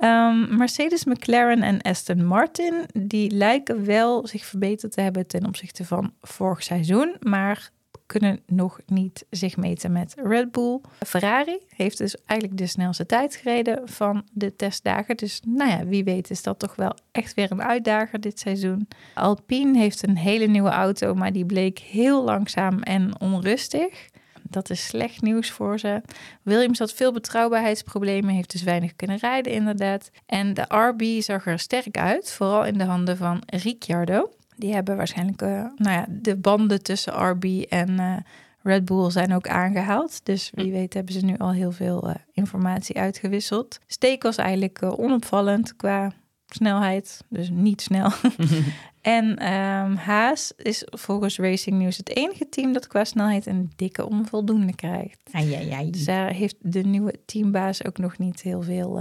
Um, 0.02 0.56
Mercedes, 0.56 1.04
McLaren 1.04 1.62
en 1.62 1.80
Aston 1.82 2.24
Martin, 2.24 2.74
die 2.92 3.30
lijken 3.30 3.84
wel 3.84 4.26
zich 4.26 4.44
verbeterd 4.44 4.92
te 4.92 5.00
hebben 5.00 5.26
ten 5.26 5.46
opzichte 5.46 5.84
van 5.84 6.12
vorig 6.20 6.62
seizoen. 6.62 7.16
Maar 7.20 7.70
kunnen 8.12 8.40
nog 8.46 8.80
niet 8.86 9.24
zich 9.30 9.56
meten 9.56 9.92
met 9.92 10.14
Red 10.16 10.50
Bull. 10.50 10.80
Ferrari 11.06 11.58
heeft 11.68 11.98
dus 11.98 12.16
eigenlijk 12.26 12.60
de 12.60 12.66
snelste 12.66 13.06
tijd 13.06 13.36
gereden 13.36 13.88
van 13.88 14.24
de 14.32 14.56
testdagen. 14.56 15.16
Dus 15.16 15.40
nou 15.46 15.70
ja, 15.70 15.86
wie 15.86 16.04
weet 16.04 16.30
is 16.30 16.42
dat 16.42 16.58
toch 16.58 16.76
wel 16.76 16.96
echt 17.12 17.34
weer 17.34 17.50
een 17.50 17.62
uitdager 17.62 18.20
dit 18.20 18.38
seizoen. 18.38 18.88
Alpine 19.14 19.78
heeft 19.78 20.08
een 20.08 20.16
hele 20.16 20.46
nieuwe 20.46 20.70
auto, 20.70 21.14
maar 21.14 21.32
die 21.32 21.46
bleek 21.46 21.78
heel 21.78 22.24
langzaam 22.24 22.82
en 22.82 23.20
onrustig. 23.20 24.08
Dat 24.42 24.70
is 24.70 24.86
slecht 24.86 25.22
nieuws 25.22 25.50
voor 25.50 25.78
ze. 25.78 26.00
Williams 26.42 26.78
had 26.78 26.92
veel 26.92 27.12
betrouwbaarheidsproblemen, 27.12 28.34
heeft 28.34 28.52
dus 28.52 28.62
weinig 28.62 28.96
kunnen 28.96 29.16
rijden 29.16 29.52
inderdaad. 29.52 30.10
En 30.26 30.54
de 30.54 30.62
RB 30.68 31.20
zag 31.20 31.46
er 31.46 31.58
sterk 31.58 31.98
uit, 31.98 32.32
vooral 32.32 32.64
in 32.64 32.78
de 32.78 32.84
handen 32.84 33.16
van 33.16 33.42
Ricciardo. 33.46 34.30
Die 34.56 34.74
hebben 34.74 34.96
waarschijnlijk, 34.96 35.42
uh, 35.42 35.48
nou 35.76 35.96
ja, 35.96 36.06
de 36.08 36.36
banden 36.36 36.82
tussen 36.82 37.30
RB 37.30 37.44
en 37.68 37.90
uh, 37.90 38.16
Red 38.62 38.84
Bull 38.84 39.10
zijn 39.10 39.34
ook 39.34 39.48
aangehaald. 39.48 40.24
Dus 40.24 40.50
wie 40.54 40.72
weet 40.72 40.94
hebben 40.94 41.14
ze 41.14 41.24
nu 41.24 41.36
al 41.36 41.52
heel 41.52 41.72
veel 41.72 42.08
uh, 42.08 42.14
informatie 42.32 42.98
uitgewisseld. 42.98 43.78
Steek 43.86 44.22
was 44.22 44.36
eigenlijk 44.36 44.82
onopvallend 44.82 45.76
qua 45.76 46.12
snelheid, 46.46 47.24
dus 47.28 47.50
niet 47.50 47.80
snel. 47.80 48.10
en 49.00 49.52
um, 49.52 49.96
Haas 49.96 50.52
is 50.56 50.86
volgens 50.90 51.38
Racing 51.38 51.78
News 51.78 51.96
het 51.96 52.16
enige 52.16 52.48
team 52.48 52.72
dat 52.72 52.86
qua 52.86 53.04
snelheid 53.04 53.46
een 53.46 53.72
dikke 53.76 54.08
onvoldoende 54.08 54.74
krijgt. 54.74 55.20
Ai, 55.32 55.54
ai, 55.54 55.70
ai. 55.70 55.90
Dus 55.90 56.04
daar 56.04 56.32
heeft 56.32 56.56
de 56.60 56.82
nieuwe 56.82 57.14
teambaas 57.26 57.84
ook 57.84 57.98
nog 57.98 58.18
niet 58.18 58.42
heel 58.42 58.62
veel 58.62 59.00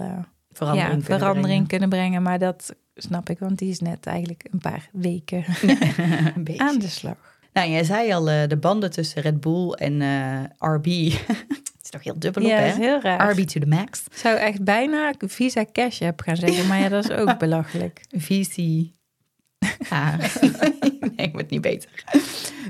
verandering, 0.52 0.94
ja, 0.94 1.04
kunnen, 1.04 1.20
verandering 1.20 1.44
brengen. 1.44 1.68
kunnen 1.68 1.90
brengen. 1.90 2.22
Maar 2.22 2.40
dat 2.40 2.76
snap 2.96 3.30
ik, 3.30 3.40
want 3.40 3.58
die 3.58 3.70
is 3.70 3.80
net 3.80 4.06
eigenlijk 4.06 4.48
een 4.52 4.60
paar 4.60 4.90
weken 4.92 5.46
Een 6.36 6.60
aan 6.60 6.80
de 6.80 6.88
slag. 6.88 7.30
Nou, 7.54 7.70
jij 7.70 7.84
zei 7.84 8.14
al, 8.14 8.30
uh, 8.30 8.48
de 8.48 8.58
banden 8.58 8.92
tussen 8.92 9.22
Red 9.22 9.40
Bull 9.40 9.72
en 9.72 10.02
uh, 10.02 10.44
RB. 10.58 10.86
het 10.86 11.80
is 11.84 11.90
toch 11.90 12.04
heel 12.04 12.20
dubbel 12.20 12.44
op, 12.44 12.50
Ja, 12.50 12.58
hè? 12.58 12.74
heel 12.74 13.02
raar. 13.02 13.32
RB 13.32 13.40
to 13.40 13.60
the 13.60 13.66
max. 13.66 14.04
Ik 14.12 14.18
zou 14.18 14.38
echt 14.38 14.64
bijna 14.64 15.14
Visa 15.18 15.66
Cash 15.72 16.02
App 16.02 16.22
gaan 16.22 16.36
zeggen, 16.36 16.68
maar 16.68 16.80
ja, 16.80 16.90
dat 16.90 17.10
is 17.10 17.16
ook 17.16 17.38
belachelijk. 17.38 18.02
VC. 18.18 18.86
Ah. 19.90 20.14
nee, 21.16 21.30
wordt 21.32 21.50
niet 21.50 21.62
beter. 21.62 22.04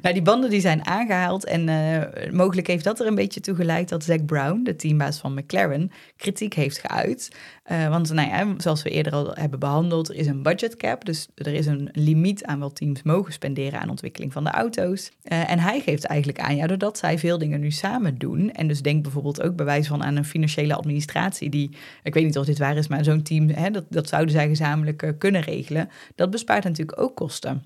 Nou, 0.02 0.14
die 0.14 0.24
banden 0.24 0.50
die 0.50 0.62
zijn 0.62 0.86
aangehaald 0.86 1.46
en 1.46 1.70
eh, 1.70 2.32
mogelijk 2.32 2.68
heeft 2.68 2.84
dat 2.84 3.00
er 3.00 3.08
een 3.08 3.16
beetje 3.16 3.40
toe 3.40 3.56
geleid 3.56 3.90
dat 3.90 4.04
Zack 4.04 4.26
Brown, 4.26 4.64
de 4.64 4.76
teambaas 4.76 5.18
van 5.18 5.34
McLaren, 5.34 5.92
kritiek 6.16 6.54
heeft 6.54 6.78
geuit. 6.78 7.32
Eh, 7.64 7.90
want 7.90 8.14
nou 8.14 8.30
ja, 8.30 8.54
zoals 8.58 8.84
we 8.84 8.90
eerder 8.90 9.14
al 9.14 9.32
hebben 9.34 9.60
behandeld, 9.60 10.10
er 10.10 10.16
is 10.16 10.28
een 10.28 10.44
budget 10.44 10.78
cap, 10.78 11.06
dus 11.06 11.28
er 11.36 11.54
is 11.54 11.66
een 11.66 11.90
limiet 11.92 12.44
aan 12.44 12.60
wat 12.60 12.76
teams 12.76 13.04
mogen 13.04 13.34
spenderen 13.34 13.80
aan 13.80 13.90
ontwikkeling 13.90 14.34
van 14.34 14.44
de 14.44 14.50
auto's. 14.50 15.12
Eh, 15.24 15.52
en 15.52 15.60
hij 15.60 15.80
geeft 15.80 16.04
eigenlijk 16.04 16.40
aan, 16.40 16.56
ja, 16.56 16.68
doordat 16.68 16.98
zij 16.98 17.18
veel 17.20 17.38
dingen 17.38 17.60
nu 17.60 17.72
samen 17.72 18.18
doen, 18.18 18.52
en 18.52 18.68
dus 18.68 18.82
denk 18.82 19.04
bijvoorbeeld 19.04 19.42
ook 19.42 19.56
bij 19.56 19.66
wijze 19.66 19.90
van 19.90 20.04
aan 20.04 20.16
een 20.16 20.26
financiële 20.26 20.76
administratie 20.76 21.50
die, 21.50 21.78
ik 22.04 22.14
weet 22.14 22.26
niet 22.26 22.38
of 22.38 22.46
dit 22.46 22.58
waar 22.58 22.78
is, 22.78 22.88
maar 22.88 23.04
zo'n 23.04 23.24
team, 23.24 23.50
hè, 23.50 23.70
dat, 23.70 23.86
dat 23.90 24.08
zouden 24.08 24.32
zij 24.34 24.48
gezamenlijk 24.48 25.14
kunnen 25.18 25.42
regelen, 25.42 25.90
dat 26.16 26.30
bespaart 26.30 26.64
natuurlijk 26.64 27.02
ook 27.02 27.16
kosten. 27.16 27.64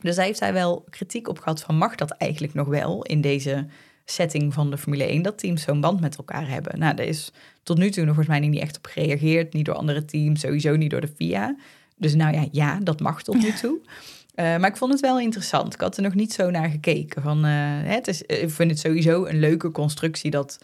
Dus 0.00 0.16
daar 0.16 0.24
heeft 0.24 0.40
hij 0.40 0.52
wel 0.52 0.84
kritiek 0.90 1.28
op 1.28 1.38
gehad 1.38 1.60
van 1.60 1.76
mag 1.76 1.94
dat 1.94 2.10
eigenlijk 2.10 2.54
nog 2.54 2.66
wel 2.66 3.02
in 3.02 3.20
deze 3.20 3.66
setting 4.04 4.54
van 4.54 4.70
de 4.70 4.78
Formule 4.78 5.04
1, 5.04 5.22
dat 5.22 5.38
teams 5.38 5.62
zo'n 5.62 5.80
band 5.80 6.00
met 6.00 6.16
elkaar 6.16 6.48
hebben. 6.48 6.78
Nou, 6.78 6.94
daar 6.94 7.06
is 7.06 7.32
tot 7.62 7.78
nu 7.78 7.90
toe 7.90 8.04
nog 8.04 8.14
volgens 8.14 8.38
mij 8.38 8.48
niet 8.48 8.60
echt 8.60 8.76
op 8.76 8.86
gereageerd, 8.86 9.52
niet 9.52 9.64
door 9.64 9.74
andere 9.74 10.04
teams, 10.04 10.40
sowieso 10.40 10.76
niet 10.76 10.90
door 10.90 11.00
de 11.00 11.12
FIA. 11.16 11.56
Dus 11.96 12.14
nou 12.14 12.34
ja, 12.34 12.46
ja, 12.52 12.78
dat 12.82 13.00
mag 13.00 13.22
tot 13.22 13.42
nu 13.42 13.52
toe. 13.52 13.78
Uh, 14.34 14.56
maar 14.56 14.68
ik 14.68 14.76
vond 14.76 14.92
het 14.92 15.00
wel 15.00 15.20
interessant. 15.20 15.74
Ik 15.74 15.80
had 15.80 15.96
er 15.96 16.02
nog 16.02 16.14
niet 16.14 16.32
zo 16.32 16.50
naar 16.50 16.68
gekeken. 16.68 17.22
Van, 17.22 17.46
uh, 17.46 17.52
het 17.82 18.08
is, 18.08 18.22
ik 18.22 18.50
vind 18.50 18.70
het 18.70 18.78
sowieso 18.78 19.24
een 19.24 19.40
leuke 19.40 19.70
constructie 19.70 20.30
dat 20.30 20.58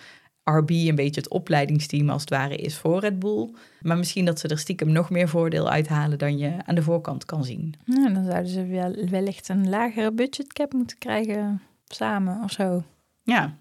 RB 0.50 0.70
een 0.70 0.94
beetje 0.94 1.20
het 1.20 1.30
opleidingsteam 1.30 2.10
als 2.10 2.20
het 2.20 2.30
ware 2.30 2.56
is 2.56 2.76
voor 2.76 3.00
Red 3.00 3.18
Bull. 3.18 3.50
Maar 3.80 3.96
misschien 3.96 4.24
dat 4.24 4.40
ze 4.40 4.48
er 4.48 4.58
stiekem 4.58 4.92
nog 4.92 5.10
meer 5.10 5.28
voordeel 5.28 5.70
uithalen 5.70 6.18
dan 6.18 6.38
je 6.38 6.52
aan 6.64 6.74
de 6.74 6.82
voorkant 6.82 7.24
kan 7.24 7.44
zien. 7.44 7.74
Nou, 7.84 8.12
dan 8.12 8.24
zouden 8.24 8.50
ze 8.50 8.66
wel, 8.66 8.94
wellicht 9.10 9.48
een 9.48 9.68
lagere 9.68 10.12
budgetcap 10.12 10.72
moeten 10.72 10.98
krijgen 10.98 11.62
samen 11.86 12.42
of 12.42 12.50
zo. 12.50 12.82
Ja. 13.22 13.56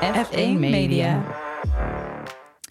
F1 0.00 0.32
Media. 0.32 0.58
media. 0.58 1.24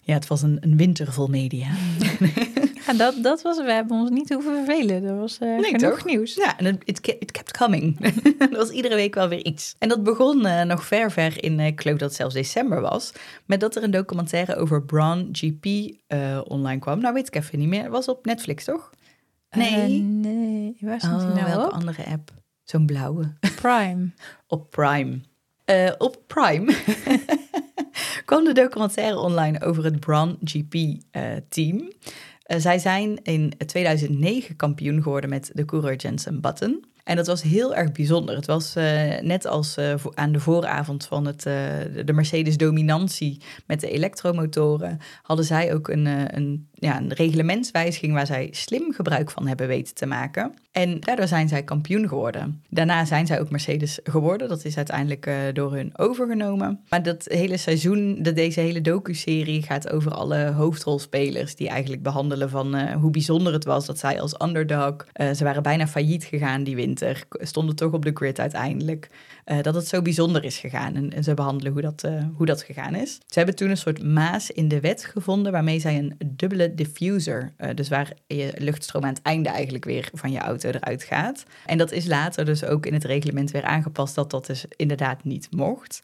Ja, 0.02 0.14
het 0.14 0.26
was 0.26 0.42
een, 0.42 0.56
een 0.60 0.76
winter 0.76 1.12
vol 1.12 1.26
media. 1.26 1.68
Ja, 2.88 2.94
dat, 2.94 3.22
dat 3.22 3.42
was, 3.42 3.56
we 3.56 3.72
hebben 3.72 3.96
ons 3.96 4.10
niet 4.10 4.32
hoeven 4.32 4.64
vervelen. 4.64 5.02
Dat 5.02 5.16
was 5.16 5.38
uh, 5.42 5.58
nee, 5.58 5.64
genoeg 5.64 5.94
toch? 5.94 6.04
nieuws. 6.04 6.34
Ja, 6.34 6.58
en 6.58 6.64
het 6.64 6.82
it, 6.84 7.30
kept 7.30 7.56
coming. 7.56 8.00
er 8.38 8.48
was 8.50 8.70
iedere 8.70 8.94
week 8.94 9.14
wel 9.14 9.28
weer 9.28 9.44
iets. 9.44 9.74
En 9.78 9.88
dat 9.88 10.02
begon 10.02 10.46
uh, 10.46 10.62
nog 10.62 10.84
ver, 10.84 11.10
ver 11.10 11.44
in, 11.44 11.58
uh, 11.58 11.66
ik 11.66 11.80
geloof 11.80 11.98
dat 11.98 12.08
het 12.08 12.16
zelfs 12.16 12.34
december 12.34 12.80
was, 12.80 13.12
met 13.46 13.60
dat 13.60 13.76
er 13.76 13.82
een 13.82 13.90
documentaire 13.90 14.56
over 14.56 14.82
Braun 14.82 15.28
GP 15.32 15.66
online 16.48 16.80
kwam. 16.80 17.00
Nou 17.00 17.14
weet 17.14 17.26
ik 17.26 17.34
even 17.34 17.58
niet 17.58 17.68
meer. 17.68 17.90
Was 17.90 18.08
op 18.08 18.26
Netflix, 18.26 18.64
toch? 18.64 18.90
Nee. 19.50 20.00
nee, 20.00 20.76
waar 20.80 21.00
stond 21.00 21.22
oh, 21.22 21.34
nou 21.34 21.46
welke 21.46 21.66
op? 21.66 21.72
andere 21.72 22.06
app? 22.06 22.30
Zo'n 22.64 22.86
blauwe. 22.86 23.32
Prime. 23.56 24.10
op 24.46 24.70
Prime. 24.70 25.20
Op 25.98 26.18
Prime 26.26 26.76
kwam 28.24 28.44
de 28.44 28.52
documentaire 28.52 29.18
online 29.18 29.60
over 29.60 29.84
het 29.84 30.00
Braun 30.00 30.38
GP-team. 30.44 31.76
Uh, 31.76 31.88
zij 32.56 32.78
zijn 32.78 33.22
in 33.22 33.52
2009 33.66 34.56
kampioen 34.56 35.02
geworden 35.02 35.30
met 35.30 35.50
de 35.54 35.64
coureur 35.64 35.96
Jensen 35.96 36.40
Button. 36.40 36.84
En 37.04 37.16
dat 37.16 37.26
was 37.26 37.42
heel 37.42 37.74
erg 37.74 37.92
bijzonder. 37.92 38.36
Het 38.36 38.46
was 38.46 38.76
uh, 38.76 39.18
net 39.20 39.46
als 39.46 39.78
uh, 39.78 39.94
aan 40.14 40.32
de 40.32 40.40
vooravond 40.40 41.06
van 41.06 41.26
het, 41.26 41.46
uh, 41.46 41.54
de 42.04 42.12
Mercedes-dominantie 42.12 43.40
met 43.66 43.80
de 43.80 43.90
elektromotoren, 43.90 44.98
hadden 45.22 45.44
zij 45.44 45.74
ook 45.74 45.88
een, 45.88 46.36
een, 46.36 46.68
ja, 46.80 46.96
een 46.96 47.12
reglementswijziging 47.12 48.12
waar 48.12 48.26
zij 48.26 48.48
slim 48.50 48.92
gebruik 48.92 49.30
van 49.30 49.46
hebben 49.46 49.66
weten 49.66 49.94
te 49.94 50.06
maken. 50.06 50.54
En 50.72 51.00
daardoor 51.00 51.26
zijn 51.26 51.48
zij 51.48 51.62
kampioen 51.62 52.08
geworden. 52.08 52.62
Daarna 52.68 53.04
zijn 53.04 53.26
zij 53.26 53.40
ook 53.40 53.50
Mercedes 53.50 53.98
geworden. 54.04 54.48
Dat 54.48 54.64
is 54.64 54.76
uiteindelijk 54.76 55.30
door 55.52 55.72
hun 55.72 55.98
overgenomen. 55.98 56.80
Maar 56.88 57.02
dat 57.02 57.24
hele 57.24 57.56
seizoen, 57.56 58.18
de, 58.22 58.32
deze 58.32 58.60
hele 58.60 58.80
docu-serie 58.80 59.62
gaat 59.62 59.90
over 59.90 60.12
alle 60.12 60.50
hoofdrolspelers 60.50 61.54
die 61.54 61.68
eigenlijk 61.68 62.02
behandelen 62.02 62.50
van 62.50 62.92
hoe 62.92 63.10
bijzonder 63.10 63.52
het 63.52 63.64
was 63.64 63.86
dat 63.86 63.98
zij 63.98 64.20
als 64.20 64.34
underdog, 64.42 65.06
ze 65.34 65.44
waren 65.44 65.62
bijna 65.62 65.86
failliet 65.86 66.24
gegaan 66.24 66.64
die 66.64 66.76
winter 66.76 67.24
stonden 67.30 67.76
toch 67.76 67.92
op 67.92 68.04
de 68.04 68.10
grid 68.14 68.40
uiteindelijk. 68.40 69.08
Uh, 69.50 69.62
dat 69.62 69.74
het 69.74 69.88
zo 69.88 70.02
bijzonder 70.02 70.44
is 70.44 70.58
gegaan. 70.58 70.94
En, 70.94 71.24
ze 71.24 71.34
behandelen 71.34 71.72
hoe 71.72 71.80
dat, 71.80 72.04
uh, 72.04 72.24
hoe 72.34 72.46
dat 72.46 72.62
gegaan 72.62 72.94
is. 72.94 73.12
Ze 73.26 73.38
hebben 73.38 73.56
toen 73.56 73.70
een 73.70 73.76
soort 73.76 74.02
maas 74.02 74.50
in 74.50 74.68
de 74.68 74.80
wet 74.80 75.04
gevonden 75.04 75.52
waarmee 75.52 75.80
zij 75.80 75.98
een 75.98 76.16
dubbele 76.26 76.74
diffuser, 76.74 77.52
uh, 77.58 77.70
dus 77.74 77.88
waar 77.88 78.12
je 78.26 78.52
luchtstroom 78.56 79.04
aan 79.04 79.14
het 79.14 79.22
einde 79.22 79.48
eigenlijk 79.48 79.84
weer 79.84 80.08
van 80.12 80.30
je 80.30 80.38
auto 80.38 80.68
eruit 80.68 81.02
gaat. 81.02 81.44
En 81.66 81.78
dat 81.78 81.92
is 81.92 82.06
later 82.06 82.44
dus 82.44 82.64
ook 82.64 82.86
in 82.86 82.92
het 82.92 83.04
reglement 83.04 83.50
weer 83.50 83.62
aangepast 83.62 84.14
dat 84.14 84.30
dat 84.30 84.46
dus 84.46 84.64
inderdaad 84.76 85.24
niet 85.24 85.48
mocht. 85.50 86.00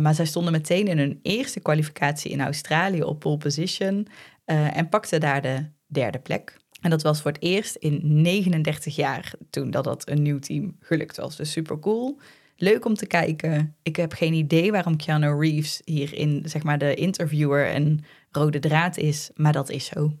maar 0.00 0.14
zij 0.14 0.26
stonden 0.26 0.52
meteen 0.52 0.86
in 0.86 0.98
hun 0.98 1.18
eerste 1.22 1.60
kwalificatie 1.60 2.30
in 2.30 2.40
Australië 2.40 3.02
op 3.02 3.18
pole 3.18 3.38
position 3.38 4.06
en 4.44 4.88
pakten 4.88 5.20
daar 5.20 5.42
de 5.42 5.64
derde 5.86 6.18
plek. 6.18 6.56
En 6.80 6.90
dat 6.90 7.02
was 7.02 7.20
voor 7.20 7.30
het 7.30 7.42
eerst 7.42 7.76
in 7.76 8.00
39 8.02 8.96
jaar 8.96 9.32
toen 9.50 9.70
dat 9.70 9.84
dat 9.84 10.08
een 10.08 10.22
nieuw 10.22 10.38
team 10.38 10.76
gelukt 10.80 11.16
was. 11.16 11.36
Dus 11.36 11.52
super 11.52 11.78
cool. 11.78 12.18
Leuk 12.62 12.84
om 12.84 12.94
te 12.94 13.06
kijken. 13.06 13.76
Ik 13.82 13.96
heb 13.96 14.12
geen 14.12 14.32
idee 14.32 14.70
waarom 14.70 14.96
Keanu 14.96 15.38
Reeves 15.38 15.80
hierin, 15.84 16.42
zeg 16.44 16.62
maar, 16.62 16.78
de 16.78 16.94
interviewer 16.94 17.66
en 17.66 18.04
rode 18.30 18.58
draad 18.58 18.96
is, 18.96 19.30
maar 19.34 19.52
dat 19.52 19.70
is 19.70 19.84
zo. 19.86 20.12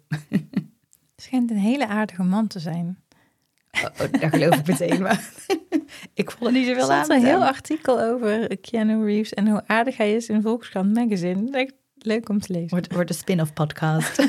Schijnt 1.16 1.50
een 1.50 1.56
hele 1.56 1.86
aardige 1.86 2.22
man 2.22 2.46
te 2.46 2.58
zijn. 2.58 2.98
Oh, 3.70 3.84
oh, 4.00 4.20
daar 4.20 4.30
geloof 4.30 4.56
ik 4.58 4.66
meteen, 4.66 5.02
maar 5.02 5.30
ik 6.14 6.30
vond 6.30 6.46
er 6.46 6.52
niet 6.52 6.66
zoveel 6.66 6.90
Er 6.90 6.96
aan. 6.96 7.04
stond 7.04 7.22
een 7.22 7.28
heel 7.28 7.44
artikel 7.44 8.00
over 8.00 8.58
Keanu 8.58 9.04
Reeves 9.04 9.32
en 9.34 9.48
hoe 9.48 9.62
aardig 9.66 9.96
hij 9.96 10.14
is 10.14 10.28
in 10.28 10.42
Volkskrant 10.42 10.94
Magazine. 10.94 11.50
Echt 11.50 11.74
leuk 11.94 12.28
om 12.28 12.40
te 12.40 12.52
lezen. 12.52 12.68
Wordt, 12.68 12.92
wordt 12.92 13.10
een 13.10 13.16
spin-off 13.16 13.52
podcast. 13.52 14.16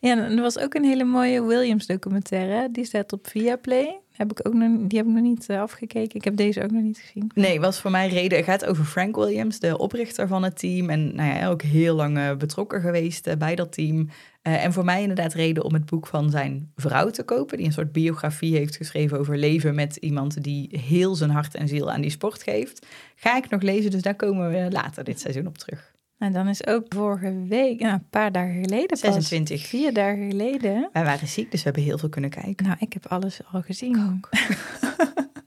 Ja, 0.00 0.10
en 0.10 0.36
er 0.36 0.42
was 0.42 0.58
ook 0.58 0.74
een 0.74 0.84
hele 0.84 1.04
mooie 1.04 1.42
Williams 1.46 1.86
documentaire. 1.86 2.68
Die 2.72 2.84
staat 2.84 3.12
op 3.12 3.26
Viaplay. 3.28 4.00
Heb 4.18 4.30
ik 4.30 4.46
ook 4.46 4.54
nog, 4.54 4.70
die 4.78 4.98
heb 4.98 5.06
ik 5.06 5.12
nog 5.12 5.22
niet 5.22 5.48
uh, 5.48 5.60
afgekeken. 5.60 6.16
Ik 6.16 6.24
heb 6.24 6.36
deze 6.36 6.62
ook 6.62 6.70
nog 6.70 6.82
niet 6.82 6.98
gezien. 6.98 7.30
Nee, 7.34 7.60
was 7.60 7.80
voor 7.80 7.90
mij 7.90 8.08
reden. 8.08 8.38
Het 8.38 8.46
gaat 8.46 8.66
over 8.66 8.84
Frank 8.84 9.16
Williams, 9.16 9.58
de 9.58 9.78
oprichter 9.78 10.28
van 10.28 10.42
het 10.42 10.58
team. 10.58 10.90
En 10.90 11.14
nou 11.14 11.34
ja, 11.34 11.48
ook 11.48 11.62
heel 11.62 11.94
lang 11.94 12.18
uh, 12.18 12.36
betrokken 12.36 12.80
geweest 12.80 13.26
uh, 13.26 13.34
bij 13.34 13.54
dat 13.54 13.72
team. 13.72 14.08
En 14.42 14.72
voor 14.72 14.84
mij 14.84 15.00
inderdaad 15.00 15.34
reden 15.34 15.64
om 15.64 15.74
het 15.74 15.86
boek 15.86 16.06
van 16.06 16.30
zijn 16.30 16.72
vrouw 16.76 17.10
te 17.10 17.22
kopen. 17.22 17.56
Die 17.56 17.66
een 17.66 17.72
soort 17.72 17.92
biografie 17.92 18.56
heeft 18.56 18.76
geschreven 18.76 19.18
over 19.18 19.36
leven 19.36 19.74
met 19.74 19.96
iemand 19.96 20.42
die 20.42 20.80
heel 20.80 21.14
zijn 21.14 21.30
hart 21.30 21.54
en 21.54 21.68
ziel 21.68 21.90
aan 21.92 22.00
die 22.00 22.10
sport 22.10 22.42
geeft. 22.42 22.86
Ga 23.14 23.36
ik 23.36 23.50
nog 23.50 23.62
lezen, 23.62 23.90
dus 23.90 24.02
daar 24.02 24.16
komen 24.16 24.50
we 24.50 24.70
later 24.70 25.04
dit 25.04 25.20
seizoen 25.20 25.46
op 25.46 25.58
terug. 25.58 25.92
En 26.18 26.32
dan 26.32 26.48
is 26.48 26.66
ook 26.66 26.84
vorige 26.88 27.44
week, 27.48 27.80
nou, 27.80 27.92
een 27.92 28.08
paar 28.10 28.32
dagen 28.32 28.62
geleden 28.62 28.86
pas, 28.86 29.00
26. 29.00 29.66
vier 29.66 29.92
dagen 29.92 30.30
geleden. 30.30 30.88
Wij 30.92 31.04
waren 31.04 31.28
ziek, 31.28 31.50
dus 31.50 31.60
we 31.60 31.64
hebben 31.64 31.82
heel 31.82 31.98
veel 31.98 32.08
kunnen 32.08 32.30
kijken. 32.30 32.66
Nou, 32.66 32.76
ik 32.80 32.92
heb 32.92 33.06
alles 33.06 33.40
al 33.52 33.62
gezien. 33.62 34.20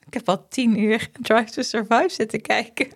ik 0.06 0.14
heb 0.20 0.30
al 0.30 0.48
tien 0.48 0.80
uur 0.80 1.10
Drive 1.22 1.52
to 1.52 1.62
Survive 1.62 2.10
zitten 2.10 2.42
kijken. 2.42 2.88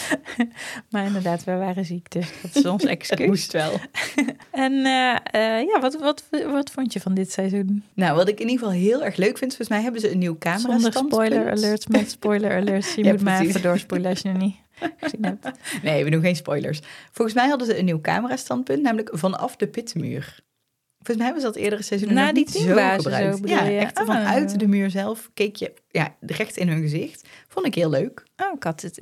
maar 0.90 1.06
inderdaad, 1.06 1.44
we 1.44 1.56
waren 1.56 1.84
ziek, 1.84 2.10
dus 2.10 2.32
dat 2.42 2.56
is 2.56 2.66
ons 2.66 2.84
excuus. 2.84 3.18
Het 3.18 3.28
moest 3.28 3.52
wel. 3.52 3.72
en 4.50 4.72
uh, 4.72 5.16
uh, 5.34 5.62
ja, 5.62 5.80
wat, 5.80 5.98
wat, 6.00 6.24
wat 6.46 6.70
vond 6.70 6.92
je 6.92 7.00
van 7.00 7.14
dit 7.14 7.32
seizoen? 7.32 7.84
Nou, 7.94 8.16
wat 8.16 8.28
ik 8.28 8.40
in 8.40 8.48
ieder 8.48 8.58
geval 8.66 8.80
heel 8.80 9.04
erg 9.04 9.16
leuk 9.16 9.38
vind, 9.38 9.50
volgens 9.50 9.68
mij 9.68 9.82
hebben 9.82 10.00
ze 10.00 10.10
een 10.10 10.18
nieuw 10.18 10.38
camera 10.38 10.78
Zonder 10.78 10.92
spoiler 10.92 11.50
alerts, 11.50 11.86
met 11.86 12.10
spoiler 12.10 12.56
alerts. 12.56 12.94
Je 12.94 13.04
Ja, 13.04 13.12
moet 13.12 13.22
maar 13.22 13.40
even 13.40 13.62
doorspoelen 13.62 14.10
als 14.10 14.20
je 14.20 14.28
niet 14.28 14.61
gezien 15.00 15.24
hebt. 15.24 15.50
Nee, 15.82 16.04
we 16.04 16.10
doen 16.10 16.20
geen 16.20 16.36
spoilers. 16.36 16.80
Volgens 17.12 17.36
mij 17.36 17.48
hadden 17.48 17.66
ze 17.66 17.78
een 17.78 17.84
nieuw 17.84 18.00
camerastandpunt, 18.00 18.82
namelijk 18.82 19.10
vanaf 19.12 19.56
de 19.56 19.66
pitmuur. 19.68 20.40
Volgens 20.96 21.16
mij 21.16 21.26
hebben 21.26 21.40
ze 21.40 21.46
dat 21.52 21.56
eerdere 21.56 21.82
seizoen 21.82 22.12
Na 22.14 22.24
die 22.32 22.34
niet 22.34 22.50
zo 22.50 22.60
gebruikt. 22.60 23.02
zo 23.02 23.10
ja, 23.44 23.64
je? 23.64 23.78
echt 23.78 23.98
Ah. 23.98 24.06
vanuit 24.06 24.58
de 24.60 24.66
muur 24.66 24.90
zelf 24.90 25.30
keek 25.34 25.56
je 25.56 25.72
ja, 25.88 26.14
recht 26.20 26.56
in 26.56 26.68
hun 26.68 26.80
gezicht. 26.82 27.28
Vond 27.48 27.66
ik 27.66 27.74
heel 27.74 27.90
leuk. 27.90 28.22
Oh, 28.36 28.52
ik 28.56 28.62
had 28.62 28.80
het 28.82 28.98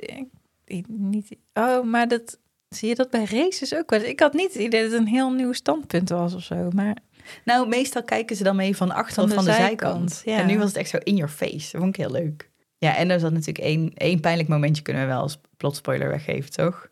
ik- 0.65 0.85
niet... 0.89 1.37
Oh, 1.55 1.85
maar 1.85 2.09
dat... 2.09 2.39
Zie 2.69 2.89
je 2.89 2.95
dat 2.95 3.11
bij 3.11 3.25
races 3.25 3.75
ook 3.75 3.91
wel? 3.91 4.01
Ik 4.01 4.21
had 4.21 4.33
niet 4.33 4.53
het 4.53 4.63
idee 4.63 4.83
dat 4.83 4.91
het 4.91 5.01
een 5.01 5.07
heel 5.07 5.31
nieuw 5.33 5.53
standpunt 5.53 6.09
was 6.09 6.35
of 6.35 6.43
zo, 6.43 6.69
maar... 6.75 6.97
Nou, 7.45 7.69
meestal 7.69 8.03
kijken 8.05 8.37
ze 8.37 8.43
dan 8.43 8.57
mee 8.57 8.77
van 8.77 8.91
achter 8.91 9.15
Van 9.15 9.29
de 9.29 9.35
van 9.35 9.45
de 9.45 9.51
zijkant. 9.53 10.13
zijkant, 10.13 10.23
ja. 10.25 10.39
En 10.39 10.47
nu 10.47 10.59
was 10.59 10.69
het 10.69 10.77
echt 10.77 10.91
zo 10.91 10.99
in 11.03 11.17
your 11.17 11.33
face. 11.33 11.73
Dat 11.73 11.81
vond 11.81 11.97
ik 11.97 11.97
heel 11.97 12.11
leuk. 12.11 12.50
Ja, 12.81 12.97
en 12.97 13.11
er 13.11 13.21
zat 13.21 13.33
natuurlijk 13.33 13.59
één, 13.59 13.93
één 13.95 14.21
pijnlijk 14.21 14.49
momentje 14.49 14.83
kunnen 14.83 15.03
we 15.03 15.09
wel 15.09 15.21
als 15.21 15.41
plotspoiler 15.57 16.09
weggeven, 16.09 16.51
toch? 16.51 16.89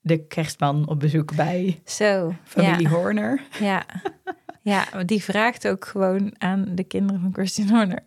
De 0.00 0.26
kerstman 0.26 0.88
op 0.88 1.00
bezoek 1.00 1.34
bij 1.34 1.80
Zo, 1.84 2.34
familie 2.44 2.88
ja. 2.88 2.94
Horner. 2.94 3.42
Ja. 3.60 3.86
ja, 4.62 5.04
die 5.04 5.22
vraagt 5.22 5.68
ook 5.68 5.84
gewoon 5.84 6.34
aan 6.38 6.64
de 6.74 6.84
kinderen 6.84 7.20
van 7.20 7.32
Christian 7.32 7.68
Horner. 7.68 8.04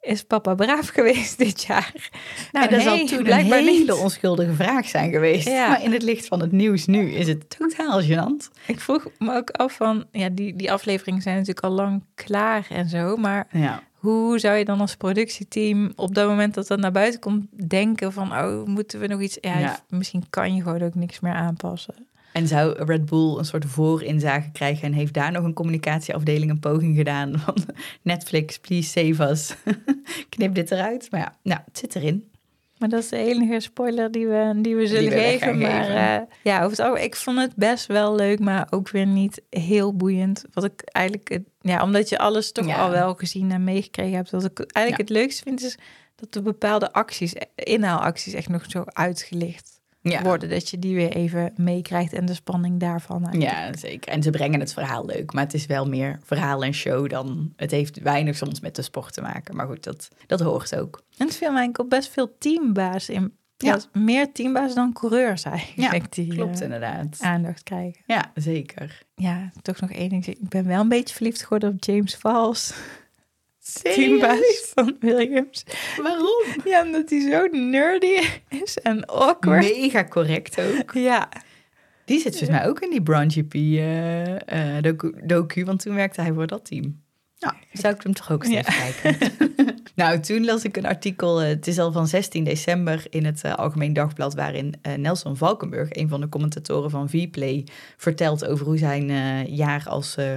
Is 0.00 0.22
papa 0.22 0.54
braaf 0.54 0.88
geweest 0.88 1.38
dit 1.44 1.62
jaar? 1.62 2.10
Nou, 2.52 2.64
en 2.66 2.70
dat 2.70 2.84
nee, 2.84 3.06
zal 3.08 3.18
toen 3.18 3.26
een 3.30 3.44
hele 3.52 3.70
niet. 3.70 3.92
onschuldige 3.92 4.52
vraag 4.54 4.88
zijn 4.88 5.10
geweest. 5.10 5.48
Ja. 5.48 5.68
Maar 5.68 5.82
in 5.82 5.92
het 5.92 6.02
licht 6.02 6.26
van 6.26 6.40
het 6.40 6.52
nieuws 6.52 6.86
nu 6.86 7.10
is 7.10 7.26
het 7.28 7.58
totaal 7.58 8.02
gênant. 8.02 8.50
Ik 8.66 8.80
vroeg 8.80 9.06
me 9.18 9.34
ook 9.34 9.50
af 9.50 9.72
van, 9.76 10.04
ja, 10.12 10.28
die, 10.28 10.56
die 10.56 10.72
afleveringen 10.72 11.22
zijn 11.22 11.36
natuurlijk 11.36 11.64
al 11.66 11.72
lang 11.72 12.02
klaar 12.14 12.66
en 12.70 12.88
zo, 12.88 13.16
maar 13.16 13.46
Ja. 13.52 13.82
hoe 13.94 14.38
zou 14.38 14.56
je 14.56 14.64
dan 14.64 14.80
als 14.80 14.96
productieteam 14.96 15.92
op 15.96 16.14
dat 16.14 16.28
moment 16.28 16.54
dat 16.54 16.66
dat 16.66 16.78
naar 16.78 16.92
buiten 16.92 17.20
komt 17.20 17.68
denken 17.68 18.12
van, 18.12 18.32
oh, 18.32 18.66
moeten 18.66 19.00
we 19.00 19.06
nog 19.06 19.20
iets? 19.20 19.38
Ja, 19.40 19.58
Ja. 19.58 19.78
misschien 19.88 20.24
kan 20.30 20.54
je 20.54 20.62
gewoon 20.62 20.82
ook 20.82 20.94
niks 20.94 21.20
meer 21.20 21.32
aanpassen. 21.34 21.94
En 22.32 22.48
zou 22.48 22.84
Red 22.84 23.04
Bull 23.04 23.38
een 23.38 23.44
soort 23.44 23.64
voorinzage 23.64 24.50
krijgen 24.52 24.84
en 24.84 24.92
heeft 24.92 25.14
daar 25.14 25.32
nog 25.32 25.44
een 25.44 25.52
communicatieafdeling 25.52 26.50
een 26.50 26.60
poging 26.60 26.96
gedaan 26.96 27.38
van 27.38 27.54
Netflix, 28.02 28.58
please 28.58 28.88
save 28.88 29.30
us. 29.30 29.54
Knip 30.28 30.54
dit 30.54 30.70
eruit. 30.70 31.10
Maar 31.10 31.20
ja, 31.20 31.36
nou, 31.42 31.60
het 31.64 31.78
zit 31.78 31.94
erin. 31.96 32.30
Maar 32.78 32.88
dat 32.88 33.02
is 33.02 33.08
de 33.08 33.16
enige 33.16 33.60
spoiler 33.60 34.10
die 34.10 34.26
we, 34.26 34.58
die 34.62 34.76
we 34.76 34.86
zullen 34.86 35.08
we 35.10 35.14
weg 35.14 35.30
geven. 35.38 35.58
Maar 35.58 35.84
geven. 35.84 35.96
eh, 35.96 36.20
ja, 36.42 36.56
over 36.58 36.70
het 36.70 36.80
algemeen, 36.80 37.04
ik 37.04 37.16
vond 37.16 37.38
het 37.38 37.54
best 37.56 37.86
wel 37.86 38.14
leuk, 38.14 38.38
maar 38.38 38.66
ook 38.70 38.88
weer 38.90 39.06
niet 39.06 39.42
heel 39.50 39.96
boeiend. 39.96 40.44
Wat 40.52 40.64
ik 40.64 40.82
eigenlijk, 40.84 41.38
ja, 41.60 41.82
omdat 41.82 42.08
je 42.08 42.18
alles 42.18 42.52
toch 42.52 42.66
Ja. 42.66 42.76
al 42.82 42.90
wel 42.90 43.14
gezien 43.14 43.50
en 43.50 43.64
meegekregen 43.64 44.14
hebt. 44.16 44.30
Wat 44.30 44.44
ik 44.44 44.58
eigenlijk 44.58 45.08
Ja. 45.08 45.14
het 45.14 45.24
leukste 45.24 45.42
vind, 45.42 45.62
is 45.62 45.76
dat 46.16 46.32
de 46.32 46.42
bepaalde 46.42 46.92
acties, 46.92 47.32
inhaalacties, 47.54 48.32
echt 48.32 48.48
nog 48.48 48.64
zo 48.68 48.82
uitgelicht 48.86 49.77
Ja. 50.10 50.22
worden. 50.22 50.48
Dat 50.48 50.68
je 50.68 50.78
die 50.78 50.94
weer 50.94 51.10
even 51.10 51.52
meekrijgt 51.56 52.12
en 52.12 52.26
de 52.26 52.34
spanning 52.34 52.80
daarvan. 52.80 53.26
eigenlijk. 53.26 53.52
Ja, 53.52 53.76
zeker. 53.76 54.12
En 54.12 54.22
ze 54.22 54.30
brengen 54.30 54.60
het 54.60 54.72
verhaal 54.72 55.06
leuk, 55.06 55.32
maar 55.32 55.44
het 55.44 55.54
is 55.54 55.66
wel 55.66 55.88
meer 55.88 56.18
verhaal 56.24 56.64
en 56.64 56.74
show 56.74 57.08
dan... 57.10 57.52
Het 57.56 57.70
heeft 57.70 58.00
weinig 58.00 58.36
soms 58.36 58.60
met 58.60 58.76
de 58.76 58.82
sport 58.82 59.12
te 59.12 59.20
maken. 59.20 59.56
Maar 59.56 59.66
goed, 59.66 59.84
dat, 59.84 60.08
dat 60.26 60.40
hoort 60.40 60.76
ook. 60.76 61.02
En 61.16 61.26
het 61.26 61.36
viel 61.36 61.52
mij 61.52 61.70
op 61.76 61.90
best 61.90 62.08
veel 62.10 62.36
teambaas 62.38 63.08
in. 63.08 63.36
Ja. 63.56 63.78
Ja. 63.92 64.00
meer 64.00 64.32
teambaas 64.32 64.74
dan 64.74 64.92
coureurs 64.92 65.42
eigenlijk. 65.42 66.12
die 66.14 66.34
Klopt 66.34 66.56
eh, 66.56 66.62
inderdaad. 66.62 67.18
aandacht 67.20 67.62
krijgen. 67.62 68.02
Ja, 68.06 68.30
zeker. 68.34 69.02
Ja, 69.14 69.50
toch 69.62 69.80
nog 69.80 69.90
één 69.90 70.08
ding. 70.08 70.26
Ik 70.26 70.48
ben 70.48 70.66
wel 70.66 70.80
een 70.80 70.88
beetje 70.88 71.14
verliefd 71.14 71.42
geworden 71.42 71.68
op 71.70 71.84
James 71.84 72.14
Falls. 72.14 72.74
Teambaas 73.82 74.70
van 74.74 74.96
Williams. 75.00 75.64
Waarom? 76.02 76.44
Ja, 76.64 76.82
omdat 76.84 77.10
hij 77.10 77.20
zo 77.20 77.46
nerdy 77.46 78.20
is 78.48 78.76
en 78.78 79.06
awkward. 79.06 79.62
Mega 79.62 80.04
correct 80.04 80.60
ook. 80.60 80.92
Ja, 80.92 81.28
Die 82.04 82.20
zit 82.20 82.36
volgens 82.38 82.58
mij 82.58 82.68
ook 82.68 82.80
in 82.80 82.90
die 82.90 83.02
Brown 83.02 83.30
GP 83.30 83.54
eh, 83.54 84.76
eh, 84.76 84.82
docu, 84.82 85.14
docu, 85.24 85.64
want 85.64 85.82
toen 85.82 85.94
werkte 85.94 86.20
hij 86.20 86.32
voor 86.32 86.46
dat 86.46 86.64
team. 86.64 87.00
Nou, 87.38 87.54
zou 87.72 87.94
ik 87.94 88.02
hem 88.02 88.12
toch 88.14 88.32
ook 88.32 88.44
eens 88.44 88.52
Ja. 88.52 88.58
even 88.60 89.02
kijken. 89.02 89.34
nou, 89.94 90.20
toen 90.20 90.44
las 90.44 90.64
ik 90.64 90.76
een 90.76 90.86
artikel, 90.86 91.40
eh, 91.40 91.48
het 91.48 91.66
is 91.66 91.78
al 91.78 91.92
van 91.92 92.06
16 92.08 92.44
december 92.44 93.06
in 93.10 93.24
het 93.24 93.42
eh, 93.44 93.54
Algemeen 93.54 93.92
Dagblad, 93.92 94.34
waarin 94.34 94.74
eh, 94.82 94.94
Nelson 94.94 95.36
Valkenburg, 95.36 95.88
een 95.90 96.08
van 96.08 96.20
de 96.20 96.28
commentatoren 96.28 96.90
van 96.90 97.08
Vplay, 97.08 97.66
vertelt 97.96 98.46
over 98.46 98.66
hoe 98.66 98.78
zijn 98.78 99.10
eh, 99.10 99.46
jaar 99.56 99.84
als 99.88 100.16
eh, 100.16 100.34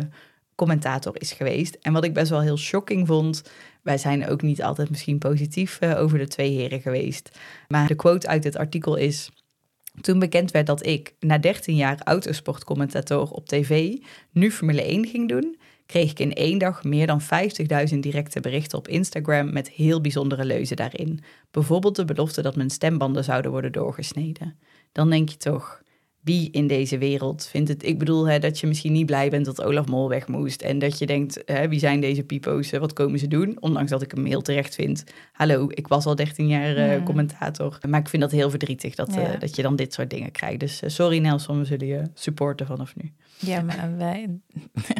commentator 0.61 1.13
is 1.19 1.31
geweest. 1.31 1.77
En 1.81 1.93
wat 1.93 2.03
ik 2.03 2.13
best 2.13 2.29
wel 2.29 2.41
heel 2.41 2.57
shocking 2.57 3.07
vond, 3.07 3.43
wij 3.81 3.97
zijn 3.97 4.27
ook 4.27 4.41
niet 4.41 4.63
altijd 4.63 4.89
misschien 4.89 5.17
positief 5.17 5.79
eh, 5.79 5.99
over 5.99 6.17
de 6.17 6.27
twee 6.27 6.51
heren 6.51 6.81
geweest. 6.81 7.39
Maar 7.67 7.87
de 7.87 7.95
quote 7.95 8.27
uit 8.27 8.43
het 8.43 8.57
artikel 8.57 8.95
is... 8.95 9.29
Toen 10.01 10.19
bekend 10.19 10.51
werd 10.51 10.67
dat 10.67 10.85
ik, 10.85 11.13
na 11.19 11.37
13 11.37 11.75
jaar 11.75 12.01
autosportcommentator 12.03 13.31
op 13.31 13.47
tv, 13.47 13.95
nu 14.31 14.51
Formule 14.51 14.81
1 14.81 15.07
ging 15.07 15.29
doen, 15.29 15.57
kreeg 15.85 16.11
ik 16.11 16.19
in 16.19 16.33
één 16.33 16.57
dag 16.57 16.83
meer 16.83 17.07
dan 17.07 17.21
50.000 17.93 17.99
directe 17.99 18.39
berichten 18.39 18.77
op 18.77 18.87
Instagram 18.87 19.53
met 19.53 19.69
heel 19.69 20.01
bijzondere 20.01 20.45
leuzen 20.45 20.75
daarin. 20.75 21.19
Bijvoorbeeld 21.51 21.95
de 21.95 22.05
belofte 22.05 22.41
dat 22.41 22.55
mijn 22.55 22.69
stembanden 22.69 23.23
zouden 23.23 23.51
worden 23.51 23.71
doorgesneden. 23.71 24.57
Dan 24.91 25.09
denk 25.09 25.29
je 25.29 25.37
toch, 25.37 25.81
wie 26.23 26.51
in 26.51 26.67
deze 26.67 26.97
wereld 26.97 27.47
vindt 27.51 27.69
het... 27.69 27.85
Ik 27.85 27.99
bedoel 27.99 28.27
hè, 28.27 28.39
dat 28.39 28.59
je 28.59 28.67
misschien 28.67 28.91
niet 28.91 29.05
blij 29.05 29.29
bent 29.29 29.45
dat 29.45 29.63
Olaf 29.63 29.87
Mol 29.87 30.09
weg 30.09 30.27
moest... 30.27 30.61
en 30.61 30.79
dat 30.79 30.99
je 30.99 31.05
denkt, 31.05 31.41
hè, 31.45 31.67
wie 31.67 31.79
zijn 31.79 32.01
deze 32.01 32.23
pipo's, 32.23 32.71
wat 32.71 32.93
komen 32.93 33.19
ze 33.19 33.27
doen? 33.27 33.57
Ondanks 33.59 33.91
dat 33.91 34.01
ik 34.01 34.11
hem 34.11 34.25
heel 34.25 34.41
terecht 34.41 34.75
vind. 34.75 35.03
Hallo, 35.31 35.65
ik 35.69 35.87
was 35.87 36.05
al 36.05 36.15
13 36.15 36.47
jaar 36.47 36.75
eh, 36.75 37.03
commentator. 37.03 37.77
Maar 37.87 37.99
ik 37.99 38.09
vind 38.09 38.21
dat 38.21 38.31
heel 38.31 38.49
verdrietig 38.49 38.95
dat, 38.95 39.15
eh, 39.15 39.39
dat 39.39 39.55
je 39.55 39.61
dan 39.61 39.75
dit 39.75 39.93
soort 39.93 40.09
dingen 40.09 40.31
krijgt. 40.31 40.59
Dus 40.59 40.81
eh, 40.81 40.89
sorry 40.89 41.17
Nelson, 41.17 41.59
we 41.59 41.65
zullen 41.65 41.87
je 41.87 42.01
supporten 42.13 42.65
vanaf 42.65 42.95
nu. 42.95 43.11
ja 43.39 43.61
maar 43.61 43.91
wij, 43.97 44.39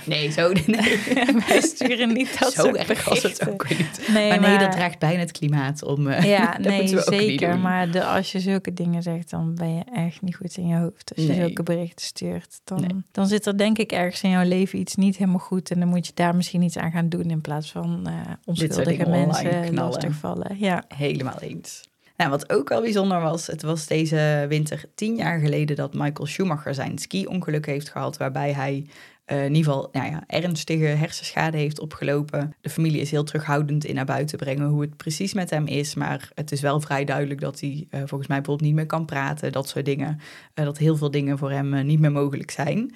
Nee, 0.06 0.32
zo 0.32 0.52
nee. 0.52 1.00
wij 1.48 1.62
sturen 1.62 2.14
niet 2.14 2.40
dat 2.40 2.54
zo 2.54 2.64
soort 2.64 2.76
erg 2.76 3.10
was 3.10 3.24
het 3.24 3.50
ook 3.50 3.70
niet. 3.70 4.10
Nee, 4.14 4.30
maar 4.30 4.50
nee, 4.50 4.58
dat 4.58 4.72
draagt 4.72 5.00
bijna 5.00 5.20
het 5.20 5.32
klimaat 5.32 5.84
om... 5.84 6.10
Ja, 6.12 6.52
dat 6.58 6.66
nee, 6.66 7.00
zeker. 7.02 7.60
Maar 7.60 7.92
de, 7.92 8.04
als 8.04 8.32
je 8.32 8.40
zulke 8.40 8.74
dingen 8.74 9.04
zegt, 9.04 9.30
dan 9.30 9.56
ben 9.56 9.76
je 9.76 9.84
echt 9.94 10.22
niet 10.22 10.36
goed 10.36 10.58
in 10.58 10.68
je 10.68 10.76
hoofd. 10.76 11.11
Als 11.16 11.26
je 11.26 11.32
Nee. 11.32 11.40
zulke 11.46 11.64
berichten 11.64 12.06
stuurt, 12.06 12.62
dan, 12.64 12.82
Nee. 12.82 13.04
dan 13.12 13.28
zit 13.28 13.46
er 13.46 13.58
denk 13.58 13.78
ik 13.78 13.92
ergens 13.92 14.24
in 14.24 14.30
jouw 14.30 14.48
leven 14.48 14.80
iets 14.80 14.96
niet 14.96 15.18
helemaal 15.18 15.40
goed. 15.40 15.72
En 15.72 15.80
dan 15.80 15.88
moet 15.88 16.08
je 16.08 16.12
daar 16.16 16.36
misschien 16.36 16.62
iets 16.62 16.78
aan 16.78 16.92
gaan 16.92 17.10
doen 17.10 17.30
in 17.30 17.42
plaats 17.42 17.72
van 17.72 18.08
eh 18.08 18.14
onschuldige 18.46 19.10
mensen 19.10 19.50
knallen. 19.50 19.74
lastigvallen. 19.74 20.60
Ja. 20.60 20.84
Helemaal 20.96 21.40
eens. 21.40 21.90
Nou, 22.18 22.30
wat 22.30 22.52
ook 22.52 22.72
al 22.72 22.82
bijzonder 22.82 23.22
was, 23.22 23.48
het 23.48 23.62
was 23.62 23.88
deze 23.88 24.46
winter 24.50 24.84
tien 24.96 25.16
jaar 25.16 25.40
geleden 25.40 25.76
dat 25.76 25.94
Michael 25.94 26.26
Schumacher 26.28 26.74
zijn 26.74 26.98
ski-ongeluk 26.98 27.66
heeft 27.66 27.90
gehad, 27.90 28.18
waarbij 28.18 28.54
hij 28.54 28.86
eh, 29.32 29.46
in 29.46 29.56
ieder 29.56 29.72
geval 29.72 29.90
nou 29.92 30.12
ja, 30.12 30.24
ernstige 30.28 30.86
hersenschade 30.86 31.58
heeft 31.58 31.80
opgelopen. 31.80 32.54
De 32.62 32.70
familie 32.70 33.02
is 33.02 33.12
heel 33.12 33.24
terughoudend 33.24 33.86
in 33.86 33.96
naar 33.96 34.06
buiten 34.06 34.38
brengen 34.38 34.68
hoe 34.68 34.82
het 34.82 34.98
precies 34.98 35.34
met 35.34 35.50
hem 35.50 35.68
is, 35.68 35.96
maar 35.96 36.32
het 36.36 36.52
is 36.52 36.62
wel 36.62 36.82
vrij 36.82 37.06
duidelijk 37.06 37.40
dat 37.42 37.60
hij 37.60 37.88
eh, 37.90 38.00
volgens 38.00 38.28
mij 38.28 38.38
bijvoorbeeld 38.38 38.68
niet 38.68 38.76
meer 38.78 38.86
kan 38.86 39.06
praten, 39.06 39.52
dat 39.52 39.70
soort 39.70 39.86
dingen. 39.86 40.20
Eh, 40.54 40.66
dat 40.66 40.78
heel 40.78 40.96
veel 40.96 41.12
dingen 41.12 41.38
voor 41.38 41.52
hem 41.52 41.86
niet 41.86 42.00
meer 42.00 42.12
mogelijk 42.12 42.52
zijn. 42.52 42.96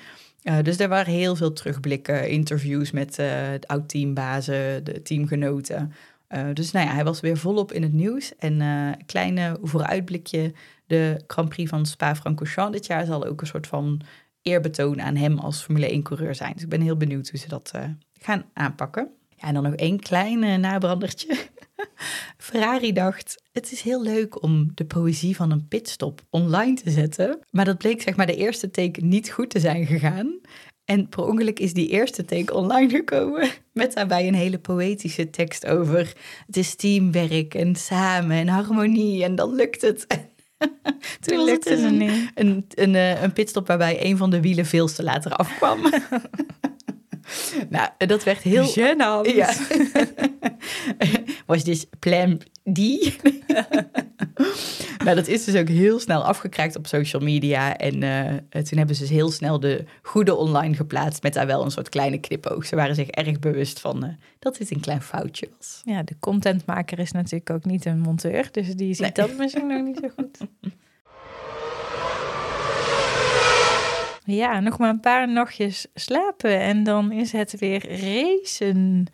Dus 0.62 0.80
er 0.80 0.88
waren 0.88 1.14
heel 1.14 1.36
veel 1.36 1.54
terugblikken, 1.54 2.30
interviews 2.30 2.92
met 2.92 3.16
de 3.16 3.60
oud-teambazen, 3.66 4.84
de 4.84 5.02
teamgenoten. 5.02 5.94
Dus 6.54 6.72
nou 6.72 6.86
ja, 6.86 6.94
hij 6.94 7.04
was 7.04 7.20
weer 7.20 7.38
volop 7.38 7.72
in 7.72 7.82
het 7.82 7.94
nieuws. 7.94 8.36
En 8.38 8.60
een 8.60 9.06
kleine 9.06 9.58
vooruitblikje, 9.62 10.54
de 10.88 11.22
Grand 11.28 11.50
Prix 11.50 11.70
van 11.70 11.86
Spa-Francorchamps 11.86 12.72
dit 12.72 12.86
jaar 12.86 13.06
zal 13.06 13.26
ook 13.26 13.42
een 13.42 13.48
soort 13.48 13.68
van 13.68 14.02
eerbetoon 14.46 15.02
aan 15.02 15.16
hem 15.16 15.40
als 15.40 15.62
Formule 15.62 16.00
1-coureur 16.00 16.36
zijn. 16.36 16.54
Dus 16.54 16.64
ik 16.64 16.70
ben 16.70 16.82
heel 16.82 16.98
benieuwd 16.98 17.30
hoe 17.30 17.40
ze 17.40 17.48
dat 17.48 17.72
eh, 17.74 17.84
gaan 18.22 18.46
aanpakken. 18.54 19.10
Ja, 19.30 19.48
en 19.48 19.54
dan 19.54 19.64
nog 19.64 19.74
één 19.74 20.00
klein 20.00 20.44
eh, 20.44 20.56
nabrandertje. 20.56 21.38
Ferrari 22.38 22.94
dacht, 22.94 23.44
het 23.52 23.72
is 23.72 23.82
heel 23.82 24.02
leuk 24.02 24.42
om 24.44 24.72
de 24.74 24.86
poëzie 24.86 25.36
van 25.36 25.52
een 25.52 25.68
pitstop 25.68 26.22
online 26.30 26.76
te 26.76 26.90
zetten. 26.90 27.40
Maar 27.52 27.66
dat 27.66 27.78
bleek 27.78 28.02
zeg 28.02 28.16
maar 28.16 28.26
de 28.26 28.36
eerste 28.36 28.72
take 28.72 29.02
niet 29.02 29.32
goed 29.32 29.50
te 29.50 29.60
zijn 29.60 29.86
gegaan. 29.86 30.40
En 30.86 31.10
per 31.10 31.26
ongeluk 31.26 31.60
is 31.60 31.74
die 31.74 31.90
eerste 31.90 32.26
take 32.26 32.54
online 32.54 32.90
gekomen 32.90 33.50
met 33.74 33.94
daarbij 33.94 34.28
een 34.28 34.34
hele 34.34 34.60
poëtische 34.60 35.30
tekst 35.30 35.66
over 35.66 36.14
het 36.46 36.58
is 36.58 36.76
teamwerk 36.76 37.54
en 37.54 37.76
samen 37.76 38.38
en 38.38 38.48
harmonie 38.48 39.24
en 39.24 39.36
dan 39.36 39.56
lukt 39.56 39.82
het. 39.82 40.08
Toen 41.22 41.38
was 41.38 41.50
het 41.50 41.92
niet. 41.92 42.32
een, 42.36 42.66
een, 42.70 42.96
eh, 42.96 43.22
een 43.22 43.34
pitstop 43.34 43.68
waarbij 43.68 44.06
een 44.06 44.18
van 44.18 44.30
de 44.30 44.42
wielen 44.42 44.66
veel 44.66 44.88
te 44.88 45.04
later 45.04 45.32
afkwam. 45.32 45.82
nou, 47.70 47.90
dat 47.98 48.24
werd 48.24 48.42
heel... 48.42 48.66
Gênant. 48.66 49.36
Ja. 49.36 49.54
Was 51.46 51.64
dus 51.64 51.86
plan 52.00 52.42
D. 52.74 52.80
nou, 55.06 55.16
dat 55.16 55.28
is 55.28 55.44
dus 55.44 55.56
ook 55.56 55.68
heel 55.68 56.00
snel 56.00 56.24
afgekraakt 56.24 56.76
op 56.76 56.88
social 56.88 57.22
media. 57.22 57.78
En 57.78 58.04
eh, 58.04 58.62
toen 58.64 58.78
hebben 58.78 58.96
ze 58.96 59.02
dus 59.02 59.12
heel 59.12 59.32
snel 59.32 59.60
de 59.60 59.84
goede 60.02 60.36
online 60.36 60.74
geplaatst 60.76 61.24
met 61.24 61.34
daar 61.34 61.48
wel 61.48 61.64
een 61.64 61.72
soort 61.72 61.90
kleine 61.90 62.18
knipoog. 62.20 62.66
Ze 62.66 62.76
waren 62.76 62.96
zich 62.96 63.08
erg 63.10 63.40
bewust 63.40 63.80
van 63.80 64.04
eh, 64.04 64.10
dat 64.40 64.58
dit 64.58 64.72
een 64.72 64.80
klein 64.80 65.02
foutje 65.02 65.50
was. 65.58 65.82
Ja, 65.84 66.04
de 66.04 66.16
contentmaker 66.20 67.00
is 67.00 67.12
natuurlijk 67.12 67.50
ook 67.50 67.66
niet 67.66 67.86
een 67.86 68.00
monteur, 68.00 68.48
dus 68.52 68.76
die 68.76 68.94
ziet 68.94 69.02
Nee. 69.02 69.12
dat 69.28 69.38
misschien 69.38 69.68
nog 69.68 69.84
niet 69.84 70.00
zo 70.02 70.10
goed. 70.16 70.38
Ja, 74.28 74.60
nog 74.60 74.78
maar 74.78 74.90
een 74.90 75.00
paar 75.00 75.30
nachtjes 75.32 75.88
slapen 75.94 76.60
en 76.60 76.84
dan 76.84 77.12
is 77.12 77.32
het 77.32 77.60
weer 77.60 78.02
racen. 78.02 79.08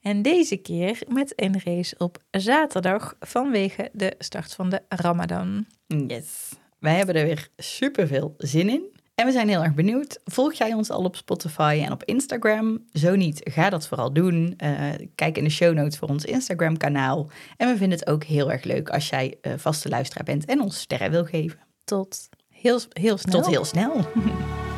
En 0.00 0.22
deze 0.22 0.56
keer 0.56 1.02
met 1.08 1.32
een 1.36 1.60
race 1.64 1.94
op 1.98 2.22
zaterdag 2.30 3.14
vanwege 3.20 3.90
de 3.92 4.14
start 4.18 4.54
van 4.54 4.70
de 4.70 4.82
Ramadan. 4.88 5.66
Yes. 5.86 6.48
Wij 6.78 6.96
hebben 6.96 7.14
er 7.14 7.24
weer 7.24 7.48
super 7.56 8.06
veel 8.06 8.34
zin 8.38 8.68
in. 8.68 8.96
En 9.14 9.26
we 9.26 9.32
zijn 9.32 9.48
heel 9.48 9.62
erg 9.62 9.74
benieuwd. 9.74 10.20
Volg 10.24 10.52
jij 10.52 10.72
ons 10.72 10.90
al 10.90 11.04
op 11.04 11.16
Spotify 11.16 11.82
en 11.84 11.92
op 11.92 12.04
Instagram? 12.04 12.84
Zo 12.92 13.16
niet, 13.16 13.40
ga 13.44 13.70
dat 13.70 13.88
vooral 13.88 14.12
doen. 14.12 14.54
Eh, 14.56 14.90
kijk 15.14 15.38
in 15.38 15.44
de 15.44 15.50
show 15.50 15.74
notes 15.74 15.98
voor 15.98 16.08
ons 16.08 16.24
Instagram-kanaal. 16.24 17.30
En 17.56 17.68
we 17.68 17.76
vinden 17.76 17.98
het 17.98 18.08
ook 18.08 18.24
heel 18.24 18.52
erg 18.52 18.64
leuk 18.64 18.88
als 18.90 19.08
jij 19.08 19.38
eh, 19.40 19.52
vaste 19.56 19.88
luisteraar 19.88 20.24
bent 20.24 20.44
en 20.44 20.60
ons 20.60 20.80
sterren 20.80 21.10
wil 21.10 21.24
geven. 21.24 21.58
Tot 21.84 22.28
heel, 22.48 22.80
heel 22.92 23.18
snel. 23.18 23.40
Tot 23.40 23.50
heel 23.50 23.64
snel. 23.64 24.06